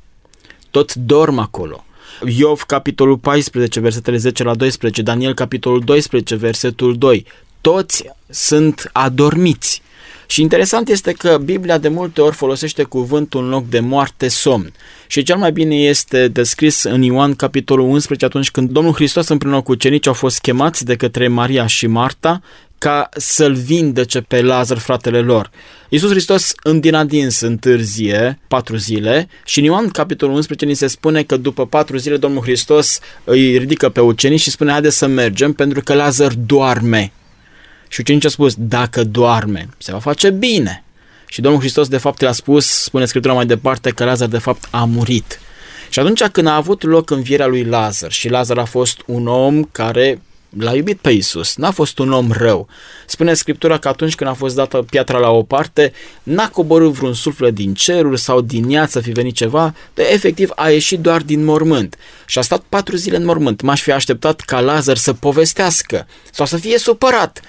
Toți 0.70 0.98
dorm 0.98 1.38
acolo. 1.38 1.84
Iov, 2.26 2.62
capitolul 2.62 3.18
14, 3.18 3.80
versetele 3.80 4.16
10 4.16 4.42
la 4.42 4.54
12, 4.54 5.02
Daniel, 5.02 5.34
capitolul 5.34 5.80
12, 5.80 6.34
versetul 6.34 6.98
2. 6.98 7.26
Toți 7.60 8.04
sunt 8.28 8.90
adormiți. 8.92 9.82
Și 10.26 10.40
interesant 10.40 10.88
este 10.88 11.12
că 11.12 11.38
Biblia 11.44 11.78
de 11.78 11.88
multe 11.88 12.20
ori 12.20 12.34
folosește 12.34 12.82
cuvântul 12.82 13.42
în 13.42 13.48
loc 13.48 13.68
de 13.68 13.80
moarte, 13.80 14.28
somn. 14.28 14.72
Și 15.06 15.22
cel 15.22 15.36
mai 15.36 15.52
bine 15.52 15.74
este 15.74 16.28
descris 16.28 16.82
în 16.82 17.02
Ioan 17.02 17.34
capitolul 17.34 17.88
11 17.88 18.24
atunci 18.24 18.50
când 18.50 18.70
Domnul 18.70 18.92
Hristos 18.94 19.28
împreună 19.28 19.60
cu 19.60 19.72
ucenici 19.72 20.06
au 20.06 20.12
fost 20.12 20.40
chemați 20.40 20.84
de 20.84 20.96
către 20.96 21.28
Maria 21.28 21.66
și 21.66 21.86
Marta 21.86 22.40
ca 22.80 23.08
să-l 23.16 23.54
vindece 23.54 24.20
pe 24.20 24.42
Lazar, 24.42 24.78
fratele 24.78 25.20
lor. 25.20 25.50
Iisus 25.88 26.10
Hristos 26.10 26.52
în 26.62 26.80
din 26.80 26.94
adins 26.94 27.40
întârzie 27.40 28.38
patru 28.48 28.76
zile 28.76 29.28
și 29.44 29.58
în 29.58 29.64
Ioan 29.64 29.88
capitolul 29.88 30.34
11 30.34 30.66
ni 30.66 30.74
se 30.74 30.86
spune 30.86 31.22
că 31.22 31.36
după 31.36 31.66
patru 31.66 31.96
zile 31.96 32.16
Domnul 32.16 32.42
Hristos 32.42 33.00
îi 33.24 33.58
ridică 33.58 33.88
pe 33.88 34.00
ucenici 34.00 34.40
și 34.40 34.50
spune 34.50 34.70
haide 34.70 34.90
să 34.90 35.06
mergem 35.06 35.52
pentru 35.52 35.80
că 35.80 35.94
Lazar 35.94 36.32
doarme. 36.32 37.12
Și 37.88 38.00
ucenicii 38.00 38.28
au 38.28 38.34
spus, 38.34 38.54
dacă 38.58 39.04
doarme, 39.04 39.68
se 39.78 39.92
va 39.92 39.98
face 39.98 40.30
bine. 40.30 40.84
Și 41.26 41.40
Domnul 41.40 41.60
Hristos 41.60 41.88
de 41.88 41.96
fapt 41.96 42.20
le-a 42.20 42.32
spus, 42.32 42.66
spune 42.66 43.04
Scriptura 43.04 43.34
mai 43.34 43.46
departe, 43.46 43.90
că 43.90 44.04
Lazar 44.04 44.28
de 44.28 44.38
fapt 44.38 44.68
a 44.70 44.84
murit. 44.84 45.40
Și 45.88 45.98
atunci 45.98 46.22
când 46.22 46.46
a 46.46 46.54
avut 46.54 46.82
loc 46.82 47.10
învierea 47.10 47.46
lui 47.46 47.64
Lazar 47.64 48.12
și 48.12 48.28
Lazar 48.28 48.58
a 48.58 48.64
fost 48.64 49.02
un 49.06 49.26
om 49.26 49.62
care 49.62 50.20
l-a 50.58 50.74
iubit 50.74 50.98
pe 50.98 51.10
Isus, 51.10 51.56
n-a 51.56 51.70
fost 51.70 51.98
un 51.98 52.12
om 52.12 52.32
rău. 52.32 52.68
Spune 53.06 53.34
Scriptura 53.34 53.78
că 53.78 53.88
atunci 53.88 54.14
când 54.14 54.30
a 54.30 54.32
fost 54.32 54.54
dată 54.54 54.84
piatra 54.90 55.18
la 55.18 55.30
o 55.30 55.42
parte, 55.42 55.92
n-a 56.22 56.48
coborât 56.48 56.92
vreun 56.92 57.14
suflet 57.14 57.54
din 57.54 57.74
ceruri 57.74 58.20
sau 58.20 58.40
din 58.40 58.70
ea 58.70 58.86
să 58.86 59.00
fi 59.00 59.10
venit 59.10 59.34
ceva, 59.34 59.74
de 59.94 60.08
efectiv 60.12 60.50
a 60.54 60.70
ieșit 60.70 61.00
doar 61.00 61.22
din 61.22 61.44
mormânt. 61.44 61.96
Și 62.26 62.38
a 62.38 62.42
stat 62.42 62.62
patru 62.68 62.96
zile 62.96 63.16
în 63.16 63.24
mormânt. 63.24 63.60
M-aș 63.60 63.82
fi 63.82 63.92
așteptat 63.92 64.40
ca 64.40 64.60
Lazar 64.60 64.96
să 64.96 65.12
povestească 65.12 66.06
sau 66.32 66.46
să 66.46 66.56
fie 66.56 66.78
supărat 66.78 67.40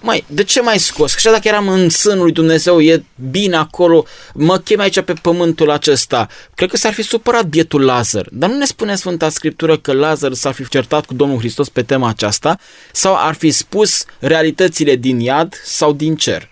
mai, 0.00 0.24
de 0.26 0.44
ce 0.44 0.60
mai 0.60 0.78
scos? 0.78 1.14
Că 1.14 1.30
dacă 1.30 1.48
eram 1.48 1.68
în 1.68 1.88
sânul 1.88 2.22
lui 2.22 2.32
Dumnezeu, 2.32 2.80
e 2.80 3.04
bine 3.30 3.56
acolo, 3.56 4.04
mă 4.34 4.58
chem 4.58 4.80
aici 4.80 5.00
pe 5.00 5.12
pământul 5.22 5.70
acesta. 5.70 6.28
Cred 6.54 6.70
că 6.70 6.76
s-ar 6.76 6.92
fi 6.92 7.02
supărat 7.02 7.44
bietul 7.44 7.84
Lazar. 7.84 8.26
Dar 8.30 8.50
nu 8.50 8.56
ne 8.56 8.64
spune 8.64 8.94
Sfânta 8.94 9.28
Scriptură 9.28 9.78
că 9.78 9.92
Lazar 9.92 10.32
s-ar 10.32 10.52
fi 10.52 10.68
certat 10.68 11.06
cu 11.06 11.14
Domnul 11.14 11.38
Hristos 11.38 11.68
pe 11.68 11.82
tema 11.82 12.08
aceasta 12.08 12.58
sau 12.92 13.14
ar 13.16 13.34
fi 13.34 13.50
spus 13.50 14.04
realitățile 14.18 14.96
din 14.96 15.20
iad 15.20 15.54
sau 15.64 15.92
din 15.92 16.16
cer. 16.16 16.48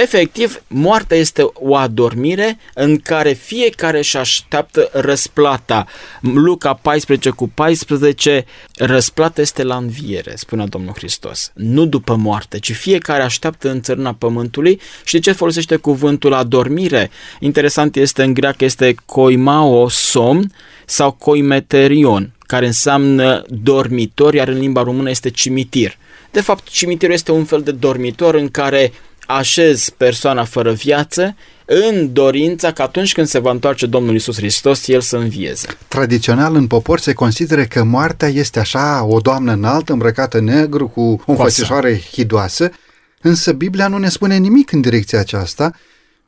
Efectiv, 0.00 0.62
moartea 0.66 1.16
este 1.16 1.42
o 1.52 1.76
adormire 1.76 2.58
în 2.74 2.98
care 2.98 3.32
fiecare 3.32 3.98
își 3.98 4.16
așteaptă 4.16 4.90
răsplata. 4.92 5.86
Luca 6.20 6.74
14 6.74 7.30
cu 7.30 7.48
14, 7.48 8.44
răsplata 8.76 9.40
este 9.40 9.62
la 9.62 9.76
înviere, 9.76 10.32
spune 10.36 10.66
Domnul 10.66 10.92
Hristos. 10.96 11.52
Nu 11.54 11.84
după 11.84 12.14
moarte, 12.14 12.58
ci 12.58 12.72
fiecare 12.72 13.22
așteaptă 13.22 13.70
în 13.70 13.80
țărâna 13.80 14.12
pământului 14.12 14.80
și 15.04 15.12
de 15.12 15.20
ce 15.20 15.32
folosește 15.32 15.76
cuvântul 15.76 16.32
adormire? 16.32 17.10
Interesant 17.40 17.96
este 17.96 18.22
în 18.22 18.34
greacă 18.34 18.64
este 18.64 18.94
koimao, 19.06 19.88
somn, 19.88 20.52
sau 20.86 21.12
koimeterion, 21.12 22.32
care 22.46 22.66
înseamnă 22.66 23.44
dormitor, 23.48 24.34
iar 24.34 24.48
în 24.48 24.58
limba 24.58 24.82
română 24.82 25.10
este 25.10 25.30
cimitir. 25.30 25.96
De 26.30 26.40
fapt, 26.40 26.68
cimitirul 26.68 27.14
este 27.14 27.32
un 27.32 27.44
fel 27.44 27.62
de 27.62 27.72
dormitor 27.72 28.34
în 28.34 28.48
care 28.48 28.92
așez 29.28 29.88
persoana 29.88 30.44
fără 30.44 30.72
viață 30.72 31.36
în 31.64 32.12
dorința 32.12 32.72
că 32.72 32.82
atunci 32.82 33.12
când 33.12 33.26
se 33.26 33.38
va 33.38 33.50
întoarce 33.50 33.86
Domnul 33.86 34.14
Isus 34.14 34.36
Hristos, 34.36 34.88
El 34.88 35.00
să 35.00 35.16
învieze. 35.16 35.66
Tradițional 35.88 36.54
în 36.54 36.66
popor 36.66 36.98
se 36.98 37.12
consideră 37.12 37.64
că 37.64 37.84
moartea 37.84 38.28
este 38.28 38.58
așa 38.58 39.04
o 39.04 39.18
doamnă 39.18 39.52
înaltă, 39.52 39.92
îmbrăcată 39.92 40.40
negru, 40.40 40.88
cu 40.88 41.22
o 41.26 41.32
înfățișoare 41.32 42.02
hidoasă, 42.12 42.70
însă 43.20 43.52
Biblia 43.52 43.88
nu 43.88 43.98
ne 43.98 44.08
spune 44.08 44.36
nimic 44.36 44.72
în 44.72 44.80
direcția 44.80 45.18
aceasta, 45.18 45.72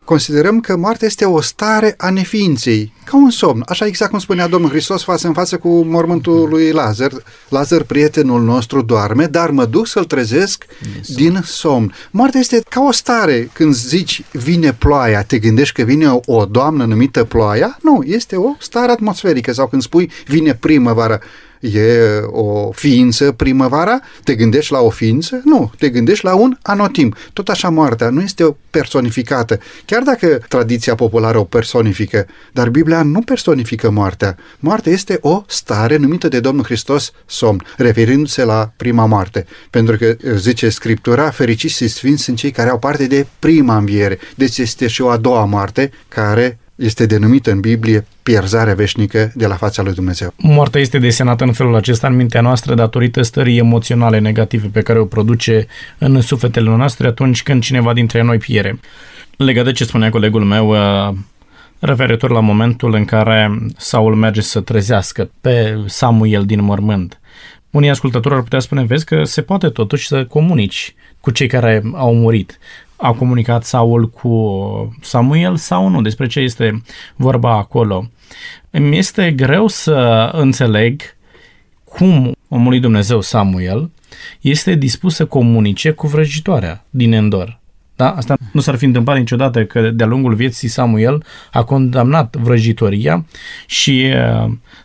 considerăm 0.05 0.61
că 0.61 0.77
moartea 0.77 1.07
este 1.07 1.25
o 1.25 1.41
stare 1.41 1.95
a 1.97 2.11
neființei, 2.11 2.93
ca 3.05 3.17
un 3.17 3.31
somn, 3.31 3.63
așa 3.67 3.87
exact 3.87 4.11
cum 4.11 4.19
spunea 4.19 4.47
Domnul 4.47 4.71
Hristos 4.71 5.03
față 5.03 5.27
în 5.27 5.33
față 5.33 5.57
cu 5.57 5.69
mormântul 5.83 6.49
lui 6.49 6.71
Lazar. 6.71 7.11
Lazar, 7.49 7.83
prietenul 7.83 8.43
nostru, 8.43 8.83
doarme, 8.83 9.25
dar 9.25 9.51
mă 9.51 9.65
duc 9.65 9.87
să-l 9.87 10.05
trezesc 10.05 10.65
din 10.81 11.03
somn. 11.03 11.17
din 11.17 11.41
somn. 11.45 11.95
Moartea 12.11 12.41
este 12.41 12.63
ca 12.69 12.81
o 12.81 12.93
stare. 12.93 13.51
Când 13.53 13.75
zici 13.75 14.25
vine 14.33 14.73
ploaia, 14.73 15.23
te 15.23 15.39
gândești 15.39 15.75
că 15.75 15.83
vine 15.83 16.11
o, 16.11 16.21
o 16.27 16.45
doamnă 16.45 16.85
numită 16.85 17.25
ploaia? 17.25 17.79
Nu, 17.83 18.03
este 18.05 18.37
o 18.37 18.55
stare 18.59 18.91
atmosferică. 18.91 19.53
Sau 19.53 19.67
când 19.67 19.83
spui 19.83 20.11
vine 20.27 20.55
primăvară, 20.55 21.21
e 21.61 22.01
o 22.27 22.73
ființă 22.73 23.33
primăvara? 23.33 24.01
Te 24.25 24.35
gândești 24.35 24.73
la 24.73 24.79
o 24.79 24.91
ființă? 24.91 25.41
Nu, 25.45 25.73
te 25.79 25.89
gândești 25.89 26.25
la 26.25 26.35
un 26.35 26.57
anotim. 26.63 27.15
Tot 27.33 27.49
așa 27.49 27.69
moartea 27.69 28.11
nu 28.11 28.21
este 28.21 28.45
o 28.45 28.55
personificată. 28.71 29.59
Chiar 29.85 30.03
dacă 30.03 30.41
tradiția 30.49 30.95
populară 30.95 31.39
o 31.39 31.45
personifică, 31.45 32.27
dar 32.53 32.69
Biblia 32.69 33.03
nu 33.03 33.21
personifică 33.21 33.91
moartea. 33.91 34.37
Moartea 34.59 34.93
este 34.93 35.19
o 35.21 35.45
stare 35.47 35.97
numită 35.97 36.29
de 36.29 36.41
Domnul 36.41 36.65
Hristos 36.65 37.13
somn, 37.27 37.65
referindu-se 37.77 38.45
la 38.45 38.73
prima 38.77 39.07
moarte. 39.07 39.47
Pentru 39.71 39.97
că, 39.97 40.17
zice 40.37 40.69
Scriptura, 40.69 41.31
fericiți 41.31 41.75
și 41.75 41.89
sfinți 41.89 42.23
sunt 42.23 42.37
cei 42.37 42.51
care 42.51 42.71
au 42.71 42.79
parte 42.79 43.07
de 43.07 43.27
prima 43.39 43.77
înviere. 43.77 44.19
Deci 44.35 44.59
este 44.59 44.87
și 44.87 45.03
o 45.03 45.09
a 45.09 45.17
doua 45.17 45.45
moarte 45.45 45.91
care 46.09 46.59
este 46.81 47.07
denumită 47.07 47.51
în 47.51 47.61
Biblie 47.61 48.07
pierzarea 48.23 48.75
veșnică 48.75 49.33
de 49.35 49.47
la 49.47 49.55
fața 49.55 49.83
lui 49.83 49.95
Dumnezeu. 49.95 50.33
Moartea 50.37 50.81
este 50.81 50.99
desenată 50.99 51.45
în 51.45 51.53
felul 51.53 51.75
acesta 51.75 52.07
în 52.07 52.17
mintea 52.17 52.41
noastră 52.41 52.75
datorită 52.75 53.23
stării 53.23 53.59
emoționale 53.59 54.19
negative 54.19 54.67
pe 54.67 54.81
care 54.81 54.99
o 54.99 55.05
produce 55.05 55.67
în 55.99 56.21
sufletele 56.21 56.69
noastre 56.69 57.07
atunci 57.07 57.43
când 57.43 57.63
cineva 57.63 57.93
dintre 57.93 58.23
noi 58.23 58.39
piere. 58.39 58.81
Legat 59.37 59.65
de 59.65 59.73
ce 59.73 59.85
spunea 59.85 60.11
colegul 60.11 60.45
meu, 60.45 60.69
uh, 60.69 61.15
referitor 61.79 62.31
la 62.31 62.41
momentul 62.41 62.95
în 62.95 63.05
care 63.05 63.59
Saul 63.77 64.15
merge 64.15 64.41
să 64.41 64.61
trezească 64.61 65.31
pe 65.41 65.79
Samuel 65.87 66.45
din 66.45 66.63
mormânt. 66.63 67.21
Unii 67.71 67.91
ascultători 67.91 68.35
ar 68.35 68.43
putea 68.43 68.59
spune, 68.59 68.85
vezi 68.85 69.05
că 69.05 69.25
se 69.25 69.43
poate 69.43 69.69
totuși 69.69 70.07
să 70.07 70.25
comunici 70.25 70.95
cu 71.21 71.31
cei 71.31 71.47
care 71.47 71.83
au 71.95 72.15
murit 72.15 72.59
a 73.01 73.13
comunicat 73.13 73.65
Saul 73.65 74.11
cu 74.11 74.97
Samuel 75.01 75.57
sau 75.57 75.89
nu, 75.89 76.01
despre 76.01 76.27
ce 76.27 76.41
este 76.41 76.83
vorba 77.17 77.57
acolo. 77.57 78.11
Îmi 78.71 78.99
este 78.99 79.33
greu 79.33 79.67
să 79.67 80.29
înțeleg 80.33 81.01
cum 81.85 82.33
omul 82.49 82.69
lui 82.69 82.81
Dumnezeu 82.81 83.21
Samuel 83.21 83.91
este 84.41 84.75
dispus 84.75 85.15
să 85.15 85.27
comunice 85.27 85.91
cu 85.91 86.07
vrăjitoarea 86.07 86.85
din 86.91 87.13
Endor. 87.13 87.59
Da? 87.97 88.11
Asta 88.11 88.37
nu 88.53 88.61
s-ar 88.61 88.77
fi 88.77 88.85
întâmplat 88.85 89.17
niciodată 89.17 89.65
că 89.65 89.91
de-a 89.91 90.07
lungul 90.07 90.35
vieții 90.35 90.69
Samuel 90.69 91.25
a 91.53 91.65
condamnat 91.65 92.37
vrăjitoria 92.37 93.25
și 93.67 94.13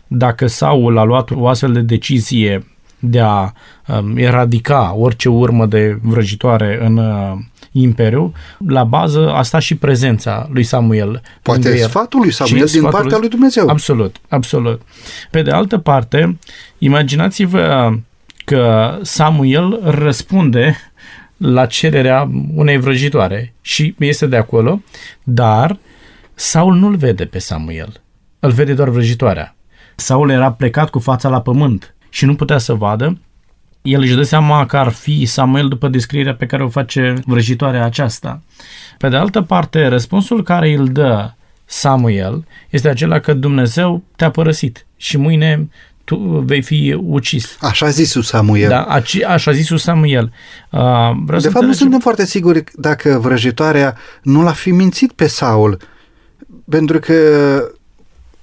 dacă 0.06 0.46
Saul 0.46 0.98
a 0.98 1.02
luat 1.02 1.30
o 1.30 1.48
astfel 1.48 1.72
de 1.72 1.80
decizie 1.80 2.66
de 2.98 3.20
a 3.20 3.52
um, 3.86 4.16
eradica 4.16 4.94
orice 4.94 5.28
urmă 5.28 5.66
de 5.66 5.98
vrăjitoare 6.02 6.78
în 6.84 6.96
uh, 6.96 7.38
imperiu, 7.80 8.32
la 8.68 8.84
bază 8.84 9.32
a 9.32 9.42
stat 9.42 9.60
și 9.60 9.74
prezența 9.74 10.48
lui 10.52 10.62
Samuel. 10.62 11.22
Poate 11.42 11.60
lângă 11.62 11.80
el. 11.80 11.88
sfatul 11.88 12.20
lui 12.20 12.32
Samuel 12.32 12.66
Și 12.66 12.72
din 12.72 12.80
sfatul 12.80 13.00
partea 13.00 13.18
lui 13.18 13.28
Dumnezeu. 13.28 13.68
Absolut, 13.68 14.16
absolut. 14.28 14.82
Pe 15.30 15.42
de 15.42 15.50
altă 15.50 15.78
parte, 15.78 16.38
imaginați-vă 16.78 17.94
că 18.44 18.96
Samuel 19.02 19.80
răspunde 19.84 20.76
la 21.36 21.66
cererea 21.66 22.30
unei 22.54 22.78
vrăjitoare 22.78 23.54
și 23.60 23.94
este 23.98 24.26
de 24.26 24.36
acolo, 24.36 24.82
dar 25.22 25.78
Saul 26.34 26.74
nu-l 26.74 26.96
vede 26.96 27.24
pe 27.24 27.38
Samuel. 27.38 28.00
Îl 28.38 28.50
vede 28.50 28.72
doar 28.72 28.88
vrăjitoarea. 28.88 29.56
Saul 29.96 30.30
era 30.30 30.52
plecat 30.52 30.90
cu 30.90 30.98
fața 30.98 31.28
la 31.28 31.40
pământ 31.40 31.94
și 32.08 32.24
nu 32.24 32.34
putea 32.34 32.58
să 32.58 32.74
vadă. 32.74 33.18
El 33.86 34.00
își 34.00 34.14
dă 34.14 34.22
seama 34.22 34.66
că 34.66 34.76
ar 34.76 34.88
fi 34.88 35.24
Samuel 35.24 35.68
după 35.68 35.88
descrierea 35.88 36.34
pe 36.34 36.46
care 36.46 36.64
o 36.64 36.68
face 36.68 37.14
vrăjitoarea 37.26 37.84
aceasta. 37.84 38.42
Pe 38.98 39.08
de 39.08 39.16
altă 39.16 39.42
parte, 39.42 39.86
răspunsul 39.86 40.42
care 40.42 40.74
îl 40.74 40.88
dă 40.88 41.30
Samuel 41.64 42.44
este 42.70 42.88
acela 42.88 43.18
că 43.18 43.32
Dumnezeu 43.32 44.02
te-a 44.16 44.30
părăsit 44.30 44.86
și 44.96 45.16
mâine 45.16 45.68
tu 46.04 46.16
vei 46.46 46.62
fi 46.62 46.96
ucis. 47.02 47.56
Așa 47.60 47.86
a 47.86 47.88
zis 47.88 48.12
Samuel. 48.22 48.68
Da, 48.68 48.82
aci, 48.82 49.22
așa 49.22 49.50
a 49.50 49.54
zis 49.54 49.68
Samuel. 49.76 50.24
Uh, 50.70 50.80
vreau 50.80 51.14
De 51.26 51.38
să 51.38 51.50
fapt, 51.50 51.64
nu 51.64 51.70
înțelegem- 51.70 51.72
suntem 51.72 51.98
foarte 52.00 52.26
siguri 52.26 52.64
dacă 52.74 53.18
vrăjitoarea 53.22 53.96
nu 54.22 54.42
l-a 54.42 54.52
fi 54.52 54.70
mințit 54.70 55.12
pe 55.12 55.26
Saul, 55.26 55.78
pentru 56.68 56.98
că 56.98 57.14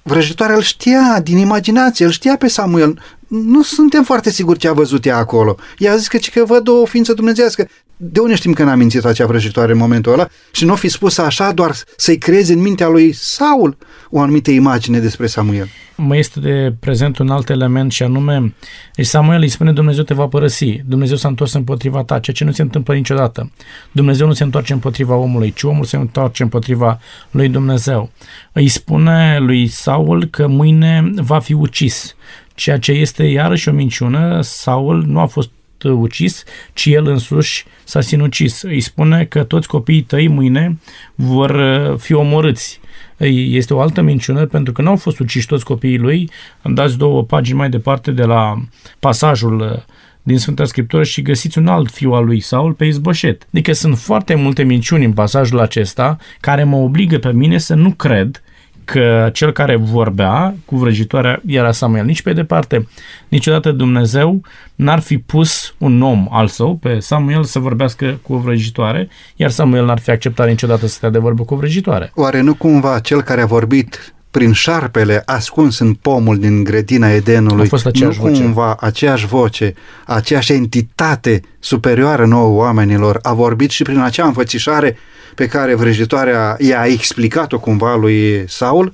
vrăjitoarea 0.02 0.56
îl 0.56 0.62
știa 0.62 1.20
din 1.22 1.38
imaginație, 1.38 2.04
îl 2.04 2.10
știa 2.10 2.36
pe 2.36 2.48
Samuel. 2.48 3.00
Nu 3.42 3.62
suntem 3.62 4.02
foarte 4.02 4.30
siguri 4.30 4.58
ce 4.58 4.68
a 4.68 4.72
văzut 4.72 5.04
ea 5.04 5.16
acolo. 5.16 5.56
Ea 5.78 5.92
a 5.92 5.96
zis 5.96 6.08
că, 6.08 6.18
că 6.32 6.44
văd 6.44 6.68
o 6.68 6.84
ființă 6.84 7.12
dumnezească. 7.12 7.68
De 7.96 8.20
unde 8.20 8.34
știm 8.34 8.52
că 8.52 8.64
n-a 8.64 8.74
mințit 8.74 9.04
acea 9.04 9.26
vrăjitoare 9.26 9.72
în 9.72 9.78
momentul 9.78 10.12
ăla 10.12 10.28
și 10.52 10.64
nu 10.64 10.72
o 10.72 10.76
fi 10.76 10.88
spus 10.88 11.18
așa 11.18 11.52
doar 11.52 11.74
să-i 11.96 12.18
creeze 12.18 12.52
în 12.52 12.60
mintea 12.60 12.88
lui 12.88 13.12
Saul 13.12 13.76
o 14.10 14.20
anumită 14.20 14.50
imagine 14.50 14.98
despre 14.98 15.26
Samuel? 15.26 15.68
mai 15.96 16.18
este 16.18 16.40
de 16.40 16.74
prezent 16.80 17.18
un 17.18 17.28
alt 17.28 17.48
element 17.48 17.92
și 17.92 18.02
anume, 18.02 18.54
deci 18.94 19.06
Samuel 19.06 19.40
îi 19.40 19.48
spune 19.48 19.72
Dumnezeu 19.72 20.04
te 20.04 20.14
va 20.14 20.26
părăsi, 20.26 20.80
Dumnezeu 20.86 21.16
s-a 21.16 21.28
întors 21.28 21.52
împotriva 21.52 22.04
ta, 22.04 22.18
ceea 22.18 22.36
ce 22.36 22.44
nu 22.44 22.50
se 22.50 22.62
întâmplă 22.62 22.94
niciodată. 22.94 23.52
Dumnezeu 23.92 24.26
nu 24.26 24.32
se 24.32 24.42
întoarce 24.42 24.72
împotriva 24.72 25.14
omului, 25.14 25.52
ci 25.52 25.62
omul 25.62 25.84
se 25.84 25.96
întoarce 25.96 26.42
împotriva 26.42 26.98
lui 27.30 27.48
Dumnezeu. 27.48 28.10
Îi 28.52 28.68
spune 28.68 29.38
lui 29.40 29.66
Saul 29.66 30.24
că 30.24 30.46
mâine 30.46 31.12
va 31.16 31.38
fi 31.38 31.52
ucis, 31.52 32.14
ceea 32.54 32.78
ce 32.78 32.92
este 32.92 33.24
iarăși 33.24 33.68
o 33.68 33.72
minciună, 33.72 34.40
Saul 34.42 35.04
nu 35.06 35.20
a 35.20 35.26
fost 35.26 35.50
ucis, 35.82 36.44
ci 36.72 36.86
el 36.86 37.06
însuși 37.06 37.64
s-a 37.84 38.00
sinucis. 38.00 38.62
Îi 38.62 38.80
spune 38.80 39.24
că 39.24 39.42
toți 39.42 39.68
copiii 39.68 40.02
tăi 40.02 40.28
mâine 40.28 40.78
vor 41.14 41.50
uh, 41.50 41.98
fi 41.98 42.12
omorâți. 42.12 42.80
Ei, 43.18 43.56
Este 43.56 43.74
o 43.74 43.80
altă 43.80 44.00
minciună 44.00 44.46
pentru 44.46 44.72
că 44.72 44.82
nu 44.82 44.88
au 44.88 44.96
fost 44.96 45.18
uciși 45.18 45.46
toți 45.46 45.64
copiii 45.64 45.98
lui. 45.98 46.30
Îmi 46.62 46.74
dați 46.74 46.98
două 46.98 47.22
pagini 47.22 47.56
mai 47.56 47.68
departe 47.68 48.10
de 48.10 48.24
la 48.24 48.62
pasajul 48.98 49.60
uh, 49.60 49.94
din 50.22 50.38
Sfânta 50.38 50.64
Scriptură 50.64 51.02
și 51.02 51.22
găsiți 51.22 51.58
un 51.58 51.66
alt 51.66 51.90
fiu 51.90 52.12
al 52.12 52.24
lui 52.24 52.40
Saul 52.40 52.72
pe 52.72 52.84
Izboșet. 52.84 53.46
Adică 53.52 53.72
sunt 53.72 53.98
foarte 53.98 54.34
multe 54.34 54.62
minciuni 54.62 55.04
în 55.04 55.12
pasajul 55.12 55.60
acesta 55.60 56.16
care 56.40 56.64
mă 56.64 56.76
obligă 56.76 57.18
pe 57.18 57.32
mine 57.32 57.58
să 57.58 57.74
nu 57.74 57.90
cred 57.90 58.42
că 58.84 59.30
cel 59.32 59.52
care 59.52 59.76
vorbea 59.76 60.54
cu 60.64 60.76
vrăjitoarea 60.76 61.40
era 61.46 61.72
Samuel. 61.72 62.04
Nici 62.04 62.22
pe 62.22 62.32
departe. 62.32 62.88
Niciodată 63.28 63.72
Dumnezeu 63.72 64.40
n-ar 64.74 64.98
fi 64.98 65.18
pus 65.18 65.74
un 65.78 66.02
om 66.02 66.28
al 66.30 66.46
său, 66.46 66.76
pe 66.76 66.98
Samuel, 66.98 67.44
să 67.44 67.58
vorbească 67.58 68.18
cu 68.22 68.32
o 68.34 68.38
vrăjitoare, 68.38 69.08
iar 69.36 69.50
Samuel 69.50 69.84
n-ar 69.84 69.98
fi 69.98 70.10
acceptat 70.10 70.48
niciodată 70.48 70.86
să 70.86 70.94
stea 70.94 71.10
de 71.10 71.18
vorbă 71.18 71.42
cu 71.42 71.54
o 71.54 71.56
vrăjitoare. 71.56 72.12
Oare 72.14 72.40
nu 72.40 72.54
cumva 72.54 72.98
cel 72.98 73.22
care 73.22 73.40
a 73.40 73.46
vorbit 73.46 74.14
prin 74.34 74.52
șarpele 74.52 75.22
ascuns 75.26 75.78
în 75.78 75.94
pomul 75.94 76.38
din 76.38 76.64
grădina 76.64 77.10
Edenului, 77.10 77.64
A 77.64 77.68
fost 77.68 77.86
aceeași 77.86 78.18
nu 78.18 78.28
voce. 78.28 78.42
cumva 78.42 78.76
aceeași 78.80 79.26
voce, 79.26 79.74
aceeași 80.04 80.52
entitate 80.52 81.40
superioară 81.58 82.26
nouă 82.26 82.58
oamenilor 82.58 83.18
a 83.22 83.32
vorbit 83.32 83.70
și 83.70 83.82
prin 83.82 83.98
acea 83.98 84.26
înfățișare 84.26 84.96
pe 85.34 85.46
care 85.46 85.74
vrăjitoarea 85.74 86.56
i-a 86.58 86.84
explicat-o 86.84 87.58
cumva 87.58 87.96
lui 87.96 88.44
Saul? 88.46 88.92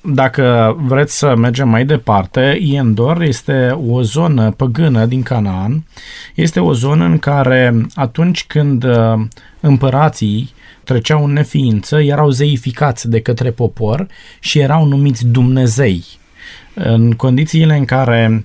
Dacă 0.00 0.76
vreți 0.80 1.18
să 1.18 1.34
mergem 1.36 1.68
mai 1.68 1.84
departe, 1.84 2.58
Iendor 2.60 3.22
este 3.22 3.78
o 3.88 4.02
zonă 4.02 4.50
păgână 4.50 5.06
din 5.06 5.22
Canaan. 5.22 5.84
Este 6.34 6.60
o 6.60 6.72
zonă 6.72 7.04
în 7.04 7.18
care 7.18 7.86
atunci 7.94 8.44
când 8.46 8.84
uh, 8.84 9.20
împărații 9.60 10.53
treceau 10.84 11.24
în 11.24 11.32
neființă, 11.32 12.00
erau 12.00 12.30
zeificați 12.30 13.08
de 13.08 13.20
către 13.20 13.50
popor 13.50 14.06
și 14.40 14.58
erau 14.58 14.86
numiți 14.86 15.26
Dumnezei. 15.26 16.04
În 16.74 17.12
condițiile 17.12 17.76
în 17.76 17.84
care 17.84 18.44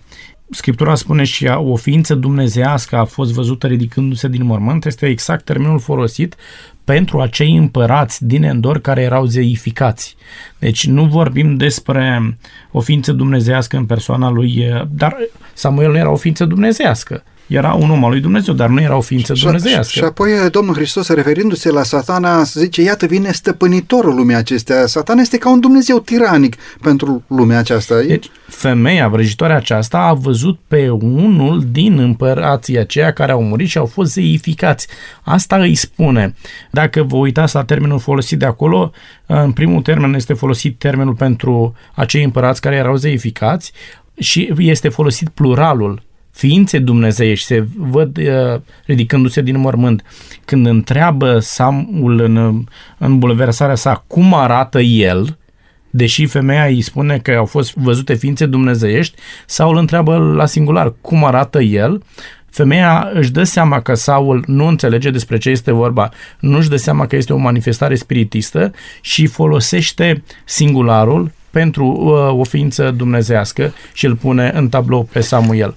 Scriptura 0.52 0.96
spune 0.96 1.24
și 1.24 1.46
ea, 1.46 1.60
o 1.60 1.76
ființă 1.76 2.16
dumnezească 2.16 2.96
a 2.96 3.06
fost 3.06 3.32
văzută 3.32 3.68
ridicându-se 3.68 4.28
din 4.28 4.46
mormânt, 4.46 4.86
este 4.86 5.06
exact 5.06 5.46
termenul 5.46 5.80
folosit 5.80 6.36
pentru 6.84 7.20
acei 7.20 7.56
împărați 7.56 8.26
din 8.26 8.44
Endor 8.44 8.80
care 8.80 9.02
erau 9.02 9.26
zeificați. 9.26 10.16
Deci 10.60 10.88
nu 10.88 11.06
vorbim 11.06 11.56
despre 11.56 12.38
o 12.72 12.80
ființă 12.80 13.12
dumnezească 13.12 13.78
în 13.78 13.86
persoana 13.86 14.30
lui, 14.30 14.66
dar 14.90 15.18
Samuel 15.54 15.92
nu 15.92 15.98
era 15.98 16.12
o 16.12 16.16
ființă 16.16 16.46
dumnezească. 16.46 17.24
Era 17.50 17.74
un 17.74 17.90
om 17.90 18.04
al 18.04 18.10
lui 18.10 18.20
Dumnezeu, 18.20 18.54
dar 18.54 18.70
nu 18.70 18.82
era 18.82 18.98
o 18.98 19.02
ființă 19.02 19.34
Și, 19.34 19.44
dumnezeiască. 19.44 20.00
și 20.00 20.04
apoi 20.04 20.32
Domnul 20.52 20.76
Hristos, 20.76 21.08
referindu-se 21.08 21.72
la 21.72 21.84
satana, 21.84 22.44
zice, 22.44 22.82
iată 22.82 23.06
vine 23.06 23.32
stăpânitorul 23.32 24.16
lumii 24.16 24.36
acestea. 24.36 24.86
Satana 24.86 25.22
este 25.22 25.38
ca 25.38 25.52
un 25.52 25.60
Dumnezeu 25.60 26.00
tiranic 26.00 26.56
pentru 26.82 27.24
lumea 27.28 27.58
aceasta. 27.58 28.02
Deci, 28.02 28.30
femeia 28.48 29.08
vrăjitoarea 29.08 29.56
aceasta 29.56 29.98
a 29.98 30.14
văzut 30.14 30.60
pe 30.68 30.90
unul 31.02 31.64
din 31.72 32.00
împărații 32.00 32.78
aceia 32.78 33.14
care 33.14 33.32
au 33.32 33.44
murit 33.44 33.68
și 33.68 33.78
au 33.78 33.86
fost 33.86 34.12
zeificați. 34.12 34.88
Asta 35.24 35.56
îi 35.56 35.76
spune. 35.76 36.36
Dacă 36.72 37.04
vă 37.04 37.16
uitați 37.18 37.56
la 37.56 37.64
termenul 37.64 38.00
folosit 38.00 38.40
de 38.40 38.46
acolo, 38.46 38.92
în 39.26 39.52
primul 39.52 39.82
termen 39.82 40.14
este 40.14 40.34
folosit 40.34 40.78
termenul 40.78 41.14
pentru 41.14 41.74
acei 41.96 42.24
împărați 42.24 42.62
care 42.62 42.76
erau 42.76 42.96
zeificați 42.96 43.72
și 44.20 44.54
este 44.58 44.90
folosit 44.90 45.30
pluralul 45.30 46.08
ființe 46.40 46.80
dumnezeiești 46.80 47.46
se 47.46 47.68
văd 47.76 48.18
uh, 48.18 48.62
ridicându-se 48.86 49.42
din 49.42 49.60
mormânt. 49.60 50.04
Când 50.46 50.66
întreabă 50.66 51.40
Samul 51.40 52.20
în, 52.22 52.64
în 52.98 53.20
bulversarea 53.20 53.76
sa 53.76 54.04
cum 54.08 54.34
arată 54.34 54.80
el, 54.82 55.38
deși 55.90 56.26
femeia 56.26 56.66
îi 56.66 56.82
spune 56.82 57.18
că 57.18 57.32
au 57.32 57.46
fost 57.46 57.76
văzute 57.76 58.14
ființe 58.14 58.46
dumnezeiești, 58.46 59.16
sau 59.46 59.70
îl 59.70 59.78
întreabă 59.78 60.18
la 60.18 60.46
singular 60.46 60.94
cum 61.02 61.26
arată 61.26 61.62
el, 61.62 62.04
femeia 62.50 63.10
își 63.14 63.32
dă 63.32 63.44
seama 63.44 63.82
că 63.82 63.94
Saul 63.94 64.44
nu 64.48 64.68
înțelege 64.68 65.10
despre 65.10 65.38
ce 65.38 65.50
este 65.50 65.72
vorba, 65.72 66.10
nu 66.40 66.58
își 66.58 66.70
dă 66.70 66.76
seama 66.76 67.08
că 67.08 67.16
este 67.16 67.34
o 67.34 67.38
manifestare 67.38 67.96
spiritistă 67.96 68.72
și 69.02 69.26
folosește 69.26 70.24
singularul 70.46 71.32
pentru 71.50 71.86
uh, 71.86 72.40
o 72.40 72.44
ființă 72.44 72.92
dumnezească 72.92 73.74
și 73.94 74.06
îl 74.06 74.16
pune 74.16 74.52
în 74.56 74.70
tablou 74.70 75.04
pe 75.04 75.20
Samuel. 75.20 75.76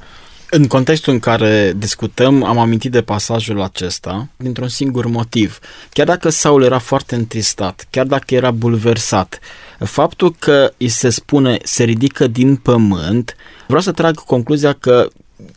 În 0.54 0.66
contextul 0.66 1.12
în 1.12 1.18
care 1.18 1.72
discutăm, 1.76 2.42
am 2.42 2.58
amintit 2.58 2.90
de 2.90 3.02
pasajul 3.02 3.62
acesta 3.62 4.28
dintr-un 4.36 4.68
singur 4.68 5.06
motiv. 5.06 5.58
Chiar 5.90 6.06
dacă 6.06 6.28
Saul 6.28 6.62
era 6.62 6.78
foarte 6.78 7.14
întristat, 7.14 7.86
chiar 7.90 8.06
dacă 8.06 8.34
era 8.34 8.50
bulversat, 8.50 9.38
faptul 9.78 10.34
că 10.38 10.72
îi 10.76 10.88
se 10.88 11.10
spune 11.10 11.58
se 11.62 11.84
ridică 11.84 12.26
din 12.26 12.56
pământ, 12.56 13.36
vreau 13.66 13.80
să 13.80 13.92
trag 13.92 14.14
concluzia 14.14 14.72
că 14.72 15.08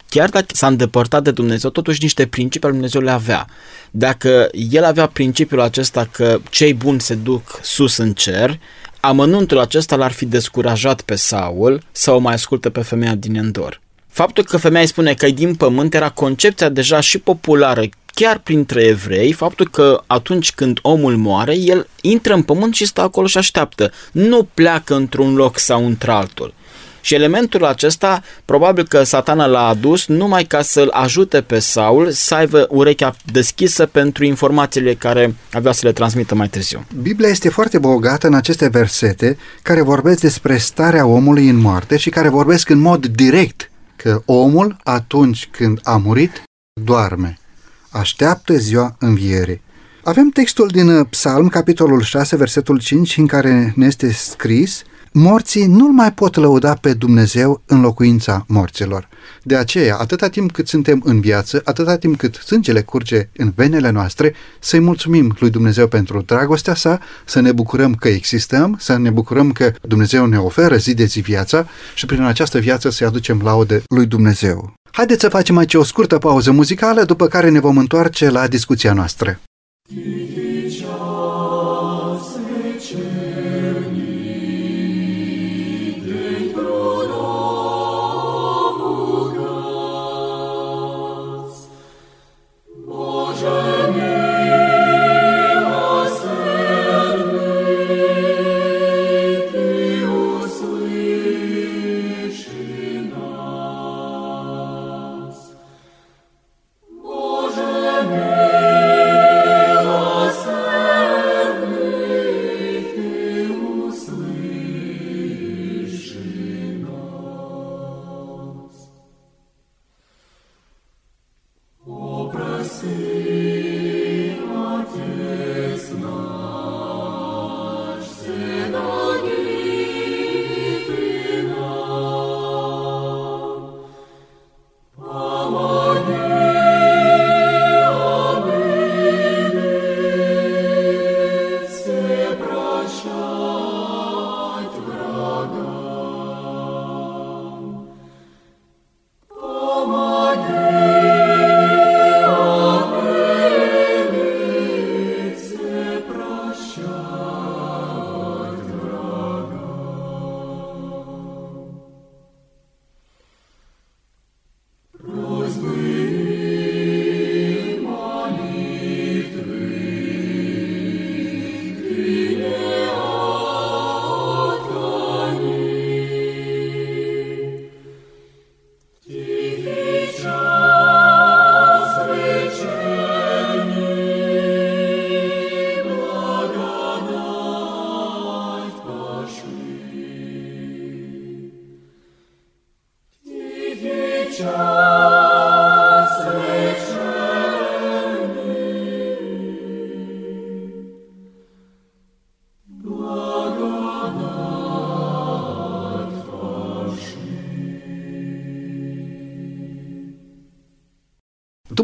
chiar 0.09 0.29
dacă 0.29 0.45
s-a 0.53 0.67
îndepărtat 0.67 1.23
de 1.23 1.31
Dumnezeu, 1.31 1.69
totuși 1.69 2.01
niște 2.01 2.27
principii 2.27 2.67
ale 2.67 2.73
Dumnezeu 2.73 3.01
le 3.01 3.11
avea. 3.11 3.47
Dacă 3.91 4.49
el 4.71 4.83
avea 4.83 5.07
principiul 5.07 5.61
acesta 5.61 6.07
că 6.11 6.39
cei 6.49 6.73
buni 6.73 7.01
se 7.01 7.15
duc 7.15 7.59
sus 7.61 7.97
în 7.97 8.13
cer, 8.13 8.59
amănuntul 8.99 9.59
acesta 9.59 9.95
l-ar 9.95 10.11
fi 10.11 10.25
descurajat 10.25 11.01
pe 11.01 11.15
Saul 11.15 11.81
să 11.91 12.11
o 12.11 12.17
mai 12.17 12.33
asculte 12.33 12.69
pe 12.69 12.81
femeia 12.81 13.15
din 13.15 13.35
Endor. 13.35 13.83
Faptul 14.15 14.43
că 14.43 14.57
femeia 14.57 14.81
îi 14.81 14.87
spune 14.87 15.13
că 15.13 15.25
e 15.25 15.31
din 15.31 15.55
pământ 15.55 15.93
era 15.93 16.09
concepția 16.09 16.69
deja 16.69 16.99
și 16.99 17.17
populară 17.17 17.81
chiar 18.13 18.37
printre 18.37 18.81
evrei, 18.83 19.31
faptul 19.31 19.69
că 19.71 20.03
atunci 20.07 20.51
când 20.51 20.79
omul 20.81 21.17
moare, 21.17 21.57
el 21.57 21.87
intră 22.01 22.33
în 22.33 22.41
pământ 22.41 22.73
și 22.73 22.85
stă 22.85 23.01
acolo 23.01 23.27
și 23.27 23.37
așteaptă. 23.37 23.91
Nu 24.11 24.47
pleacă 24.53 24.95
într-un 24.95 25.35
loc 25.35 25.59
sau 25.59 25.85
într-altul. 25.85 26.53
Și 27.01 27.13
elementul 27.13 27.65
acesta, 27.65 28.23
probabil 28.45 28.87
că 28.87 29.03
satana 29.03 29.45
l-a 29.45 29.67
adus 29.67 30.05
numai 30.05 30.43
ca 30.43 30.61
să-l 30.61 30.89
ajute 30.93 31.41
pe 31.41 31.59
Saul 31.59 32.11
să 32.11 32.35
aibă 32.35 32.67
urechea 32.69 33.15
deschisă 33.31 33.85
pentru 33.85 34.25
informațiile 34.25 34.93
care 34.93 35.35
avea 35.53 35.71
să 35.71 35.81
le 35.83 35.91
transmită 35.91 36.35
mai 36.35 36.47
târziu. 36.47 36.85
Biblia 37.01 37.29
este 37.29 37.49
foarte 37.49 37.77
bogată 37.77 38.27
în 38.27 38.33
aceste 38.33 38.67
versete 38.67 39.37
care 39.61 39.81
vorbesc 39.81 40.19
despre 40.19 40.57
starea 40.57 41.05
omului 41.05 41.49
în 41.49 41.57
moarte 41.57 41.97
și 41.97 42.09
care 42.09 42.29
vorbesc 42.29 42.69
în 42.69 42.79
mod 42.79 43.05
direct 43.05 43.69
că 44.05 44.21
omul, 44.25 44.77
atunci 44.83 45.47
când 45.51 45.79
a 45.83 45.97
murit, 45.97 46.43
doarme. 46.81 47.37
Așteaptă 47.89 48.57
ziua 48.57 48.95
învierii. 48.99 49.61
Avem 50.03 50.29
textul 50.29 50.67
din 50.67 51.03
Psalm, 51.03 51.47
capitolul 51.47 52.01
6, 52.01 52.35
versetul 52.35 52.79
5, 52.79 53.17
în 53.17 53.27
care 53.27 53.73
ne 53.75 53.85
este 53.85 54.11
scris 54.11 54.83
Morții 55.17 55.65
nu-L 55.65 55.91
mai 55.91 56.13
pot 56.13 56.35
lăuda 56.35 56.73
pe 56.73 56.93
Dumnezeu 56.93 57.61
în 57.65 57.81
locuința 57.81 58.45
morților. 58.47 59.07
De 59.43 59.55
aceea, 59.55 59.95
atâta 59.95 60.29
timp 60.29 60.51
cât 60.51 60.67
suntem 60.67 61.01
în 61.05 61.19
viață, 61.19 61.61
atâta 61.63 61.97
timp 61.97 62.17
cât 62.17 62.35
sângele 62.35 62.81
curge 62.81 63.29
în 63.37 63.51
venele 63.55 63.89
noastre, 63.89 64.33
să-i 64.59 64.79
mulțumim 64.79 65.35
lui 65.39 65.49
Dumnezeu 65.49 65.87
pentru 65.87 66.21
dragostea 66.21 66.75
sa, 66.75 66.99
să 67.25 67.39
ne 67.39 67.51
bucurăm 67.51 67.93
că 67.93 68.07
existăm, 68.07 68.77
să 68.79 68.97
ne 68.97 69.09
bucurăm 69.09 69.51
că 69.51 69.73
Dumnezeu 69.81 70.25
ne 70.25 70.39
oferă 70.39 70.75
zi 70.75 70.93
de 70.93 71.05
zi 71.05 71.19
viața 71.19 71.67
și 71.93 72.05
prin 72.05 72.21
această 72.21 72.59
viață 72.59 72.89
să-i 72.89 73.07
aducem 73.07 73.41
laude 73.43 73.83
lui 73.87 74.05
Dumnezeu. 74.05 74.73
Haideți 74.91 75.21
să 75.21 75.29
facem 75.29 75.57
aici 75.57 75.73
o 75.73 75.83
scurtă 75.83 76.17
pauză 76.17 76.51
muzicală, 76.51 77.03
după 77.03 77.27
care 77.27 77.49
ne 77.49 77.59
vom 77.59 77.77
întoarce 77.77 78.29
la 78.29 78.47
discuția 78.47 78.93
noastră. 78.93 79.39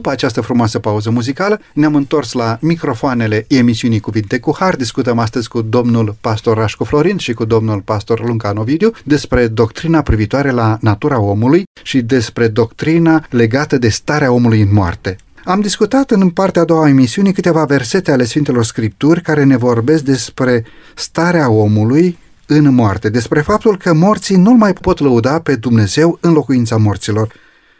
După 0.01 0.13
această 0.13 0.41
frumoasă 0.41 0.79
pauză 0.79 1.09
muzicală, 1.09 1.59
ne-am 1.73 1.95
întors 1.95 2.31
la 2.31 2.57
microfoanele 2.61 3.45
emisiunii 3.47 3.99
Cuvinte 3.99 4.39
cu 4.39 4.55
Har. 4.59 4.75
Discutăm 4.75 5.19
astăzi 5.19 5.47
cu 5.47 5.61
domnul 5.61 6.15
pastor 6.21 6.57
Rașcu 6.57 6.83
Florin 6.83 7.17
și 7.17 7.33
cu 7.33 7.45
domnul 7.45 7.81
pastor 7.81 8.23
Luncan 8.25 8.57
Ovidiu 8.57 8.91
despre 9.03 9.47
doctrina 9.47 10.01
privitoare 10.01 10.51
la 10.51 10.77
natura 10.81 11.19
omului 11.19 11.63
și 11.83 12.01
despre 12.01 12.47
doctrina 12.47 13.25
legată 13.29 13.77
de 13.77 13.89
starea 13.89 14.31
omului 14.31 14.61
în 14.61 14.73
moarte. 14.73 15.15
Am 15.45 15.61
discutat 15.61 16.11
în 16.11 16.29
partea 16.29 16.61
a 16.61 16.65
doua 16.65 16.85
a 16.85 16.89
emisiunii 16.89 17.33
câteva 17.33 17.65
versete 17.65 18.11
ale 18.11 18.23
Sfintelor 18.23 18.63
Scripturi 18.63 19.21
care 19.21 19.43
ne 19.43 19.57
vorbesc 19.57 20.03
despre 20.03 20.65
starea 20.95 21.49
omului 21.49 22.17
în 22.45 22.73
moarte, 22.73 23.09
despre 23.09 23.41
faptul 23.41 23.77
că 23.77 23.93
morții 23.93 24.35
nu 24.35 24.51
mai 24.51 24.73
pot 24.73 24.99
lăuda 24.99 25.39
pe 25.39 25.55
Dumnezeu 25.55 26.17
în 26.21 26.33
locuința 26.33 26.77
morților. 26.77 27.33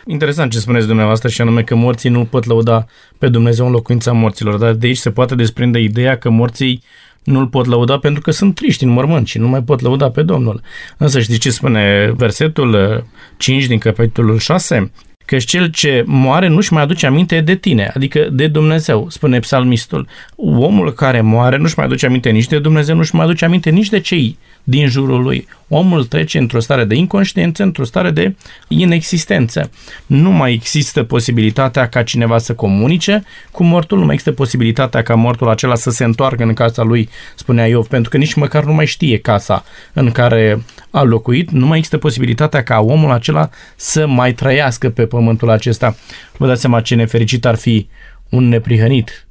Interesant 0.05 0.51
ce 0.51 0.59
spuneți 0.59 0.87
dumneavoastră 0.87 1.29
și 1.29 1.41
anume 1.41 1.63
că 1.63 1.75
morții 1.75 2.09
nu 2.09 2.25
pot 2.25 2.45
lăuda 2.45 2.85
pe 3.17 3.27
Dumnezeu 3.27 3.65
în 3.65 3.71
locuința 3.71 4.11
morților, 4.11 4.57
dar 4.57 4.73
de 4.73 4.87
aici 4.87 4.97
se 4.97 5.11
poate 5.11 5.35
desprinde 5.35 5.79
ideea 5.79 6.17
că 6.17 6.29
morții 6.29 6.83
nu-L 7.23 7.47
pot 7.47 7.65
lăuda 7.65 7.97
pentru 7.97 8.21
că 8.21 8.31
sunt 8.31 8.55
triști 8.55 8.83
în 8.83 8.89
mormânt 8.89 9.27
și 9.27 9.37
nu 9.37 9.47
mai 9.47 9.63
pot 9.63 9.81
lăuda 9.81 10.09
pe 10.09 10.21
Domnul. 10.21 10.61
Însă 10.97 11.19
știți 11.19 11.39
ce 11.39 11.51
spune 11.51 12.13
versetul 12.15 13.03
5 13.37 13.65
din 13.65 13.77
capitolul 13.77 14.37
6? 14.37 14.91
Că 15.31 15.37
cel 15.37 15.67
ce 15.67 16.03
moare 16.05 16.47
nu-și 16.47 16.73
mai 16.73 16.81
aduce 16.81 17.05
aminte 17.05 17.41
de 17.41 17.55
tine, 17.55 17.91
adică 17.95 18.27
de 18.31 18.47
Dumnezeu, 18.47 19.07
spune 19.09 19.39
psalmistul. 19.39 20.07
Omul 20.35 20.93
care 20.93 21.21
moare 21.21 21.57
nu-și 21.57 21.73
mai 21.77 21.85
aduce 21.85 22.05
aminte 22.05 22.29
nici 22.29 22.47
de 22.47 22.59
Dumnezeu, 22.59 22.95
nu-și 22.95 23.15
mai 23.15 23.25
aduce 23.25 23.45
aminte 23.45 23.69
nici 23.69 23.89
de 23.89 23.99
cei 23.99 24.37
din 24.63 24.87
jurul 24.87 25.21
lui. 25.21 25.47
Omul 25.67 26.05
trece 26.05 26.37
într-o 26.37 26.59
stare 26.59 26.83
de 26.83 26.95
inconștiență, 26.95 27.63
într-o 27.63 27.83
stare 27.83 28.11
de 28.11 28.35
inexistență. 28.67 29.71
Nu 30.05 30.31
mai 30.31 30.53
există 30.53 31.03
posibilitatea 31.03 31.87
ca 31.87 32.03
cineva 32.03 32.37
să 32.37 32.53
comunice 32.53 33.23
cu 33.51 33.63
mortul, 33.63 33.97
nu 33.97 34.05
mai 34.05 34.13
există 34.13 34.35
posibilitatea 34.35 35.01
ca 35.01 35.15
mortul 35.15 35.49
acela 35.49 35.75
să 35.75 35.89
se 35.89 36.03
întoarcă 36.03 36.43
în 36.43 36.53
casa 36.53 36.83
lui, 36.83 37.09
spunea 37.35 37.67
Iov, 37.67 37.87
pentru 37.87 38.09
că 38.09 38.17
nici 38.17 38.33
măcar 38.33 38.63
nu 38.63 38.73
mai 38.73 38.85
știe 38.85 39.17
casa 39.17 39.63
în 39.93 40.11
care 40.11 40.63
a 40.89 41.01
locuit, 41.01 41.51
nu 41.51 41.65
mai 41.65 41.77
există 41.77 41.97
posibilitatea 41.97 42.63
ca 42.63 42.79
omul 42.79 43.11
acela 43.11 43.49
să 43.75 44.07
mai 44.07 44.33
trăiască 44.33 44.89
pe 44.89 45.05
pământul 45.21 45.49
acesta. 45.49 45.95
Vă 46.37 46.47
dați 46.47 46.61
seama 46.61 46.81
ce 46.81 46.95
nefericit 46.95 47.45
ar 47.45 47.55
fi 47.55 47.87
un 48.29 48.47
neprihănit 48.47 49.27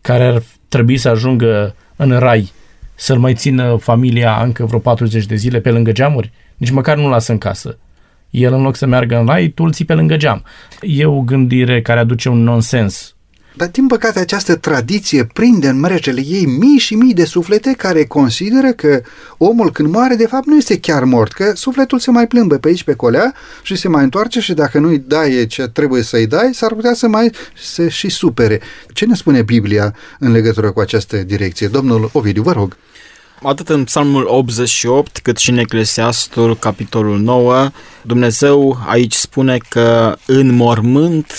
care 0.00 0.24
ar 0.24 0.42
trebui 0.68 0.96
să 0.96 1.08
ajungă 1.08 1.74
în 1.96 2.18
rai 2.18 2.52
să-l 2.94 3.18
mai 3.18 3.34
țină 3.34 3.76
familia 3.76 4.42
încă 4.42 4.64
vreo 4.64 4.78
40 4.78 5.26
de 5.26 5.34
zile 5.34 5.60
pe 5.60 5.70
lângă 5.70 5.92
geamuri? 5.92 6.32
Nici 6.56 6.70
măcar 6.70 6.96
nu 6.96 7.08
lasă 7.08 7.32
în 7.32 7.38
casă. 7.38 7.78
El 8.30 8.52
în 8.52 8.62
loc 8.62 8.76
să 8.76 8.86
meargă 8.86 9.16
în 9.16 9.26
rai, 9.26 9.48
tu 9.48 9.64
îl 9.64 9.72
ții 9.72 9.84
pe 9.84 9.94
lângă 9.94 10.16
geam. 10.16 10.44
E 10.80 11.04
o 11.06 11.20
gândire 11.20 11.82
care 11.82 12.00
aduce 12.00 12.28
un 12.28 12.42
nonsens 12.42 13.16
dar, 13.58 13.68
din 13.68 13.86
păcate, 13.86 14.18
această 14.18 14.56
tradiție 14.56 15.24
prinde 15.24 15.68
în 15.68 15.78
mrecele 15.78 16.24
ei 16.24 16.46
mii 16.46 16.78
și 16.78 16.94
mii 16.94 17.14
de 17.14 17.24
suflete 17.24 17.72
care 17.72 18.04
consideră 18.04 18.72
că 18.72 19.00
omul 19.38 19.72
când 19.72 19.92
moare, 19.92 20.14
de 20.14 20.26
fapt, 20.26 20.46
nu 20.46 20.56
este 20.56 20.78
chiar 20.78 21.04
mort, 21.04 21.32
că 21.32 21.52
sufletul 21.54 21.98
se 21.98 22.10
mai 22.10 22.26
plimbă 22.26 22.56
pe 22.56 22.68
aici, 22.68 22.82
pe 22.82 22.94
colea 22.94 23.34
și 23.62 23.76
se 23.76 23.88
mai 23.88 24.02
întoarce 24.02 24.40
și 24.40 24.52
dacă 24.54 24.78
nu-i 24.78 24.98
dai 25.06 25.46
ce 25.48 25.68
trebuie 25.68 26.02
să-i 26.02 26.26
dai, 26.26 26.50
s-ar 26.54 26.74
putea 26.74 26.94
să 26.94 27.08
mai 27.08 27.30
se 27.54 27.88
și 27.88 28.08
supere. 28.08 28.60
Ce 28.92 29.06
ne 29.06 29.14
spune 29.14 29.42
Biblia 29.42 29.94
în 30.18 30.32
legătură 30.32 30.70
cu 30.70 30.80
această 30.80 31.16
direcție? 31.16 31.66
Domnul 31.66 32.10
Ovidiu, 32.12 32.42
vă 32.42 32.52
rog. 32.52 32.76
Atât 33.42 33.68
în 33.68 33.84
Psalmul 33.84 34.24
88, 34.26 35.18
cât 35.18 35.36
și 35.36 35.50
în 35.50 35.58
Eclesiastul, 35.58 36.56
capitolul 36.56 37.18
9, 37.18 37.70
Dumnezeu 38.02 38.78
aici 38.86 39.14
spune 39.14 39.58
că 39.68 40.16
în 40.26 40.54
mormânt 40.54 41.32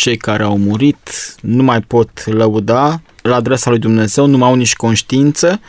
cei 0.00 0.16
care 0.16 0.42
au 0.42 0.58
murit 0.58 1.34
nu 1.40 1.62
mai 1.62 1.80
pot 1.80 2.26
lăuda 2.26 3.00
la 3.22 3.34
adresa 3.34 3.70
lui 3.70 3.78
Dumnezeu, 3.78 4.26
nu 4.26 4.36
mai 4.36 4.48
au 4.48 4.54
nici 4.54 4.74
conștiință, 4.74 5.60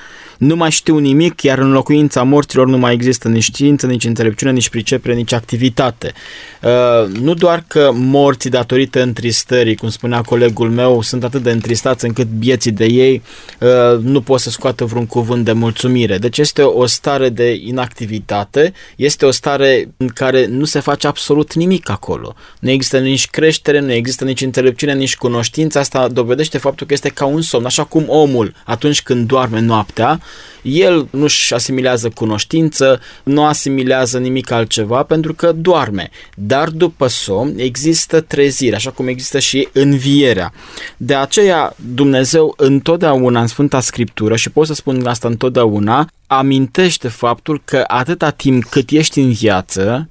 nu 0.42 0.56
mai 0.56 0.72
știu 0.72 0.98
nimic, 0.98 1.42
iar 1.42 1.58
în 1.58 1.72
locuința 1.72 2.24
morților 2.24 2.68
nu 2.68 2.78
mai 2.78 2.94
există 2.94 3.28
nici 3.28 3.44
știință, 3.44 3.88
nici 3.88 4.04
înțelepciune, 4.04 4.52
nici 4.52 4.70
pricepere, 4.70 5.16
nici 5.16 5.34
activitate. 5.34 6.14
Uh, 6.62 7.20
nu 7.20 7.34
doar 7.34 7.64
că 7.68 7.92
morții 7.94 8.50
datorită 8.50 9.02
întristării, 9.02 9.76
cum 9.76 9.90
spunea 9.90 10.22
colegul 10.22 10.70
meu, 10.70 11.02
sunt 11.02 11.24
atât 11.24 11.44
de 11.44 11.52
întristați 11.52 12.06
încât 12.06 12.28
bieții 12.28 12.72
de 12.72 12.86
ei 12.86 13.22
uh, 13.60 14.00
nu 14.00 14.22
pot 14.22 14.40
să 14.40 14.50
scoată 14.50 14.86
vreun 14.86 15.06
cuvânt 15.06 15.46
de 15.46 15.52
mulțumire. 15.52 16.18
Deci 16.18 16.38
este 16.38 16.62
o 16.62 16.86
stare 16.86 17.30
de 17.30 17.60
inactivitate, 17.66 18.74
este 18.96 19.26
o 19.26 19.32
stare 19.32 19.90
în 19.98 20.08
care 20.08 20.46
nu 20.46 20.66
se 20.66 20.80
face 20.80 21.08
absolut 21.08 21.54
nimic 21.54 21.90
acolo. 21.90 22.36
Nu 22.60 22.70
există 22.70 23.00
nici 23.00 23.28
creștere, 23.28 23.80
nu 23.80 23.92
există 23.92 24.24
nici 24.24 24.42
înțelepciune, 24.42 24.94
nici 24.94 25.18
cunoștință. 25.18 25.80
Asta 25.80 26.08
dovedește 26.08 26.58
faptul 26.58 26.88
că 26.88 26.94
este 26.94 27.10
ca 27.10 27.26
un 27.26 27.42
somn, 27.42 27.66
așa 27.66 27.84
cum 27.84 28.06
omul 28.08 28.54
atunci 28.66 29.02
când 29.02 29.28
doarme 29.28 29.60
noaptea, 29.60 30.20
el 30.62 31.08
nu-și 31.12 31.54
asimilează 31.54 32.10
cunoștință, 32.10 33.00
nu 33.24 33.46
asimilează 33.46 34.18
nimic 34.18 34.52
altceva 34.52 35.04
pentru 35.04 35.34
că 35.34 35.52
doarme. 35.52 36.10
Dar 36.36 36.70
după 36.70 37.08
somn 37.08 37.54
există 37.58 38.22
trezire, 38.22 38.76
așa 38.76 38.92
cum 38.92 39.08
există 39.08 39.40
și 39.40 39.68
învierea. 39.72 40.54
De 40.98 41.16
aceea 41.16 41.76
Dumnezeu 41.94 42.54
întotdeauna 42.58 43.42
în 43.42 43.48
Sfânta 43.48 43.80
Scriptură, 43.80 44.36
și 44.36 44.50
pot 44.50 44.68
să 44.68 44.74
spun 44.74 45.08
asta 45.08 45.28
întotdeauna, 45.28 46.10
amintește 46.28 47.08
faptul 47.08 47.62
că 47.66 47.84
atâta 47.88 48.30
timp 48.30 48.64
cât 48.64 48.90
ești 48.90 49.20
în 49.20 49.32
viață, 49.32 50.10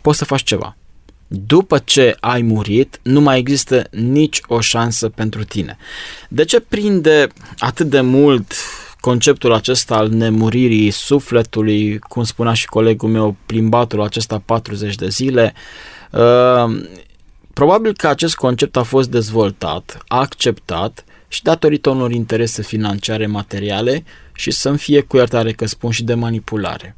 poți 0.00 0.18
să 0.18 0.24
faci 0.24 0.42
ceva. 0.42 0.76
După 1.26 1.78
ce 1.84 2.16
ai 2.20 2.42
murit, 2.42 3.00
nu 3.02 3.20
mai 3.20 3.38
există 3.38 3.86
nici 3.90 4.40
o 4.46 4.60
șansă 4.60 5.08
pentru 5.08 5.44
tine. 5.44 5.76
De 6.28 6.44
ce 6.44 6.60
prinde 6.60 7.26
atât 7.58 7.86
de 7.86 8.00
mult 8.00 8.54
conceptul 9.04 9.52
acesta 9.52 9.94
al 9.94 10.08
nemuririi 10.08 10.90
sufletului, 10.90 11.98
cum 11.98 12.24
spunea 12.24 12.52
și 12.52 12.66
colegul 12.66 13.08
meu, 13.08 13.36
plimbatul 13.46 14.02
acesta 14.02 14.42
40 14.44 14.94
de 14.94 15.08
zile, 15.08 15.54
uh, 16.10 16.82
probabil 17.52 17.94
că 17.96 18.08
acest 18.08 18.34
concept 18.34 18.76
a 18.76 18.82
fost 18.82 19.08
dezvoltat, 19.10 20.04
acceptat 20.06 21.04
și 21.28 21.42
datorită 21.42 21.90
unor 21.90 22.12
interese 22.12 22.62
financiare 22.62 23.26
materiale 23.26 24.04
și 24.34 24.50
să-mi 24.50 24.78
fie 24.78 25.00
cu 25.00 25.16
iertare 25.16 25.52
că 25.52 25.66
spun 25.66 25.90
și 25.90 26.04
de 26.04 26.14
manipulare. 26.14 26.96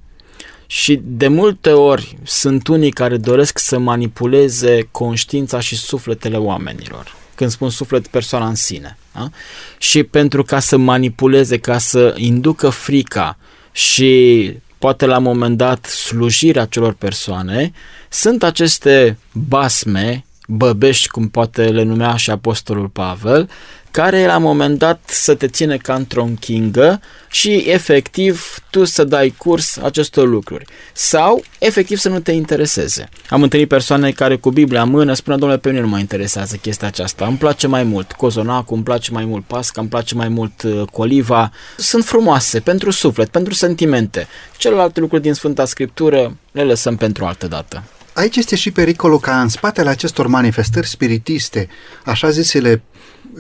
Și 0.67 1.01
de 1.05 1.29
multe 1.29 1.71
ori 1.71 2.19
sunt 2.23 2.69
unii 2.69 2.91
care 2.91 3.17
doresc 3.17 3.59
să 3.59 3.79
manipuleze 3.79 4.89
conștiința 4.91 5.61
și 5.61 5.77
sufletele 5.77 6.37
oamenilor. 6.37 7.15
Când 7.35 7.51
spun 7.51 7.71
suflet, 7.71 8.07
persoana 8.07 8.47
în 8.47 8.55
sine. 8.55 8.97
Da? 9.17 9.31
Și 9.79 10.03
pentru 10.03 10.43
ca 10.43 10.59
să 10.61 10.77
manipuleze, 10.77 11.59
ca 11.59 11.79
să 11.79 12.15
inducă 12.17 12.69
frica 12.69 13.39
și 13.73 14.53
poate 14.79 15.07
la 15.07 15.17
un 15.17 15.23
moment 15.23 15.57
dat 15.57 15.85
slujirea 15.85 16.65
celor 16.65 16.93
persoane, 16.93 17.73
sunt 18.09 18.43
aceste 18.43 19.19
basme, 19.33 20.25
băbești, 20.49 21.09
cum 21.09 21.29
poate 21.29 21.65
le 21.65 21.83
numea 21.83 22.17
și 22.17 22.31
Apostolul 22.31 22.89
Pavel, 22.89 23.51
care 23.97 24.27
la 24.27 24.37
un 24.37 24.43
moment 24.43 24.79
dat 24.79 25.01
să 25.07 25.35
te 25.35 25.49
ține 25.49 25.77
ca 25.77 25.95
într-o 25.95 26.23
închingă 26.23 27.01
și 27.31 27.65
efectiv 27.67 28.59
tu 28.71 28.85
să 28.85 29.05
dai 29.05 29.35
curs 29.39 29.77
acestor 29.77 30.29
lucruri. 30.29 30.65
Sau 30.93 31.43
efectiv 31.59 31.99
să 31.99 32.09
nu 32.09 32.21
te 32.21 32.33
intereseze. 32.33 33.09
Am 33.29 33.43
întâlnit 33.43 33.69
persoane 33.69 34.11
care 34.11 34.37
cu 34.37 34.51
Biblia 34.51 34.83
în 34.83 34.89
mână 34.89 35.15
spun, 35.15 35.39
domnule, 35.39 35.61
pe 35.61 35.69
mine 35.69 35.81
nu 35.81 35.89
mă 35.89 35.99
interesează 35.99 36.57
chestia 36.57 36.87
aceasta. 36.87 37.27
Îmi 37.27 37.37
place 37.37 37.67
mai 37.67 37.83
mult 37.83 38.13
cozonacul, 38.13 38.75
îmi 38.77 38.85
place 38.85 39.11
mai 39.11 39.25
mult 39.25 39.45
pasca, 39.45 39.81
îmi 39.81 39.91
place 39.91 40.15
mai 40.15 40.29
mult 40.29 40.63
uh, 40.63 40.83
coliva. 40.93 41.51
Sunt 41.77 42.05
frumoase 42.05 42.61
pentru 42.61 42.91
suflet, 42.91 43.29
pentru 43.29 43.55
sentimente. 43.55 44.27
Celelalte 44.57 45.01
lucruri 45.01 45.23
din 45.23 45.33
Sfânta 45.33 45.65
Scriptură 45.65 46.37
le 46.53 46.63
lăsăm 46.63 46.97
pentru 46.97 47.25
altă 47.25 47.47
dată. 47.47 47.83
Aici 48.13 48.37
este 48.37 48.57
și 48.57 48.71
pericolul 48.71 49.21
ca 49.21 49.41
în 49.41 49.49
spatele 49.49 49.89
acestor 49.89 50.27
manifestări 50.27 50.87
spiritiste, 50.87 51.69
așa 52.05 52.31
zisele 52.31 52.73
uh, 52.73 52.96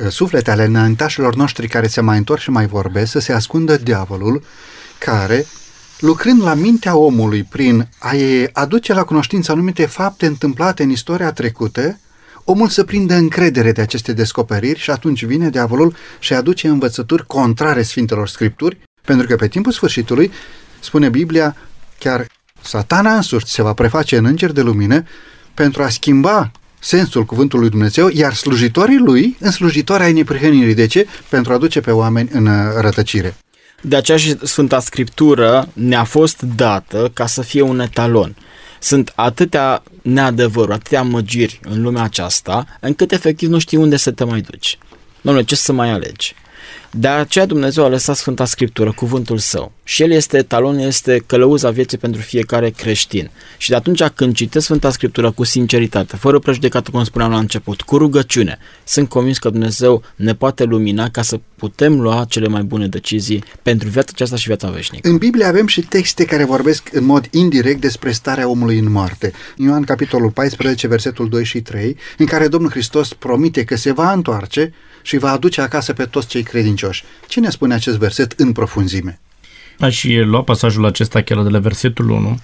suflete 0.08 0.50
ale 0.50 0.64
înaintașilor 0.64 1.34
noștri 1.34 1.68
care 1.68 1.86
se 1.86 2.00
mai 2.00 2.16
întorc 2.16 2.40
și 2.40 2.50
mai 2.50 2.66
vorbesc, 2.66 3.10
să 3.10 3.18
se 3.18 3.32
ascundă 3.32 3.76
diavolul 3.76 4.42
care, 4.98 5.46
lucrând 5.98 6.42
la 6.42 6.54
mintea 6.54 6.96
omului 6.96 7.42
prin 7.42 7.88
a-i 7.98 8.48
aduce 8.52 8.92
la 8.92 9.04
cunoștință 9.04 9.52
anumite 9.52 9.86
fapte 9.86 10.26
întâmplate 10.26 10.82
în 10.82 10.90
istoria 10.90 11.32
trecută, 11.32 11.98
omul 12.44 12.68
să 12.68 12.84
prindă 12.84 13.14
încredere 13.14 13.72
de 13.72 13.80
aceste 13.80 14.12
descoperiri 14.12 14.78
și 14.78 14.90
atunci 14.90 15.24
vine 15.24 15.50
diavolul 15.50 15.94
și 16.18 16.34
aduce 16.34 16.68
învățături 16.68 17.26
contrare 17.26 17.82
Sfintelor 17.82 18.28
Scripturi, 18.28 18.78
pentru 19.04 19.26
că 19.26 19.36
pe 19.36 19.48
timpul 19.48 19.72
sfârșitului, 19.72 20.30
spune 20.80 21.08
Biblia, 21.08 21.56
chiar 21.98 22.26
satana 22.62 23.14
însuși 23.14 23.46
se 23.46 23.62
va 23.62 23.72
preface 23.72 24.16
în 24.16 24.24
înger 24.24 24.52
de 24.52 24.60
lumină 24.60 25.04
pentru 25.54 25.82
a 25.82 25.88
schimba 25.88 26.50
sensul 26.86 27.24
cuvântului 27.24 27.68
Dumnezeu, 27.68 28.08
iar 28.12 28.34
slujitorii 28.34 28.98
lui 28.98 29.36
în 29.40 29.50
slujitoarea 29.50 30.06
ai 30.06 30.12
neprihănirii. 30.12 30.74
De 30.74 30.86
ce? 30.86 31.06
Pentru 31.28 31.52
a 31.52 31.58
duce 31.58 31.80
pe 31.80 31.90
oameni 31.90 32.28
în 32.32 32.46
uh, 32.46 32.54
rătăcire. 32.80 33.36
De 33.80 33.96
aceea 33.96 34.18
și 34.18 34.36
Sfânta 34.42 34.80
Scriptură 34.80 35.68
ne-a 35.72 36.04
fost 36.04 36.42
dată 36.42 37.10
ca 37.14 37.26
să 37.26 37.42
fie 37.42 37.62
un 37.62 37.80
etalon. 37.80 38.36
Sunt 38.80 39.12
atâtea 39.14 39.82
neadevăruri, 40.02 40.72
atâtea 40.72 41.02
măgiri 41.02 41.60
în 41.62 41.82
lumea 41.82 42.02
aceasta, 42.02 42.66
încât 42.80 43.12
efectiv 43.12 43.48
nu 43.48 43.58
știi 43.58 43.78
unde 43.78 43.96
să 43.96 44.10
te 44.10 44.24
mai 44.24 44.40
duci. 44.40 44.78
Domnule, 45.20 45.44
ce 45.44 45.54
să 45.54 45.72
mai 45.72 45.90
alegi? 45.90 46.34
De 46.98 47.08
aceea 47.08 47.46
Dumnezeu 47.46 47.84
a 47.84 47.88
lăsat 47.88 48.16
Sfânta 48.16 48.44
Scriptură, 48.44 48.92
cuvântul 48.92 49.38
său. 49.38 49.72
Și 49.84 50.02
el 50.02 50.10
este 50.10 50.36
etalon, 50.36 50.78
este 50.78 51.22
călăuza 51.26 51.70
vieții 51.70 51.98
pentru 51.98 52.20
fiecare 52.20 52.70
creștin. 52.70 53.30
Și 53.56 53.68
de 53.68 53.74
atunci 53.74 54.02
când 54.02 54.34
citesc 54.34 54.64
Sfânta 54.64 54.90
Scriptură 54.90 55.30
cu 55.30 55.44
sinceritate, 55.44 56.16
fără 56.16 56.38
prejudecată, 56.38 56.90
cum 56.90 57.04
spuneam 57.04 57.30
la 57.30 57.38
început, 57.38 57.80
cu 57.82 57.96
rugăciune, 57.96 58.58
sunt 58.84 59.08
convins 59.08 59.38
că 59.38 59.50
Dumnezeu 59.50 60.02
ne 60.16 60.34
poate 60.34 60.64
lumina 60.64 61.08
ca 61.08 61.22
să 61.22 61.40
putem 61.56 62.00
lua 62.00 62.24
cele 62.28 62.48
mai 62.48 62.62
bune 62.62 62.86
decizii 62.86 63.44
pentru 63.62 63.88
viața 63.88 64.10
aceasta 64.12 64.36
și 64.36 64.46
viața 64.46 64.70
veșnică. 64.70 65.08
În 65.08 65.16
Biblie 65.16 65.44
avem 65.44 65.66
și 65.66 65.80
texte 65.80 66.24
care 66.24 66.44
vorbesc 66.44 66.88
în 66.92 67.04
mod 67.04 67.28
indirect 67.30 67.80
despre 67.80 68.10
starea 68.10 68.48
omului 68.48 68.78
în 68.78 68.90
moarte. 68.90 69.32
Ioan 69.56 69.82
capitolul 69.82 70.30
14, 70.30 70.88
versetul 70.88 71.28
2 71.28 71.44
și 71.44 71.60
3, 71.60 71.96
în 72.18 72.26
care 72.26 72.48
Domnul 72.48 72.70
Hristos 72.70 73.12
promite 73.12 73.64
că 73.64 73.76
se 73.76 73.92
va 73.92 74.12
întoarce 74.12 74.72
și 75.02 75.16
va 75.16 75.30
aduce 75.30 75.60
acasă 75.60 75.92
pe 75.92 76.04
toți 76.04 76.26
cei 76.26 76.42
credincioși. 76.42 77.04
Cine 77.26 77.50
spune 77.50 77.74
acest 77.74 77.96
verset 77.96 78.32
în 78.36 78.52
profunzime? 78.52 79.20
Aș 79.78 80.04
lua 80.04 80.42
pasajul 80.42 80.86
acesta 80.86 81.22
chiar 81.22 81.42
de 81.42 81.48
la 81.48 81.58
versetul 81.58 82.10
1. 82.10 82.38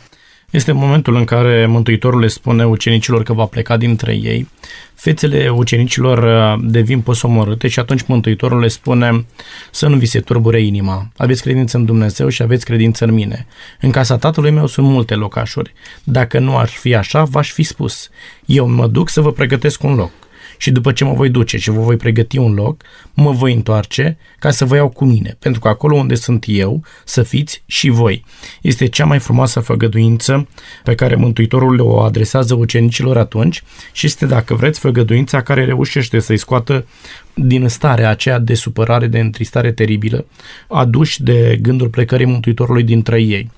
Este 0.53 0.73
momentul 0.73 1.17
în 1.17 1.25
care 1.25 1.67
Mântuitorul 1.67 2.21
le 2.21 2.27
spune 2.27 2.67
ucenicilor 2.67 3.23
că 3.23 3.33
va 3.33 3.45
pleca 3.45 3.77
dintre 3.77 4.13
ei. 4.13 4.49
Fețele 4.95 5.49
ucenicilor 5.49 6.19
uh, 6.19 6.65
devin 6.71 7.01
posomorâte 7.01 7.69
și 7.69 7.79
atunci 7.79 8.03
Mântuitorul 8.03 8.61
le 8.61 8.69
spune 8.69 9.27
să 9.71 9.89
nu 9.89 9.97
vi 9.97 10.07
se 10.07 10.21
turbure 10.21 10.61
inima. 10.61 11.09
Aveți 11.17 11.43
credință 11.43 11.77
în 11.77 11.85
Dumnezeu 11.85 12.29
și 12.29 12.43
aveți 12.43 12.65
credință 12.65 13.05
în 13.05 13.13
mine. 13.13 13.47
În 13.81 13.91
casa 13.91 14.17
tatălui 14.17 14.51
meu 14.51 14.67
sunt 14.67 14.87
multe 14.87 15.15
locașuri. 15.15 15.73
Dacă 16.05 16.39
nu 16.39 16.59
ar 16.59 16.69
fi 16.69 16.95
așa, 16.95 17.25
v-aș 17.25 17.53
fi 17.53 17.63
spus. 17.63 18.09
Eu 18.45 18.69
mă 18.69 18.87
duc 18.87 19.09
să 19.09 19.21
vă 19.21 19.33
pregătesc 19.33 19.83
un 19.83 19.95
loc 19.95 20.11
și 20.57 20.71
după 20.71 20.93
ce 20.93 21.05
mă 21.05 21.13
voi 21.13 21.29
duce 21.29 21.59
și 21.59 21.71
vă 21.71 21.81
voi 21.81 21.97
pregăti 21.97 22.39
un 22.39 22.55
loc, 22.55 22.83
mă 23.15 23.31
voi 23.31 23.53
întoarce 23.53 24.19
ca 24.39 24.51
să 24.51 24.65
vă 24.65 24.77
iau 24.77 24.89
cu 24.89 25.05
mine, 25.05 25.37
pentru 25.39 25.61
că 25.61 25.69
acolo 25.69 25.97
unde 25.97 26.15
sunt 26.15 26.45
eu, 26.47 26.85
să 27.05 27.23
fiți 27.23 27.63
și 27.67 27.89
voi. 27.89 28.25
Este 28.63 28.87
cea 28.87 29.05
mai 29.05 29.19
frumoasă 29.19 29.61
făgăduință 29.61 30.49
pe 30.85 30.95
care 30.95 31.15
Mântuitorul 31.15 31.81
o 31.81 32.01
adresează 32.01 32.55
ucenicilor 32.55 33.17
atunci 33.17 33.63
și 33.93 34.07
este, 34.07 34.27
dacă 34.27 34.55
vreți, 34.55 34.79
făgăduința 34.79 35.43
care 35.43 35.65
reușește 35.65 36.19
să-i 36.19 36.37
scoată 36.37 36.87
din 37.35 37.69
starea 37.69 38.11
aceea 38.11 38.39
de 38.39 38.55
supărare, 38.55 39.07
de 39.07 39.19
întristare 39.19 39.73
teribilă, 39.73 40.27
aduși 40.69 41.23
de 41.23 41.59
gândul 41.63 41.89
plecării 41.89 42.27
Mântuitorului 42.27 42.83
dintre 42.83 43.21
ei. 43.21 43.51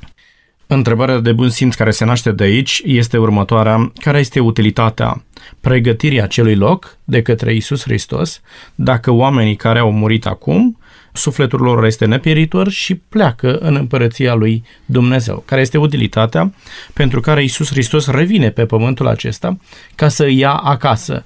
Întrebarea 0.67 1.19
de 1.19 1.33
bun 1.33 1.49
simț 1.49 1.75
care 1.75 1.91
se 1.91 2.05
naște 2.05 2.33
de 2.33 2.45
aici 2.45 2.83
este 2.85 3.19
următoarea. 3.19 3.93
Care 4.01 4.19
este 4.19 4.41
utilitatea 4.41 5.25
pregătirii 5.61 6.23
acelui 6.23 6.55
loc 6.55 6.99
de 7.05 7.23
către 7.23 7.55
Isus 7.55 7.83
Hristos 7.83 8.41
dacă 8.75 9.11
oamenii 9.11 9.57
care 9.57 9.79
au 9.79 9.93
murit 9.93 10.27
acum, 10.27 10.79
sufletul 11.13 11.61
lor 11.61 11.85
este 11.85 12.05
nepieritor 12.05 12.69
și 12.69 12.95
pleacă 12.95 13.59
în 13.59 13.75
împărăția 13.75 14.35
lui 14.35 14.65
Dumnezeu? 14.85 15.43
Care 15.47 15.61
este 15.61 15.79
utilitatea 15.79 16.55
pentru 16.93 17.21
care 17.21 17.43
Isus 17.43 17.71
Hristos 17.71 18.07
revine 18.07 18.51
pe 18.51 18.67
pământul 18.67 19.07
acesta 19.09 19.57
ca 19.95 20.09
să 20.09 20.29
ia 20.29 20.53
acasă? 20.53 21.25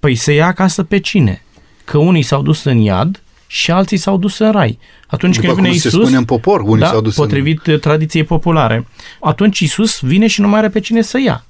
Păi 0.00 0.14
să 0.14 0.32
ia 0.32 0.46
acasă 0.46 0.82
pe 0.82 0.98
cine? 0.98 1.42
Că 1.84 1.98
unii 1.98 2.22
s-au 2.22 2.42
dus 2.42 2.64
în 2.64 2.78
iad 2.78 3.22
și 3.54 3.70
alții 3.70 3.96
s-au 3.96 4.16
dus 4.16 4.38
în 4.38 4.50
rai. 4.50 4.78
Atunci 5.06 5.34
După 5.34 5.46
când 5.46 5.56
vine 5.56 5.68
cum 5.68 5.76
Isus, 5.76 5.90
se 5.90 5.98
spune 5.98 6.16
în 6.16 6.24
popor, 6.24 6.60
unii 6.60 6.78
da, 6.78 6.86
s-au 6.86 7.00
dus 7.00 7.14
potrivit 7.14 7.66
în... 7.66 7.78
tradiției 7.78 8.24
populare, 8.24 8.86
atunci 9.20 9.58
Isus 9.60 10.00
vine 10.00 10.26
și 10.26 10.40
nu 10.40 10.48
mai 10.48 10.58
are 10.58 10.68
pe 10.68 10.80
cine 10.80 11.02
să 11.02 11.18
ia. 11.24 11.44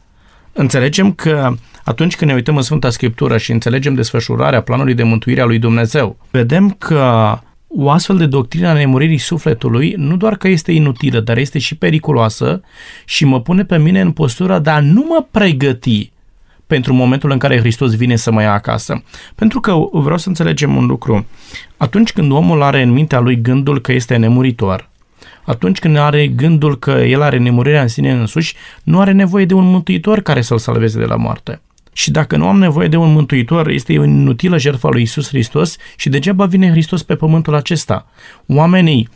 Înțelegem 0.52 1.12
că 1.12 1.54
atunci 1.84 2.16
când 2.16 2.30
ne 2.30 2.36
uităm 2.36 2.56
în 2.56 2.62
Sfânta 2.62 2.90
Scriptură 2.90 3.38
și 3.38 3.52
înțelegem 3.52 3.94
desfășurarea 3.94 4.62
planului 4.62 4.94
de 4.94 5.02
mântuire 5.02 5.40
a 5.40 5.44
lui 5.44 5.58
Dumnezeu, 5.58 6.16
vedem 6.30 6.70
că 6.70 7.38
o 7.68 7.90
astfel 7.90 8.16
de 8.16 8.26
doctrină 8.26 8.68
a 8.68 8.72
nemuririi 8.72 9.18
sufletului 9.18 9.94
nu 9.96 10.16
doar 10.16 10.36
că 10.36 10.48
este 10.48 10.72
inutilă, 10.72 11.20
dar 11.20 11.36
este 11.36 11.58
și 11.58 11.76
periculoasă 11.76 12.60
și 13.04 13.24
mă 13.24 13.40
pune 13.40 13.64
pe 13.64 13.78
mine 13.78 14.00
în 14.00 14.10
postura 14.10 14.58
de 14.58 14.70
a 14.70 14.80
nu 14.80 15.04
mă 15.08 15.26
pregăti 15.30 16.12
pentru 16.66 16.94
momentul 16.94 17.30
în 17.30 17.38
care 17.38 17.58
Hristos 17.58 17.96
vine 17.96 18.16
să 18.16 18.32
mă 18.32 18.42
ia 18.42 18.52
acasă. 18.52 19.02
Pentru 19.34 19.60
că 19.60 19.74
vreau 19.92 20.18
să 20.18 20.28
înțelegem 20.28 20.76
un 20.76 20.86
lucru. 20.86 21.26
Atunci 21.76 22.12
când 22.12 22.32
omul 22.32 22.62
are 22.62 22.82
în 22.82 22.90
mintea 22.90 23.20
lui 23.20 23.40
gândul 23.40 23.80
că 23.80 23.92
este 23.92 24.16
nemuritor, 24.16 24.88
atunci 25.44 25.78
când 25.78 25.96
are 25.96 26.26
gândul 26.26 26.78
că 26.78 26.90
el 26.90 27.22
are 27.22 27.38
nemurirea 27.38 27.82
în 27.82 27.88
sine 27.88 28.12
însuși, 28.12 28.54
nu 28.82 29.00
are 29.00 29.12
nevoie 29.12 29.44
de 29.44 29.54
un 29.54 29.70
mântuitor 29.70 30.20
care 30.20 30.40
să-l 30.40 30.58
salveze 30.58 30.98
de 30.98 31.04
la 31.04 31.16
moarte. 31.16 31.60
Și 31.92 32.10
dacă 32.10 32.36
nu 32.36 32.48
am 32.48 32.58
nevoie 32.58 32.88
de 32.88 32.96
un 32.96 33.12
mântuitor, 33.12 33.68
este 33.68 33.98
o 33.98 34.04
inutilă 34.04 34.58
jertfa 34.58 34.88
lui 34.88 35.02
Isus 35.02 35.28
Hristos 35.28 35.76
și 35.96 36.08
degeaba 36.08 36.46
vine 36.46 36.70
Hristos 36.70 37.02
pe 37.02 37.14
pământul 37.14 37.54
acesta. 37.54 38.06
Oamenii 38.46 39.08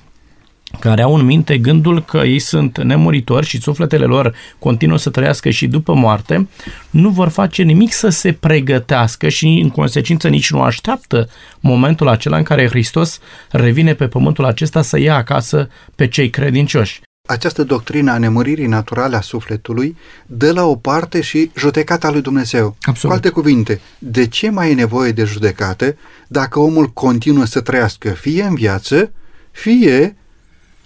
care 0.81 1.03
au 1.03 1.14
în 1.14 1.25
minte 1.25 1.59
gândul 1.59 2.03
că 2.03 2.16
ei 2.16 2.39
sunt 2.39 2.83
nemuritori 2.83 3.47
și 3.47 3.61
sufletele 3.61 4.05
lor 4.05 4.35
continuă 4.59 4.99
să 4.99 5.11
trăiască 5.11 5.51
și 5.51 5.66
după 5.66 5.95
moarte, 5.95 6.49
nu 6.91 7.09
vor 7.09 7.29
face 7.29 7.62
nimic 7.62 7.93
să 7.93 8.09
se 8.09 8.33
pregătească 8.33 9.29
și 9.29 9.47
în 9.47 9.71
consecință 9.71 10.29
nici 10.29 10.51
nu 10.51 10.62
așteaptă 10.62 11.29
momentul 11.61 12.09
acela 12.09 12.37
în 12.37 12.43
care 12.43 12.69
Hristos 12.69 13.19
revine 13.51 13.95
pe 13.95 14.09
pământul 14.09 14.45
acesta 14.45 14.83
să 14.83 14.99
ia 14.99 15.16
acasă 15.16 15.69
pe 15.95 16.09
cei 16.09 16.31
credincioși. 16.31 17.01
Această 17.27 17.64
doctrină 17.64 18.11
a 18.12 18.19
nemuririi 18.19 18.66
naturale 18.66 19.16
a 19.16 19.21
sufletului 19.21 19.97
dă 20.27 20.53
la 20.53 20.64
o 20.64 20.77
parte 20.77 21.21
și 21.21 21.51
judecata 21.57 22.11
lui 22.11 22.23
Dumnezeu. 22.23 22.77
Absolut. 22.81 23.16
Cu 23.16 23.23
alte 23.23 23.29
cuvinte, 23.29 23.81
de 23.99 24.27
ce 24.27 24.51
mai 24.51 24.71
e 24.71 24.75
nevoie 24.75 25.12
de 25.12 25.25
judecată 25.25 25.97
dacă 26.29 26.59
omul 26.59 26.87
continuă 26.87 27.45
să 27.45 27.61
trăiască 27.61 28.09
fie 28.11 28.43
în 28.43 28.55
viață, 28.55 29.12
fie 29.51 30.16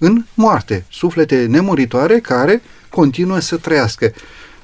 în 0.03 0.25
moarte, 0.35 0.85
suflete 0.91 1.47
nemuritoare 1.47 2.19
care 2.21 2.63
continuă 2.89 3.39
să 3.39 3.57
trăiască. 3.57 4.13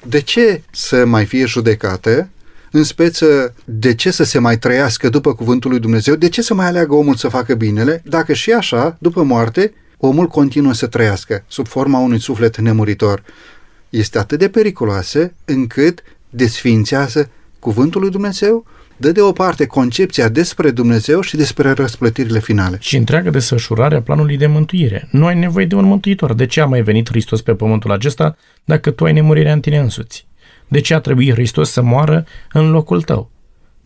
De 0.06 0.20
ce 0.20 0.62
să 0.70 1.04
mai 1.04 1.24
fie 1.24 1.44
judecată? 1.44 2.28
În 2.70 2.84
speță, 2.84 3.54
de 3.64 3.94
ce 3.94 4.10
să 4.10 4.24
se 4.24 4.38
mai 4.38 4.58
trăiască 4.58 5.08
după 5.08 5.34
cuvântul 5.34 5.70
lui 5.70 5.78
Dumnezeu? 5.78 6.14
De 6.14 6.28
ce 6.28 6.42
să 6.42 6.54
mai 6.54 6.66
aleagă 6.66 6.94
omul 6.94 7.14
să 7.14 7.28
facă 7.28 7.54
binele, 7.54 8.02
dacă 8.04 8.32
și 8.32 8.52
așa, 8.52 8.96
după 9.00 9.22
moarte, 9.22 9.72
omul 9.96 10.26
continuă 10.26 10.72
să 10.72 10.86
trăiască 10.86 11.44
sub 11.48 11.66
forma 11.66 11.98
unui 11.98 12.20
suflet 12.20 12.56
nemuritor? 12.56 13.22
Este 13.88 14.18
atât 14.18 14.38
de 14.38 14.48
periculoasă 14.48 15.32
încât 15.44 16.02
desfințează 16.30 17.30
cuvântul 17.58 18.00
lui 18.00 18.10
Dumnezeu, 18.10 18.66
dă 18.98 19.12
deoparte 19.12 19.66
concepția 19.66 20.28
despre 20.28 20.70
Dumnezeu 20.70 21.20
și 21.20 21.36
despre 21.36 21.72
răsplătirile 21.72 22.40
finale. 22.40 22.76
Și 22.80 22.96
întreaga 22.96 23.30
desfășurare 23.30 23.96
a 23.96 24.02
planului 24.02 24.36
de 24.36 24.46
mântuire. 24.46 25.08
Nu 25.10 25.26
ai 25.26 25.38
nevoie 25.38 25.66
de 25.66 25.74
un 25.74 25.84
mântuitor. 25.84 26.34
De 26.34 26.46
ce 26.46 26.60
a 26.60 26.66
mai 26.66 26.82
venit 26.82 27.08
Hristos 27.08 27.42
pe 27.42 27.54
pământul 27.54 27.92
acesta 27.92 28.36
dacă 28.64 28.90
tu 28.90 29.04
ai 29.04 29.12
nemurirea 29.12 29.52
în 29.52 29.60
tine 29.60 29.78
însuți? 29.78 30.26
De 30.68 30.80
ce 30.80 30.94
a 30.94 30.98
trebuit 30.98 31.32
Hristos 31.32 31.70
să 31.70 31.82
moară 31.82 32.26
în 32.52 32.70
locul 32.70 33.02
tău? 33.02 33.30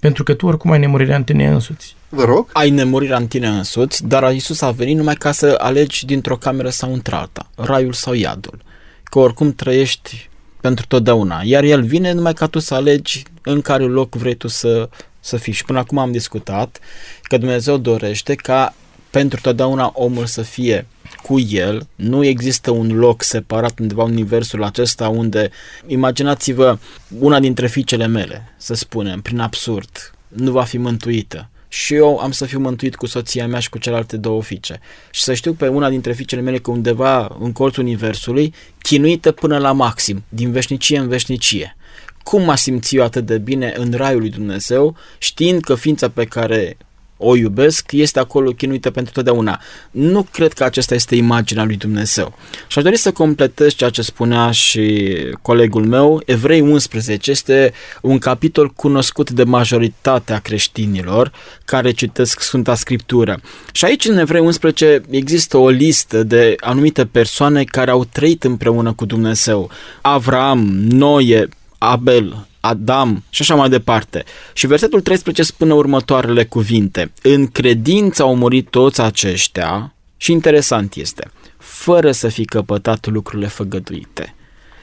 Pentru 0.00 0.22
că 0.22 0.34
tu 0.34 0.46
oricum 0.46 0.70
ai 0.70 0.78
nemurirea 0.78 1.16
în 1.16 1.24
tine 1.24 1.48
însuți. 1.48 1.96
Vă 2.08 2.24
rog? 2.24 2.48
Ai 2.52 2.70
nemurirea 2.70 3.16
în 3.16 3.26
tine 3.26 3.48
însuți, 3.48 4.06
dar 4.06 4.34
Isus 4.34 4.60
a 4.60 4.70
venit 4.70 4.96
numai 4.96 5.14
ca 5.14 5.32
să 5.32 5.54
alegi 5.58 6.06
dintr-o 6.06 6.36
cameră 6.36 6.68
sau 6.68 6.92
într-alta, 6.92 7.50
raiul 7.56 7.92
sau 7.92 8.12
iadul. 8.14 8.58
Că 9.02 9.18
oricum 9.18 9.52
trăiești 9.52 10.30
pentru 10.62 10.86
totdeauna. 10.86 11.40
Iar 11.44 11.64
el 11.64 11.82
vine 11.82 12.12
numai 12.12 12.34
ca 12.34 12.46
tu 12.46 12.58
să 12.58 12.74
alegi 12.74 13.22
în 13.42 13.60
care 13.60 13.84
loc 13.84 14.14
vrei 14.14 14.34
tu 14.34 14.48
să, 14.48 14.88
să 15.20 15.36
fii. 15.36 15.52
Și 15.52 15.64
până 15.64 15.78
acum 15.78 15.98
am 15.98 16.12
discutat 16.12 16.78
că 17.22 17.38
Dumnezeu 17.38 17.76
dorește 17.76 18.34
ca 18.34 18.74
pentru 19.10 19.40
totdeauna 19.40 19.90
omul 19.94 20.26
să 20.26 20.42
fie 20.42 20.86
cu 21.22 21.38
el, 21.38 21.86
nu 21.94 22.24
există 22.24 22.70
un 22.70 22.96
loc 22.96 23.22
separat 23.22 23.78
undeva 23.78 24.04
în 24.04 24.10
universul 24.10 24.64
acesta 24.64 25.08
unde, 25.08 25.50
imaginați-vă, 25.86 26.78
una 27.18 27.40
dintre 27.40 27.66
fiicele 27.66 28.06
mele, 28.06 28.54
să 28.56 28.74
spunem, 28.74 29.20
prin 29.20 29.38
absurd, 29.38 30.14
nu 30.28 30.50
va 30.50 30.62
fi 30.62 30.78
mântuită 30.78 31.50
și 31.72 31.94
eu 31.94 32.18
am 32.18 32.30
să 32.30 32.44
fiu 32.44 32.58
mântuit 32.58 32.96
cu 32.96 33.06
soția 33.06 33.46
mea 33.46 33.60
și 33.60 33.68
cu 33.68 33.78
celelalte 33.78 34.16
două 34.16 34.42
fiice. 34.42 34.80
Și 35.10 35.22
să 35.22 35.34
știu 35.34 35.52
pe 35.52 35.68
una 35.68 35.88
dintre 35.88 36.12
fiicele 36.12 36.40
mele 36.40 36.58
că 36.58 36.70
undeva 36.70 37.36
în 37.40 37.52
colțul 37.52 37.82
universului, 37.82 38.54
chinuită 38.82 39.32
până 39.32 39.58
la 39.58 39.72
maxim, 39.72 40.24
din 40.28 40.50
veșnicie 40.50 40.98
în 40.98 41.08
veșnicie. 41.08 41.76
Cum 42.22 42.42
m-a 42.42 42.56
simțit 42.56 42.98
eu 42.98 43.04
atât 43.04 43.26
de 43.26 43.38
bine 43.38 43.74
în 43.76 43.92
raiul 43.92 44.20
lui 44.20 44.30
Dumnezeu, 44.30 44.96
știind 45.18 45.60
că 45.60 45.74
ființa 45.74 46.08
pe 46.08 46.24
care 46.24 46.76
o 47.22 47.36
iubesc, 47.36 47.92
este 47.92 48.18
acolo 48.18 48.50
chinuită 48.50 48.90
pentru 48.90 49.12
totdeauna. 49.12 49.60
Nu 49.90 50.26
cred 50.30 50.52
că 50.52 50.64
acesta 50.64 50.94
este 50.94 51.14
imaginea 51.14 51.64
lui 51.64 51.76
Dumnezeu. 51.76 52.34
Și 52.66 52.78
aș 52.78 52.84
dori 52.84 52.96
să 52.96 53.12
completez 53.12 53.74
ceea 53.74 53.90
ce 53.90 54.02
spunea 54.02 54.50
și 54.50 55.16
colegul 55.42 55.86
meu. 55.86 56.22
Evrei 56.26 56.60
11 56.60 57.30
este 57.30 57.72
un 58.00 58.18
capitol 58.18 58.68
cunoscut 58.68 59.30
de 59.30 59.44
majoritatea 59.44 60.38
creștinilor 60.38 61.32
care 61.64 61.90
citesc 61.90 62.40
Sfânta 62.40 62.74
Scriptură. 62.74 63.40
Și 63.72 63.84
aici 63.84 64.04
în 64.04 64.18
Evrei 64.18 64.40
11 64.40 65.02
există 65.10 65.56
o 65.56 65.68
listă 65.68 66.22
de 66.22 66.54
anumite 66.60 67.06
persoane 67.06 67.64
care 67.64 67.90
au 67.90 68.04
trăit 68.04 68.44
împreună 68.44 68.92
cu 68.92 69.04
Dumnezeu. 69.04 69.70
Avram, 70.00 70.68
Noe, 70.88 71.48
Abel, 71.78 72.46
Adam 72.64 73.24
și 73.30 73.42
așa 73.42 73.54
mai 73.54 73.68
departe. 73.68 74.24
Și 74.52 74.66
versetul 74.66 75.00
13 75.00 75.42
spune 75.42 75.74
următoarele 75.74 76.44
cuvinte. 76.44 77.12
În 77.22 77.46
credință 77.46 78.22
au 78.22 78.36
murit 78.36 78.68
toți 78.68 79.00
aceștia 79.00 79.94
și 80.16 80.32
interesant 80.32 80.94
este, 80.94 81.30
fără 81.58 82.12
să 82.12 82.28
fi 82.28 82.44
căpătat 82.44 83.06
lucrurile 83.06 83.48
făgăduite 83.48 84.34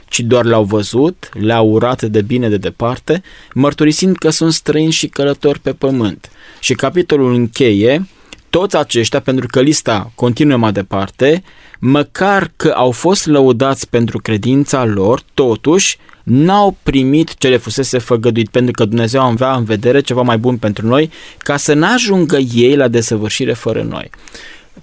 ci 0.10 0.20
doar 0.20 0.46
le-au 0.46 0.64
văzut, 0.64 1.30
le-au 1.34 1.68
urat 1.70 2.02
de 2.02 2.22
bine 2.22 2.50
de 2.50 2.58
departe, 2.58 3.22
mărturisind 3.54 4.18
că 4.18 4.30
sunt 4.30 4.54
străini 4.54 4.92
și 4.92 5.08
călători 5.08 5.60
pe 5.60 5.74
pământ. 5.74 6.32
Și 6.60 6.74
capitolul 6.74 7.34
încheie, 7.34 8.08
toți 8.50 8.76
aceștia, 8.76 9.20
pentru 9.20 9.48
că 9.48 9.62
lista 9.62 10.12
continuă 10.16 10.58
mai 10.58 10.72
departe, 10.72 11.44
măcar 11.80 12.52
că 12.56 12.74
au 12.76 12.92
fost 12.92 13.26
lăudați 13.26 13.90
pentru 13.90 14.18
credința 14.18 14.86
lor, 14.86 15.22
totuși 15.34 15.98
n-au 16.30 16.78
primit 16.84 17.38
ce 17.38 17.48
le 17.48 17.58
fusese 17.58 17.98
făgăduit, 17.98 18.50
pentru 18.50 18.72
că 18.72 18.86
Dumnezeu 18.86 19.22
avea 19.22 19.54
în 19.54 19.64
vedere 19.64 20.02
ceva 20.02 20.22
mai 20.22 20.38
bun 20.38 20.58
pentru 20.58 20.88
noi, 20.88 21.12
ca 21.38 21.58
să 21.58 21.74
n-ajungă 21.74 22.38
ei 22.38 22.76
la 22.76 22.88
desăvârșire 22.88 23.54
fără 23.54 23.82
noi. 23.82 24.10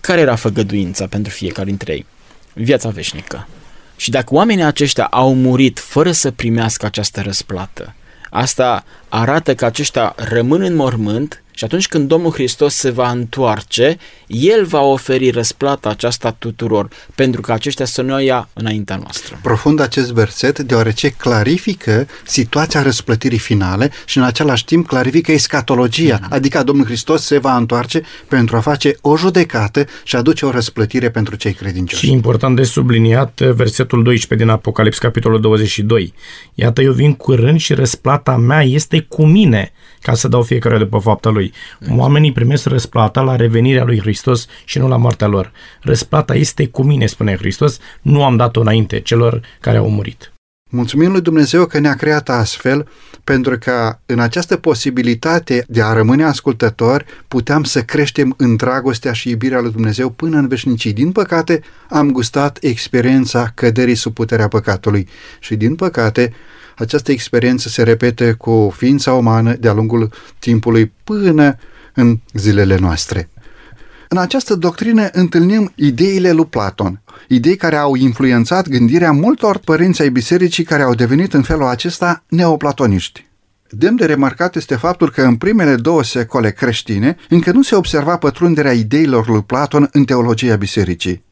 Care 0.00 0.20
era 0.20 0.34
făgăduința 0.34 1.06
pentru 1.06 1.32
fiecare 1.32 1.66
dintre 1.66 1.92
ei? 1.92 2.06
Viața 2.52 2.88
veșnică. 2.88 3.48
Și 3.96 4.10
dacă 4.10 4.34
oamenii 4.34 4.64
aceștia 4.64 5.04
au 5.04 5.34
murit 5.34 5.78
fără 5.78 6.12
să 6.12 6.30
primească 6.30 6.86
această 6.86 7.20
răsplată, 7.20 7.94
asta 8.30 8.84
arată 9.08 9.54
că 9.54 9.64
aceștia 9.64 10.14
rămân 10.16 10.60
în 10.60 10.74
mormânt 10.74 11.42
și 11.56 11.64
atunci 11.64 11.88
când 11.88 12.08
Domnul 12.08 12.32
Hristos 12.32 12.74
se 12.74 12.90
va 12.90 13.10
întoarce, 13.10 13.96
El 14.26 14.64
va 14.64 14.80
oferi 14.80 15.30
răsplata 15.30 15.88
aceasta 15.88 16.30
tuturor, 16.38 16.88
pentru 17.14 17.40
că 17.40 17.52
aceștia 17.52 17.84
să 17.84 18.02
nu 18.02 18.14
o 18.14 18.18
ia 18.18 18.48
înaintea 18.52 18.96
noastră. 18.96 19.38
Profund 19.42 19.80
acest 19.80 20.12
verset, 20.12 20.58
deoarece 20.58 21.08
clarifică 21.08 22.06
situația 22.24 22.82
răsplătirii 22.82 23.38
finale 23.38 23.90
și 24.04 24.18
în 24.18 24.24
același 24.24 24.64
timp 24.64 24.86
clarifică 24.86 25.32
escatologia, 25.32 26.18
mm-hmm. 26.18 26.28
adică 26.28 26.62
Domnul 26.62 26.84
Hristos 26.84 27.22
se 27.22 27.38
va 27.38 27.56
întoarce 27.56 28.02
pentru 28.28 28.56
a 28.56 28.60
face 28.60 28.96
o 29.00 29.16
judecată 29.16 29.84
și 30.04 30.16
aduce 30.16 30.46
o 30.46 30.50
răsplătire 30.50 31.10
pentru 31.10 31.36
cei 31.36 31.52
credincioși. 31.52 32.04
Și 32.04 32.12
important 32.12 32.56
de 32.56 32.62
subliniat 32.62 33.40
versetul 33.40 34.02
12 34.02 34.46
din 34.46 34.56
Apocalips, 34.56 34.98
capitolul 34.98 35.40
22. 35.40 36.14
Iată, 36.54 36.82
eu 36.82 36.92
vin 36.92 37.14
curând 37.14 37.60
și 37.60 37.74
răsplata 37.74 38.36
mea 38.36 38.62
este 38.62 39.00
cu 39.00 39.26
mine 39.26 39.72
ca 40.06 40.14
să 40.14 40.28
dau 40.28 40.42
fiecare 40.42 40.78
după 40.78 40.98
fapta 40.98 41.28
lui. 41.28 41.52
Oamenii 41.96 42.32
primesc 42.32 42.66
răsplata 42.66 43.20
la 43.20 43.36
revenirea 43.36 43.84
lui 43.84 44.00
Hristos 44.00 44.46
și 44.64 44.78
nu 44.78 44.88
la 44.88 44.96
moartea 44.96 45.26
lor. 45.26 45.52
Răsplata 45.80 46.34
este 46.34 46.66
cu 46.66 46.82
mine, 46.82 47.06
spune 47.06 47.36
Hristos, 47.36 47.78
nu 48.02 48.24
am 48.24 48.36
dat-o 48.36 48.60
înainte 48.60 49.00
celor 49.00 49.40
care 49.60 49.76
au 49.76 49.90
murit. 49.90 50.32
Mulțumim 50.70 51.10
lui 51.10 51.20
Dumnezeu 51.20 51.66
că 51.66 51.78
ne-a 51.78 51.94
creat 51.94 52.28
astfel, 52.28 52.88
pentru 53.24 53.58
că 53.58 53.98
în 54.06 54.18
această 54.18 54.56
posibilitate 54.56 55.64
de 55.68 55.82
a 55.82 55.92
rămâne 55.92 56.24
ascultători 56.24 57.04
puteam 57.28 57.64
să 57.64 57.82
creștem 57.82 58.34
în 58.36 58.56
dragostea 58.56 59.12
și 59.12 59.28
iubirea 59.28 59.60
lui 59.60 59.70
Dumnezeu 59.70 60.10
până 60.10 60.38
în 60.38 60.48
veșnicii. 60.48 60.92
Din 60.92 61.12
păcate, 61.12 61.60
am 61.88 62.10
gustat 62.10 62.58
experiența 62.60 63.52
căderii 63.54 63.94
sub 63.94 64.14
puterea 64.14 64.48
păcatului 64.48 65.08
și, 65.40 65.56
din 65.56 65.74
păcate, 65.74 66.32
această 66.76 67.12
experiență 67.12 67.68
se 67.68 67.82
repete 67.82 68.32
cu 68.32 68.74
ființa 68.76 69.12
umană 69.12 69.52
de-a 69.54 69.72
lungul 69.72 70.12
timpului 70.38 70.92
până 71.04 71.56
în 71.94 72.18
zilele 72.32 72.76
noastre. 72.76 73.28
În 74.08 74.18
această 74.18 74.54
doctrină 74.54 75.08
întâlnim 75.12 75.72
ideile 75.74 76.32
lui 76.32 76.46
Platon, 76.46 77.00
idei 77.28 77.56
care 77.56 77.76
au 77.76 77.94
influențat 77.94 78.68
gândirea 78.68 79.12
multor 79.12 79.58
părinți 79.58 80.02
ai 80.02 80.10
bisericii 80.10 80.64
care 80.64 80.82
au 80.82 80.94
devenit 80.94 81.34
în 81.34 81.42
felul 81.42 81.66
acesta 81.66 82.24
neoplatoniști. 82.28 83.26
Demn 83.70 83.96
de 83.96 84.06
remarcat 84.06 84.56
este 84.56 84.76
faptul 84.76 85.10
că 85.10 85.22
în 85.22 85.36
primele 85.36 85.76
două 85.76 86.02
secole 86.04 86.50
creștine 86.50 87.16
încă 87.28 87.52
nu 87.52 87.62
se 87.62 87.74
observa 87.74 88.16
pătrunderea 88.16 88.72
ideilor 88.72 89.28
lui 89.28 89.42
Platon 89.42 89.88
în 89.92 90.04
teologia 90.04 90.56
bisericii. 90.56 91.24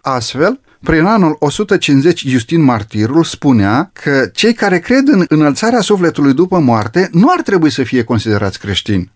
Astfel, 0.00 0.60
prin 0.82 1.04
anul 1.04 1.36
150, 1.38 2.24
Justin 2.26 2.62
Martirul 2.62 3.24
spunea 3.24 3.90
că 3.92 4.30
cei 4.32 4.54
care 4.54 4.78
cred 4.78 5.08
în 5.08 5.24
înălțarea 5.28 5.80
sufletului 5.80 6.34
după 6.34 6.58
moarte 6.58 7.08
nu 7.12 7.26
ar 7.30 7.42
trebui 7.42 7.70
să 7.70 7.82
fie 7.82 8.04
considerați 8.04 8.58
creștini. 8.58 9.12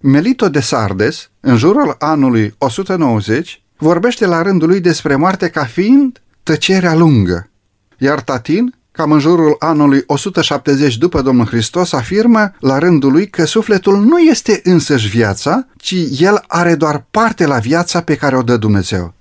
Melito 0.00 0.48
de 0.48 0.60
Sardes, 0.60 1.30
în 1.40 1.56
jurul 1.56 1.96
anului 1.98 2.54
190, 2.58 3.62
vorbește 3.76 4.26
la 4.26 4.42
rândul 4.42 4.68
lui 4.68 4.80
despre 4.80 5.16
moarte 5.16 5.48
ca 5.48 5.64
fiind 5.64 6.22
tăcerea 6.42 6.94
lungă. 6.94 7.50
Iar 7.98 8.20
Tatin, 8.20 8.74
cam 8.92 9.12
în 9.12 9.18
jurul 9.18 9.56
anului 9.58 10.02
170 10.06 10.96
după 10.96 11.22
Domnul 11.22 11.46
Hristos, 11.46 11.92
afirmă 11.92 12.52
la 12.58 12.78
rândul 12.78 13.12
lui 13.12 13.28
că 13.28 13.44
sufletul 13.44 14.04
nu 14.04 14.18
este 14.18 14.60
însăși 14.64 15.08
viața, 15.08 15.66
ci 15.76 15.94
el 16.18 16.44
are 16.46 16.74
doar 16.74 17.06
parte 17.10 17.46
la 17.46 17.58
viața 17.58 18.00
pe 18.00 18.14
care 18.14 18.36
o 18.36 18.42
dă 18.42 18.56
Dumnezeu. 18.56 19.14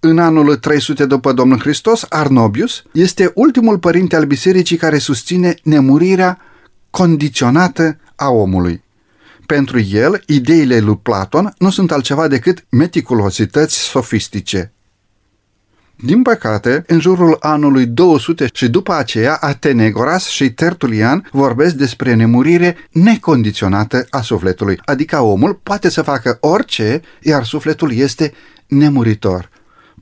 În 0.00 0.18
anul 0.18 0.56
300 0.56 1.06
după 1.06 1.32
Domnul 1.32 1.58
Hristos, 1.60 2.06
Arnobius 2.08 2.82
este 2.92 3.30
ultimul 3.34 3.78
părinte 3.78 4.16
al 4.16 4.24
bisericii 4.24 4.76
care 4.76 4.98
susține 4.98 5.54
nemurirea 5.62 6.38
condiționată 6.90 7.98
a 8.16 8.28
omului. 8.28 8.82
Pentru 9.46 9.80
el, 9.80 10.22
ideile 10.26 10.78
lui 10.78 10.96
Platon 10.96 11.54
nu 11.58 11.70
sunt 11.70 11.92
altceva 11.92 12.28
decât 12.28 12.64
meticulosități 12.68 13.78
sofistice. 13.78 14.72
Din 15.96 16.22
păcate, 16.22 16.84
în 16.86 17.00
jurul 17.00 17.36
anului 17.40 17.86
200 17.86 18.48
și 18.52 18.68
după 18.68 18.94
aceea, 18.94 19.36
Atenegoras 19.40 20.26
și 20.26 20.50
Tertulian 20.50 21.28
vorbesc 21.32 21.74
despre 21.74 22.14
nemurire 22.14 22.76
necondiționată 22.90 24.06
a 24.10 24.20
sufletului, 24.20 24.80
adică 24.84 25.20
omul 25.20 25.54
poate 25.62 25.88
să 25.88 26.02
facă 26.02 26.38
orice, 26.40 27.00
iar 27.20 27.44
sufletul 27.44 27.92
este 27.92 28.32
nemuritor. 28.66 29.48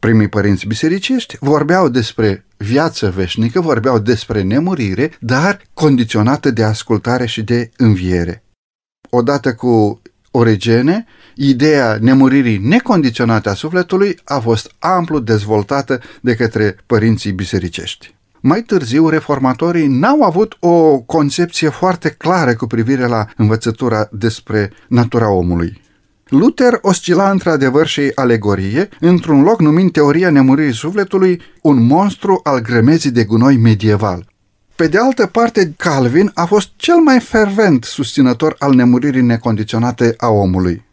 Primii 0.01 0.28
părinți 0.28 0.66
bisericești 0.66 1.36
vorbeau 1.40 1.88
despre 1.88 2.44
viață 2.57 3.11
veșnică, 3.11 3.61
vorbeau 3.61 3.99
despre 3.99 4.42
nemurire, 4.42 5.16
dar 5.20 5.61
condiționată 5.74 6.51
de 6.51 6.62
ascultare 6.62 7.26
și 7.26 7.42
de 7.42 7.70
înviere 7.76 8.40
odată 9.16 9.55
cu 9.55 10.03
Origene, 10.30 11.07
ideea 11.34 11.99
nemuririi 12.01 12.59
necondiționate 12.59 13.49
a 13.49 13.55
sufletului 13.55 14.18
a 14.24 14.38
fost 14.38 14.74
amplu 14.78 15.18
dezvoltată 15.18 16.01
de 16.20 16.34
către 16.34 16.76
părinții 16.86 17.32
bisericești. 17.32 18.14
Mai 18.40 18.62
târziu, 18.62 19.09
reformatorii 19.09 19.86
n-au 19.86 20.22
avut 20.22 20.57
o 20.61 20.99
concepție 20.99 21.68
foarte 21.68 22.11
clară 22.11 22.55
cu 22.55 22.66
privire 22.66 23.07
la 23.07 23.26
învățătura 23.36 24.09
despre 24.12 24.72
natura 24.88 25.30
omului. 25.30 25.80
Luther 26.29 26.79
oscila 26.83 27.31
într-adevăr 27.31 27.87
și 27.87 28.12
alegorie, 28.14 28.89
într-un 29.01 29.43
loc 29.43 29.61
numind 29.61 29.93
teoria 29.93 30.31
nemuririi 30.31 30.74
sufletului 30.74 31.41
un 31.62 31.87
monstru 31.87 32.41
al 32.43 32.61
grămezii 32.61 33.11
de 33.11 33.24
gunoi 33.24 33.57
medieval. 33.57 34.27
Pe 34.77 34.87
de 34.87 34.99
altă 34.99 35.27
parte, 35.27 35.74
Calvin 35.77 36.31
a 36.35 36.45
fost 36.45 36.68
cel 36.77 36.97
mai 36.97 37.20
fervent 37.20 37.85
susținător 37.85 38.57
al 38.59 38.74
nemuririi 38.74 39.22
necondiționate 39.22 40.14
a 40.16 40.29
omului. 40.29 40.85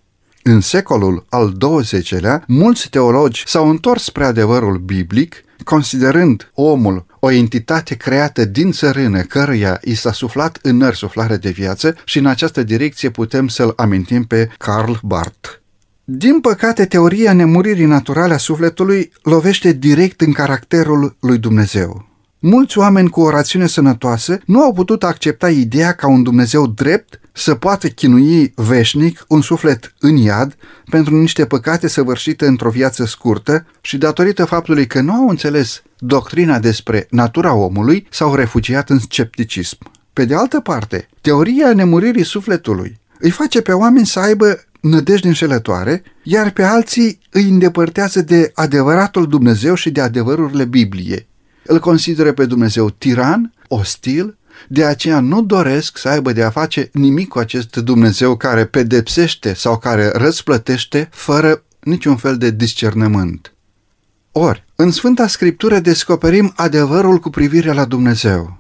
În 0.46 0.62
secolul 0.62 1.26
al 1.30 1.58
XX-lea, 1.58 2.44
mulți 2.48 2.90
teologi 2.90 3.44
s-au 3.48 3.70
întors 3.70 4.04
spre 4.04 4.26
adevărul 4.26 4.78
biblic, 4.78 5.44
considerând 5.64 6.52
omul 6.54 7.06
o 7.20 7.32
entitate 7.32 7.96
creată 7.96 8.46
din 8.46 8.72
țărână, 8.72 9.22
căruia 9.22 9.80
i 9.84 9.96
s-a 9.96 10.12
suflat 10.12 10.60
în 10.62 10.78
nări 10.78 10.96
suflare 10.96 11.38
de 11.38 11.50
viață 11.50 11.96
și 12.06 12.18
în 12.18 12.26
această 12.26 12.64
direcție 12.64 13.10
putem 13.10 13.48
să-l 13.48 13.74
amintim 13.76 14.24
pe 14.24 14.50
Karl 14.58 14.92
Barth. 15.02 15.50
Din 16.04 16.40
păcate, 16.40 16.86
teoria 16.86 17.34
nemuririi 17.34 17.86
naturale 17.86 18.34
a 18.34 18.38
sufletului 18.38 19.12
lovește 19.22 19.72
direct 19.72 20.22
în 20.22 20.32
caracterul 20.32 21.16
lui 21.20 21.38
Dumnezeu. 21.38 22.13
Mulți 22.46 22.78
oameni 22.78 23.10
cu 23.10 23.22
o 23.22 23.30
rațiune 23.30 23.68
sănătoasă 23.68 24.40
nu 24.46 24.62
au 24.62 24.74
putut 24.74 25.04
accepta 25.04 25.50
ideea 25.50 25.92
ca 25.92 26.08
un 26.08 26.24
Dumnezeu 26.24 26.68
drept 26.68 27.20
să 27.34 27.56
poată 27.56 27.88
chinui 27.88 28.54
veșnic 28.56 29.26
un 29.28 29.42
suflet 29.42 29.94
în 30.00 30.16
iad 30.16 30.56
pentru 30.90 31.16
niște 31.16 31.46
păcate 31.46 31.88
săvârșite 31.88 32.46
într-o 32.46 32.70
viață 32.70 33.06
scurtă 33.06 33.66
și 33.82 33.98
datorită 33.98 34.46
faptului 34.46 34.88
că 34.88 35.02
nu 35.02 35.14
au 35.14 35.30
înțeles 35.30 35.82
doctrina 35.98 36.60
despre 36.60 37.08
natura 37.10 37.54
omului, 37.54 38.08
s-au 38.12 38.36
refugiat 38.36 38.90
în 38.90 39.00
scepticism. 39.00 39.78
Pe 40.14 40.26
de 40.26 40.36
altă 40.36 40.60
parte, 40.60 41.08
teoria 41.22 41.74
nemuririi 41.74 42.26
sufletului 42.26 43.00
îi 43.20 43.30
face 43.30 43.62
pe 43.62 43.72
oameni 43.72 44.06
să 44.06 44.20
aibă 44.20 44.64
nădejde 44.80 45.28
înșelătoare, 45.28 46.04
iar 46.24 46.52
pe 46.52 46.64
alții 46.64 47.20
îi 47.30 47.50
îndepărtează 47.50 48.22
de 48.22 48.52
adevăratul 48.54 49.28
Dumnezeu 49.28 49.76
și 49.76 49.92
de 49.92 50.02
adevărurile 50.02 50.66
Bibliei. 50.66 51.32
Îl 51.66 51.80
consideră 51.80 52.34
pe 52.34 52.46
Dumnezeu 52.46 52.90
tiran, 52.90 53.54
ostil, 53.68 54.38
de 54.68 54.86
aceea 54.86 55.20
nu 55.20 55.42
doresc 55.42 55.98
să 55.98 56.10
aibă 56.10 56.32
de 56.32 56.44
a 56.44 56.50
face 56.50 56.90
nimic 56.94 57.28
cu 57.28 57.40
acest 57.40 57.76
Dumnezeu 57.76 58.38
care 58.38 58.66
pedepsește 58.66 59.54
sau 59.54 59.78
care 59.78 60.12
răsplătește 60.14 61.10
fără 61.12 61.64
niciun 61.80 62.16
fel 62.16 62.38
de 62.38 62.52
discernământ. 62.52 63.54
Ori, 64.32 64.66
în 64.76 64.92
Sfânta 64.92 65.28
Scriptură 65.28 65.80
descoperim 65.80 66.54
adevărul 66.56 67.18
cu 67.18 67.30
privire 67.30 67.74
la 67.74 67.86
Dumnezeu. 67.86 68.58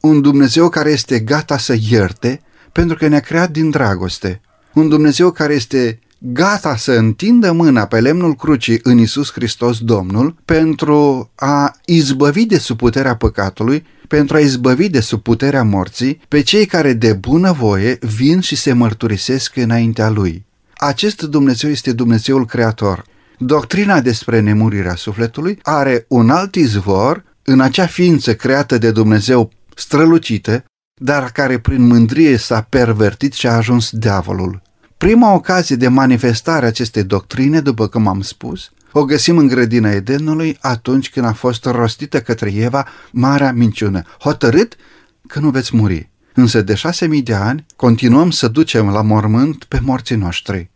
Un 0.00 0.20
Dumnezeu 0.20 0.68
care 0.68 0.90
este 0.90 1.18
gata 1.20 1.58
să 1.58 1.76
ierte 1.88 2.40
pentru 2.72 2.96
că 2.96 3.06
ne-a 3.06 3.20
creat 3.20 3.50
din 3.50 3.70
dragoste. 3.70 4.40
Un 4.72 4.88
Dumnezeu 4.88 5.30
care 5.30 5.54
este 5.54 5.98
gata 6.32 6.76
să 6.76 6.92
întindă 6.92 7.52
mâna 7.52 7.86
pe 7.86 8.00
lemnul 8.00 8.34
crucii 8.34 8.80
în 8.82 8.98
Isus 8.98 9.32
Hristos 9.32 9.78
Domnul 9.78 10.36
pentru 10.44 11.30
a 11.34 11.76
izbăvi 11.84 12.46
de 12.46 12.58
sub 12.58 12.76
puterea 12.76 13.16
păcatului, 13.16 13.86
pentru 14.08 14.36
a 14.36 14.40
izbăvi 14.40 14.88
de 14.88 15.00
sub 15.00 15.22
puterea 15.22 15.62
morții 15.62 16.20
pe 16.28 16.40
cei 16.42 16.66
care 16.66 16.92
de 16.92 17.12
bună 17.12 17.52
voie 17.52 17.98
vin 18.00 18.40
și 18.40 18.56
se 18.56 18.72
mărturisesc 18.72 19.56
înaintea 19.56 20.08
Lui. 20.08 20.44
Acest 20.74 21.22
Dumnezeu 21.22 21.70
este 21.70 21.92
Dumnezeul 21.92 22.46
Creator. 22.46 23.04
Doctrina 23.38 24.00
despre 24.00 24.40
nemurirea 24.40 24.94
sufletului 24.94 25.58
are 25.62 26.04
un 26.08 26.30
alt 26.30 26.54
izvor 26.54 27.24
în 27.42 27.60
acea 27.60 27.86
ființă 27.86 28.34
creată 28.34 28.78
de 28.78 28.90
Dumnezeu 28.90 29.50
strălucită, 29.74 30.64
dar 31.00 31.30
care 31.32 31.58
prin 31.58 31.86
mândrie 31.86 32.36
s-a 32.36 32.66
pervertit 32.68 33.32
și 33.32 33.46
a 33.46 33.52
ajuns 33.52 33.90
diavolul. 33.90 34.62
Prima 34.96 35.32
ocazie 35.32 35.76
de 35.76 35.88
manifestare 35.88 36.64
a 36.64 36.68
acestei 36.68 37.02
doctrine, 37.02 37.60
după 37.60 37.86
cum 37.86 38.06
am 38.06 38.20
spus, 38.20 38.70
o 38.92 39.04
găsim 39.04 39.38
în 39.38 39.46
grădina 39.46 39.90
Edenului 39.90 40.56
atunci 40.60 41.10
când 41.10 41.26
a 41.26 41.32
fost 41.32 41.64
rostită 41.64 42.20
către 42.20 42.52
Eva 42.54 42.86
marea 43.10 43.52
minciună, 43.52 44.02
hotărât 44.18 44.76
că 45.26 45.38
nu 45.38 45.50
veți 45.50 45.76
muri. 45.76 46.10
Însă 46.34 46.62
de 46.62 46.74
șase 46.74 47.06
mii 47.06 47.22
de 47.22 47.34
ani 47.34 47.66
continuăm 47.76 48.30
să 48.30 48.48
ducem 48.48 48.88
la 48.88 49.02
mormânt 49.02 49.64
pe 49.64 49.78
morții 49.82 50.16
noștri. 50.16 50.70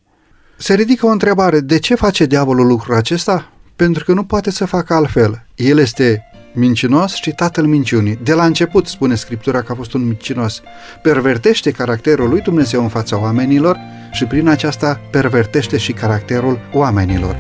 Se 0.56 0.74
ridică 0.74 1.06
o 1.06 1.10
întrebare, 1.10 1.60
de 1.60 1.78
ce 1.78 1.94
face 1.94 2.26
diavolul 2.26 2.66
lucrul 2.66 2.94
acesta? 2.94 3.52
Pentru 3.76 4.04
că 4.04 4.12
nu 4.12 4.24
poate 4.24 4.50
să 4.50 4.64
facă 4.64 4.94
altfel. 4.94 5.46
El 5.54 5.78
este 5.78 6.22
mincinos 6.54 7.14
și 7.14 7.30
tatăl 7.30 7.66
minciunii. 7.66 8.18
De 8.22 8.34
la 8.34 8.44
început 8.44 8.86
spune 8.86 9.14
Scriptura 9.14 9.62
că 9.62 9.72
a 9.72 9.74
fost 9.74 9.92
un 9.92 10.06
mincinos. 10.06 10.62
Pervertește 11.02 11.70
caracterul 11.70 12.28
lui 12.28 12.40
Dumnezeu 12.40 12.82
în 12.82 12.88
fața 12.88 13.20
oamenilor 13.20 13.78
și 14.10 14.24
prin 14.24 14.48
aceasta 14.48 15.00
pervertește 15.10 15.78
și 15.78 15.92
caracterul 15.92 16.60
oamenilor. 16.72 17.36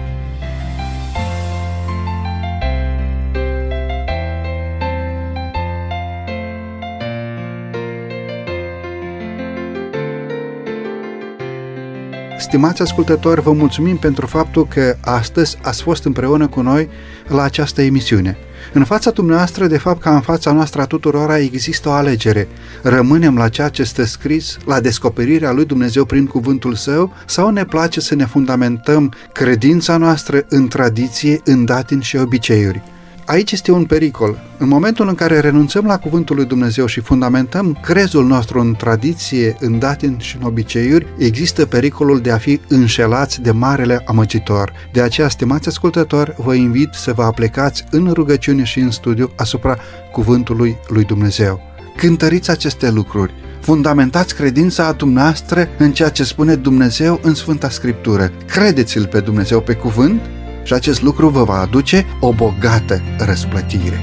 Stimați 12.38 12.82
ascultători, 12.82 13.40
vă 13.40 13.52
mulțumim 13.52 13.96
pentru 13.96 14.26
faptul 14.26 14.66
că 14.66 14.96
astăzi 15.00 15.58
ați 15.62 15.82
fost 15.82 16.04
împreună 16.04 16.46
cu 16.46 16.60
noi 16.60 16.88
la 17.26 17.42
această 17.42 17.82
emisiune. 17.82 18.36
În 18.72 18.84
fața 18.84 19.10
dumneavoastră, 19.10 19.66
de 19.66 19.78
fapt 19.78 20.00
ca 20.00 20.14
în 20.14 20.20
fața 20.20 20.52
noastră 20.52 20.80
a 20.80 20.86
tuturora, 20.86 21.38
există 21.38 21.88
o 21.88 21.92
alegere. 21.92 22.48
Rămânem 22.82 23.36
la 23.36 23.48
ceea 23.48 23.68
ce 23.68 23.82
stă 23.82 24.04
scris, 24.04 24.56
la 24.66 24.80
descoperirea 24.80 25.52
lui 25.52 25.64
Dumnezeu 25.64 26.04
prin 26.04 26.26
cuvântul 26.26 26.74
său, 26.74 27.12
sau 27.26 27.50
ne 27.50 27.64
place 27.64 28.00
să 28.00 28.14
ne 28.14 28.24
fundamentăm 28.24 29.12
credința 29.32 29.96
noastră 29.96 30.44
în 30.48 30.68
tradiție, 30.68 31.40
în 31.44 31.64
datini 31.64 32.02
și 32.02 32.16
obiceiuri. 32.16 32.82
Aici 33.28 33.52
este 33.52 33.72
un 33.72 33.84
pericol. 33.84 34.38
În 34.58 34.68
momentul 34.68 35.08
în 35.08 35.14
care 35.14 35.40
renunțăm 35.40 35.84
la 35.84 35.98
cuvântul 35.98 36.36
lui 36.36 36.44
Dumnezeu 36.44 36.86
și 36.86 37.00
fundamentăm 37.00 37.78
crezul 37.82 38.26
nostru 38.26 38.60
în 38.60 38.74
tradiție, 38.74 39.56
în 39.60 39.78
datin 39.78 40.18
și 40.18 40.36
în 40.36 40.46
obiceiuri, 40.46 41.06
există 41.18 41.66
pericolul 41.66 42.20
de 42.20 42.30
a 42.30 42.38
fi 42.38 42.60
înșelați 42.68 43.40
de 43.40 43.50
marele 43.50 44.02
amăgitor. 44.06 44.72
De 44.92 45.00
aceea, 45.00 45.28
stimați 45.28 45.68
ascultători, 45.68 46.34
vă 46.36 46.54
invit 46.54 46.88
să 46.92 47.12
vă 47.12 47.22
aplecați 47.22 47.84
în 47.90 48.10
rugăciune 48.12 48.64
și 48.64 48.78
în 48.78 48.90
studiu 48.90 49.30
asupra 49.36 49.78
cuvântului 50.12 50.76
lui 50.88 51.04
Dumnezeu. 51.04 51.60
Cântăriți 51.96 52.50
aceste 52.50 52.90
lucruri, 52.90 53.34
fundamentați 53.60 54.34
credința 54.34 54.86
a 54.86 54.92
dumneavoastră 54.92 55.68
în 55.78 55.92
ceea 55.92 56.08
ce 56.08 56.24
spune 56.24 56.54
Dumnezeu 56.54 57.20
în 57.22 57.34
Sfânta 57.34 57.70
Scriptură. 57.70 58.32
Credeți-L 58.46 59.06
pe 59.06 59.20
Dumnezeu 59.20 59.60
pe 59.60 59.74
cuvânt 59.74 60.20
și 60.68 60.74
acest 60.74 61.02
lucru 61.02 61.28
vă 61.28 61.44
va 61.44 61.60
aduce 61.60 62.06
o 62.20 62.32
bogată 62.32 63.02
răsplătire. 63.18 64.00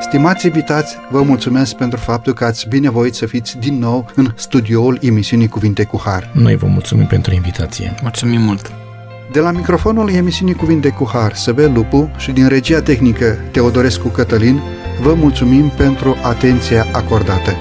Stimați 0.00 0.46
invitați, 0.46 0.96
vă 1.10 1.22
mulțumesc 1.22 1.74
pentru 1.74 1.98
faptul 1.98 2.32
că 2.32 2.44
ați 2.44 2.68
binevoit 2.68 3.14
să 3.14 3.26
fiți 3.26 3.58
din 3.58 3.78
nou 3.78 4.10
în 4.14 4.32
studioul 4.34 4.98
emisiunii 5.00 5.48
Cuvinte 5.48 5.84
cu 5.84 6.00
Har. 6.04 6.30
Noi 6.34 6.56
vă 6.56 6.66
mulțumim 6.66 7.06
pentru 7.06 7.34
invitație. 7.34 7.94
Mulțumim 8.02 8.40
mult! 8.40 8.87
De 9.32 9.40
la 9.40 9.50
microfonul 9.50 10.10
emisiunii 10.10 10.54
Cuvinte 10.54 10.88
cu 10.88 11.08
Har, 11.12 11.34
Săbe 11.34 11.66
Lupu 11.66 12.10
și 12.16 12.32
din 12.32 12.48
regia 12.48 12.82
tehnică 12.82 13.38
Teodorescu 13.50 14.08
Cătălin, 14.08 14.60
vă 15.02 15.14
mulțumim 15.14 15.68
pentru 15.68 16.16
atenția 16.22 16.86
acordată. 16.92 17.52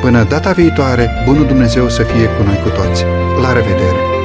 Până 0.00 0.24
data 0.24 0.52
viitoare, 0.52 1.10
bunul 1.24 1.46
Dumnezeu 1.46 1.88
să 1.88 2.02
fie 2.02 2.26
cu 2.26 2.42
noi 2.42 2.60
cu 2.62 2.68
toți. 2.68 3.04
La 3.42 3.52
revedere! 3.52 4.15